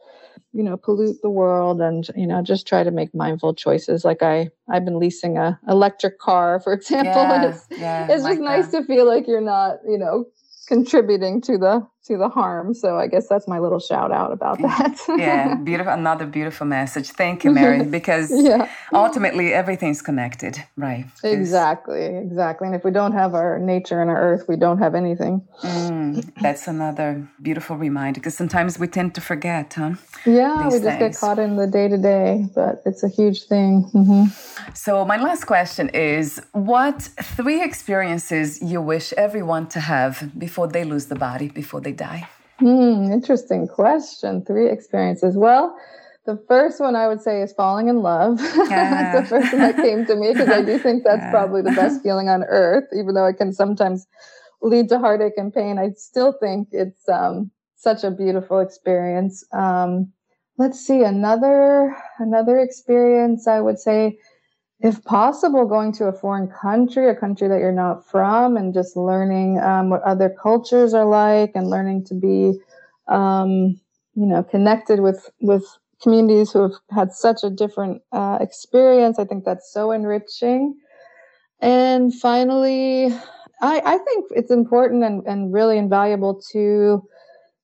you 0.52 0.62
know 0.62 0.76
pollute 0.76 1.20
the 1.22 1.30
world 1.30 1.80
and 1.80 2.08
you 2.16 2.26
know 2.26 2.42
just 2.42 2.66
try 2.66 2.82
to 2.82 2.90
make 2.90 3.14
mindful 3.14 3.54
choices. 3.54 4.04
Like 4.04 4.22
i 4.22 4.50
i've 4.70 4.84
been 4.84 4.98
leasing 4.98 5.36
a 5.36 5.58
electric 5.68 6.18
car 6.18 6.60
for 6.60 6.72
example. 6.78 7.12
Yeah, 7.12 7.48
it's 7.48 7.66
yeah, 7.70 8.06
it's 8.10 8.24
just 8.24 8.40
nice 8.40 8.70
to 8.70 8.84
feel 8.84 9.06
like 9.06 9.26
you're 9.26 9.40
not 9.40 9.78
you 9.86 9.98
know 9.98 10.24
contributing 10.66 11.40
to 11.42 11.58
the 11.58 11.86
to 12.08 12.16
the 12.16 12.28
harm. 12.28 12.74
So 12.74 12.98
I 12.98 13.06
guess 13.06 13.28
that's 13.28 13.46
my 13.46 13.58
little 13.58 13.78
shout 13.78 14.10
out 14.10 14.32
about 14.32 14.58
that. 14.62 14.96
yeah, 15.16 15.54
beautiful. 15.54 15.92
Another 15.92 16.26
beautiful 16.26 16.66
message. 16.66 17.10
Thank 17.10 17.44
you, 17.44 17.50
Mary, 17.50 17.84
because 17.98 18.32
yeah. 18.32 18.68
ultimately 18.92 19.52
everything's 19.52 20.02
connected, 20.02 20.54
right? 20.76 21.06
Exactly, 21.22 22.04
exactly. 22.04 22.66
And 22.66 22.74
if 22.74 22.84
we 22.84 22.90
don't 22.90 23.12
have 23.12 23.34
our 23.34 23.58
nature 23.58 24.00
and 24.02 24.10
our 24.10 24.20
earth, 24.20 24.48
we 24.48 24.56
don't 24.56 24.78
have 24.78 24.94
anything. 24.94 25.42
Mm, 25.62 26.32
that's 26.40 26.66
another 26.66 27.28
beautiful 27.40 27.76
reminder 27.76 28.20
because 28.20 28.36
sometimes 28.36 28.78
we 28.78 28.88
tend 28.88 29.14
to 29.14 29.20
forget, 29.20 29.74
huh? 29.74 29.92
Yeah, 30.24 30.64
we 30.64 30.70
just 30.70 30.82
things. 30.82 30.98
get 30.98 31.16
caught 31.16 31.38
in 31.38 31.56
the 31.56 31.66
day 31.66 31.88
to 31.88 31.98
day, 31.98 32.46
but 32.54 32.82
it's 32.86 33.02
a 33.02 33.08
huge 33.08 33.44
thing. 33.44 33.90
Mm-hmm. 33.94 34.24
So 34.74 35.04
my 35.04 35.18
last 35.18 35.44
question 35.44 35.90
is: 35.90 36.40
What 36.52 37.02
three 37.36 37.62
experiences 37.62 38.62
you 38.62 38.80
wish 38.80 39.12
everyone 39.12 39.68
to 39.68 39.80
have 39.80 40.30
before 40.38 40.68
they 40.68 40.84
lose 40.84 41.06
the 41.06 41.20
body, 41.28 41.48
before 41.48 41.80
they 41.80 41.92
die? 41.98 42.28
Hmm, 42.58 43.12
interesting 43.12 43.68
question. 43.68 44.44
Three 44.44 44.68
experiences. 44.68 45.36
Well, 45.36 45.76
the 46.26 46.36
first 46.48 46.80
one 46.80 46.96
I 46.96 47.08
would 47.08 47.22
say 47.22 47.40
is 47.40 47.52
falling 47.52 47.88
in 47.88 48.02
love. 48.02 48.38
that's 48.68 49.20
the 49.20 49.26
first 49.26 49.52
one 49.52 49.62
that 49.62 49.76
came 49.76 50.04
to 50.06 50.16
me 50.16 50.32
because 50.32 50.48
I 50.48 50.62
do 50.62 50.78
think 50.78 51.04
that's 51.04 51.22
yeah. 51.22 51.30
probably 51.30 51.62
the 51.62 51.72
best 51.72 52.02
feeling 52.02 52.28
on 52.28 52.44
earth, 52.44 52.84
even 52.92 53.14
though 53.14 53.26
it 53.26 53.38
can 53.38 53.52
sometimes 53.52 54.06
lead 54.60 54.88
to 54.90 54.98
heartache 54.98 55.38
and 55.38 55.54
pain. 55.54 55.78
I 55.78 55.90
still 55.96 56.32
think 56.32 56.68
it's 56.72 57.08
um, 57.08 57.50
such 57.76 58.04
a 58.04 58.10
beautiful 58.10 58.58
experience. 58.58 59.44
Um, 59.52 60.12
let's 60.58 60.80
see 60.80 61.02
another 61.02 61.96
another 62.18 62.58
experience. 62.58 63.46
I 63.46 63.60
would 63.60 63.78
say 63.78 64.18
if 64.80 65.02
possible, 65.04 65.66
going 65.66 65.92
to 65.92 66.06
a 66.06 66.12
foreign 66.12 66.48
country, 66.48 67.08
a 67.08 67.14
country 67.14 67.48
that 67.48 67.58
you're 67.58 67.72
not 67.72 68.08
from, 68.08 68.56
and 68.56 68.72
just 68.72 68.96
learning 68.96 69.58
um, 69.58 69.90
what 69.90 70.02
other 70.02 70.34
cultures 70.40 70.94
are 70.94 71.04
like, 71.06 71.52
and 71.54 71.68
learning 71.68 72.04
to 72.04 72.14
be, 72.14 72.58
um, 73.08 73.80
you 74.14 74.26
know, 74.26 74.42
connected 74.42 75.00
with 75.00 75.30
with 75.40 75.64
communities 76.00 76.52
who 76.52 76.62
have 76.62 76.72
had 76.90 77.12
such 77.12 77.42
a 77.42 77.50
different 77.50 78.02
uh, 78.12 78.38
experience. 78.40 79.18
I 79.18 79.24
think 79.24 79.44
that's 79.44 79.72
so 79.72 79.90
enriching. 79.90 80.76
And 81.60 82.14
finally, 82.14 83.06
I, 83.60 83.82
I 83.84 83.98
think 83.98 84.26
it's 84.30 84.52
important 84.52 85.02
and, 85.02 85.26
and 85.26 85.52
really 85.52 85.76
invaluable 85.76 86.40
to 86.52 87.02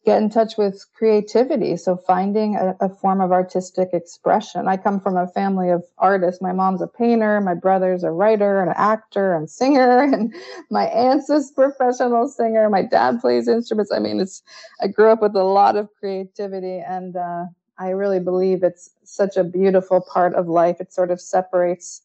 get 0.04 0.20
in 0.20 0.28
touch 0.28 0.58
with 0.58 0.84
creativity. 0.94 1.76
So 1.76 1.96
finding 1.96 2.56
a, 2.56 2.76
a, 2.80 2.88
form 2.88 3.20
of 3.20 3.32
artistic 3.32 3.90
expression. 3.92 4.68
I 4.68 4.76
come 4.76 5.00
from 5.00 5.16
a 5.16 5.26
family 5.26 5.70
of 5.70 5.82
artists. 5.96 6.42
My 6.42 6.52
mom's 6.52 6.82
a 6.82 6.86
painter, 6.86 7.40
my 7.40 7.54
brother's 7.54 8.04
a 8.04 8.10
writer 8.10 8.60
and 8.60 8.68
an 8.68 8.76
actor 8.76 9.34
and 9.34 9.48
singer, 9.48 10.02
and 10.12 10.34
my 10.70 10.84
aunt's 10.84 11.30
a 11.30 11.40
professional 11.54 12.28
singer. 12.28 12.68
My 12.68 12.82
dad 12.82 13.20
plays 13.20 13.48
instruments. 13.48 13.92
I 13.92 13.98
mean, 13.98 14.20
it's 14.20 14.42
I 14.82 14.88
grew 14.88 15.10
up 15.10 15.22
with 15.22 15.34
a 15.34 15.44
lot 15.44 15.76
of 15.76 15.88
creativity, 15.98 16.78
and 16.78 17.16
uh, 17.16 17.46
I 17.78 17.90
really 17.90 18.20
believe 18.20 18.62
it's 18.62 18.90
such 19.04 19.36
a 19.36 19.44
beautiful 19.44 20.02
part 20.02 20.34
of 20.34 20.48
life. 20.48 20.80
It 20.80 20.92
sort 20.92 21.10
of 21.10 21.20
separates 21.20 22.02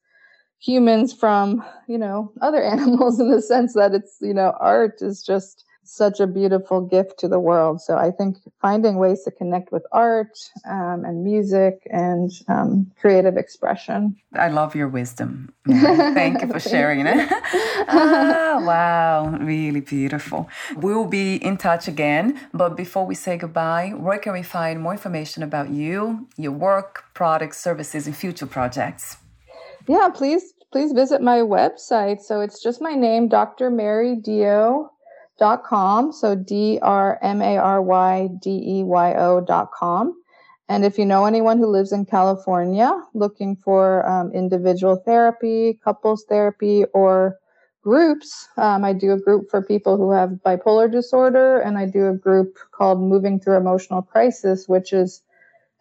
humans 0.62 1.14
from 1.14 1.66
you 1.88 1.98
know 1.98 2.32
other 2.42 2.64
animals 2.76 3.20
in 3.20 3.30
the 3.30 3.42
sense 3.42 3.74
that 3.74 3.94
it's 3.94 4.18
you 4.22 4.34
know 4.34 4.56
art 4.60 5.02
is 5.02 5.22
just 5.22 5.66
such 5.90 6.20
a 6.20 6.28
beautiful 6.28 6.82
gift 6.82 7.18
to 7.20 7.28
the 7.28 7.40
world. 7.40 7.82
So 7.82 7.98
I 7.98 8.12
think 8.12 8.38
finding 8.62 8.98
ways 8.98 9.24
to 9.24 9.32
connect 9.32 9.72
with 9.72 9.84
art 9.92 10.38
um, 10.70 11.04
and 11.04 11.24
music 11.24 11.88
and 11.90 12.32
um, 12.48 12.92
creative 13.00 13.38
expression. 13.38 14.16
I 14.36 14.50
love 14.50 14.76
your 14.76 14.88
wisdom. 14.88 15.52
Thank 15.68 16.42
you 16.42 16.48
for 16.48 16.60
sharing 16.74 17.08
it. 17.08 17.28
ah, 17.88 18.62
wow, 18.64 19.38
really 19.42 19.82
beautiful. 19.82 20.48
We'll 20.76 21.08
be 21.08 21.36
in 21.38 21.58
touch 21.58 21.88
again. 21.88 22.40
But 22.54 22.78
before 22.78 23.06
we 23.06 23.16
say 23.16 23.38
goodbye, 23.38 23.94
where 23.98 24.20
can 24.20 24.34
we 24.34 24.44
find 24.44 24.82
more 24.82 24.94
information 24.94 25.42
about 25.42 25.70
you, 25.70 26.28
your 26.38 26.52
work, 26.52 27.06
products, 27.16 27.58
services, 27.58 28.06
and 28.06 28.16
future 28.16 28.46
projects? 28.46 29.18
Yeah, 29.88 30.10
please 30.14 30.54
please 30.72 30.92
visit 30.92 31.20
my 31.20 31.40
website. 31.40 32.22
So 32.22 32.42
it's 32.42 32.62
just 32.62 32.80
my 32.80 32.94
name, 32.94 33.28
Dr. 33.28 33.72
Mary 33.72 34.16
Deyo 34.16 34.90
dot 35.40 35.64
com. 35.64 36.12
So 36.12 36.36
D 36.36 36.78
R 36.82 37.18
M 37.22 37.42
A 37.42 37.58
R 37.58 37.82
Y 37.82 38.30
D 38.42 38.80
E 38.80 38.84
Y 38.84 39.16
O 39.16 39.42
dot 39.42 39.72
com. 39.72 40.14
And 40.68 40.86
if 40.86 41.00
you 41.00 41.06
know 41.06 41.26
anyone 41.26 41.58
who 41.58 41.66
lives 41.66 41.92
in 41.92 42.06
California 42.06 42.92
looking 43.16 43.56
for 43.56 44.08
um, 44.08 44.32
individual 44.34 44.98
therapy, 44.98 45.80
couples 45.84 46.26
therapy, 46.30 46.86
or 46.94 47.40
groups, 47.82 48.48
um, 48.58 48.86
I 48.86 48.94
do 48.94 49.14
a 49.14 49.20
group 49.20 49.50
for 49.50 49.64
people 49.64 49.98
who 49.98 50.12
have 50.12 50.42
bipolar 50.46 50.92
disorder, 50.92 51.60
and 51.60 51.78
I 51.78 51.86
do 51.88 52.10
a 52.10 52.14
group 52.14 52.60
called 52.72 53.02
Moving 53.02 53.40
Through 53.40 53.58
Emotional 53.58 54.04
Crisis, 54.04 54.68
which 54.68 54.94
is 54.94 55.24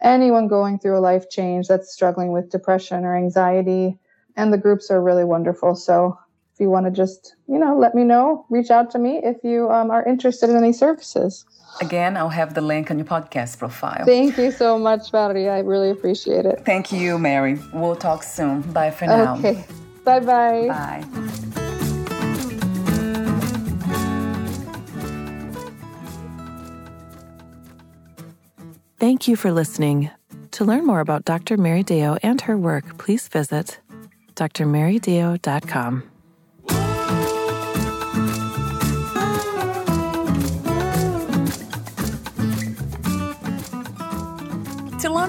anyone 0.01 0.49
going 0.49 0.79
through 0.79 0.97
a 0.97 1.01
life 1.01 1.29
change 1.29 1.69
that's 1.69 1.93
struggling 1.93 2.33
with 2.33 2.51
depression 2.51 3.05
or 3.05 3.17
anxiety. 3.17 3.99
And 4.37 4.53
the 4.53 4.59
groups 4.59 4.91
are 4.91 5.03
really 5.03 5.25
wonderful. 5.25 5.75
So 5.75 6.17
if 6.59 6.63
you 6.63 6.71
want 6.71 6.87
to 6.87 6.91
just, 6.91 7.37
you 7.47 7.57
know, 7.57 7.79
let 7.79 7.95
me 7.95 8.03
know, 8.03 8.45
reach 8.51 8.73
out 8.73 8.91
to 8.91 8.99
me 8.99 9.21
if 9.23 9.37
you 9.45 9.71
um, 9.71 9.93
are 9.93 10.05
interested 10.05 10.51
in 10.51 10.57
any 10.57 10.73
services. 10.73 11.45
Again, 11.81 12.17
I'll 12.17 12.29
have 12.31 12.55
the 12.55 12.61
link 12.61 12.91
on 12.91 12.99
your 12.99 13.07
podcast 13.07 13.61
profile. 13.61 14.05
Thank 14.05 14.37
you 14.37 14.51
so 14.51 14.77
much, 14.77 15.13
Valerie. 15.13 15.49
I 15.49 15.61
really 15.61 15.91
appreciate 15.91 16.47
it. 16.47 16.65
Thank 16.65 16.91
you, 16.91 17.17
Mary. 17.17 17.61
We'll 17.73 17.95
talk 17.95 18.25
soon. 18.25 18.63
Bye 18.73 18.91
for 18.91 19.07
now. 19.07 19.37
Okay. 19.37 19.65
Bye-bye. 20.05 20.67
Bye. 20.67 21.05
Thank 28.99 29.29
you 29.29 29.37
for 29.37 29.53
listening. 29.53 30.11
To 30.53 30.65
learn 30.65 30.85
more 30.85 30.99
about 30.99 31.25
Dr. 31.25 31.57
Mary 31.57 31.85
Deyo 31.85 32.19
and 32.21 32.41
her 32.41 32.59
work, 32.59 32.99
please 32.99 33.29
visit 33.29 33.79
drmarydeyo.com. 34.35 36.08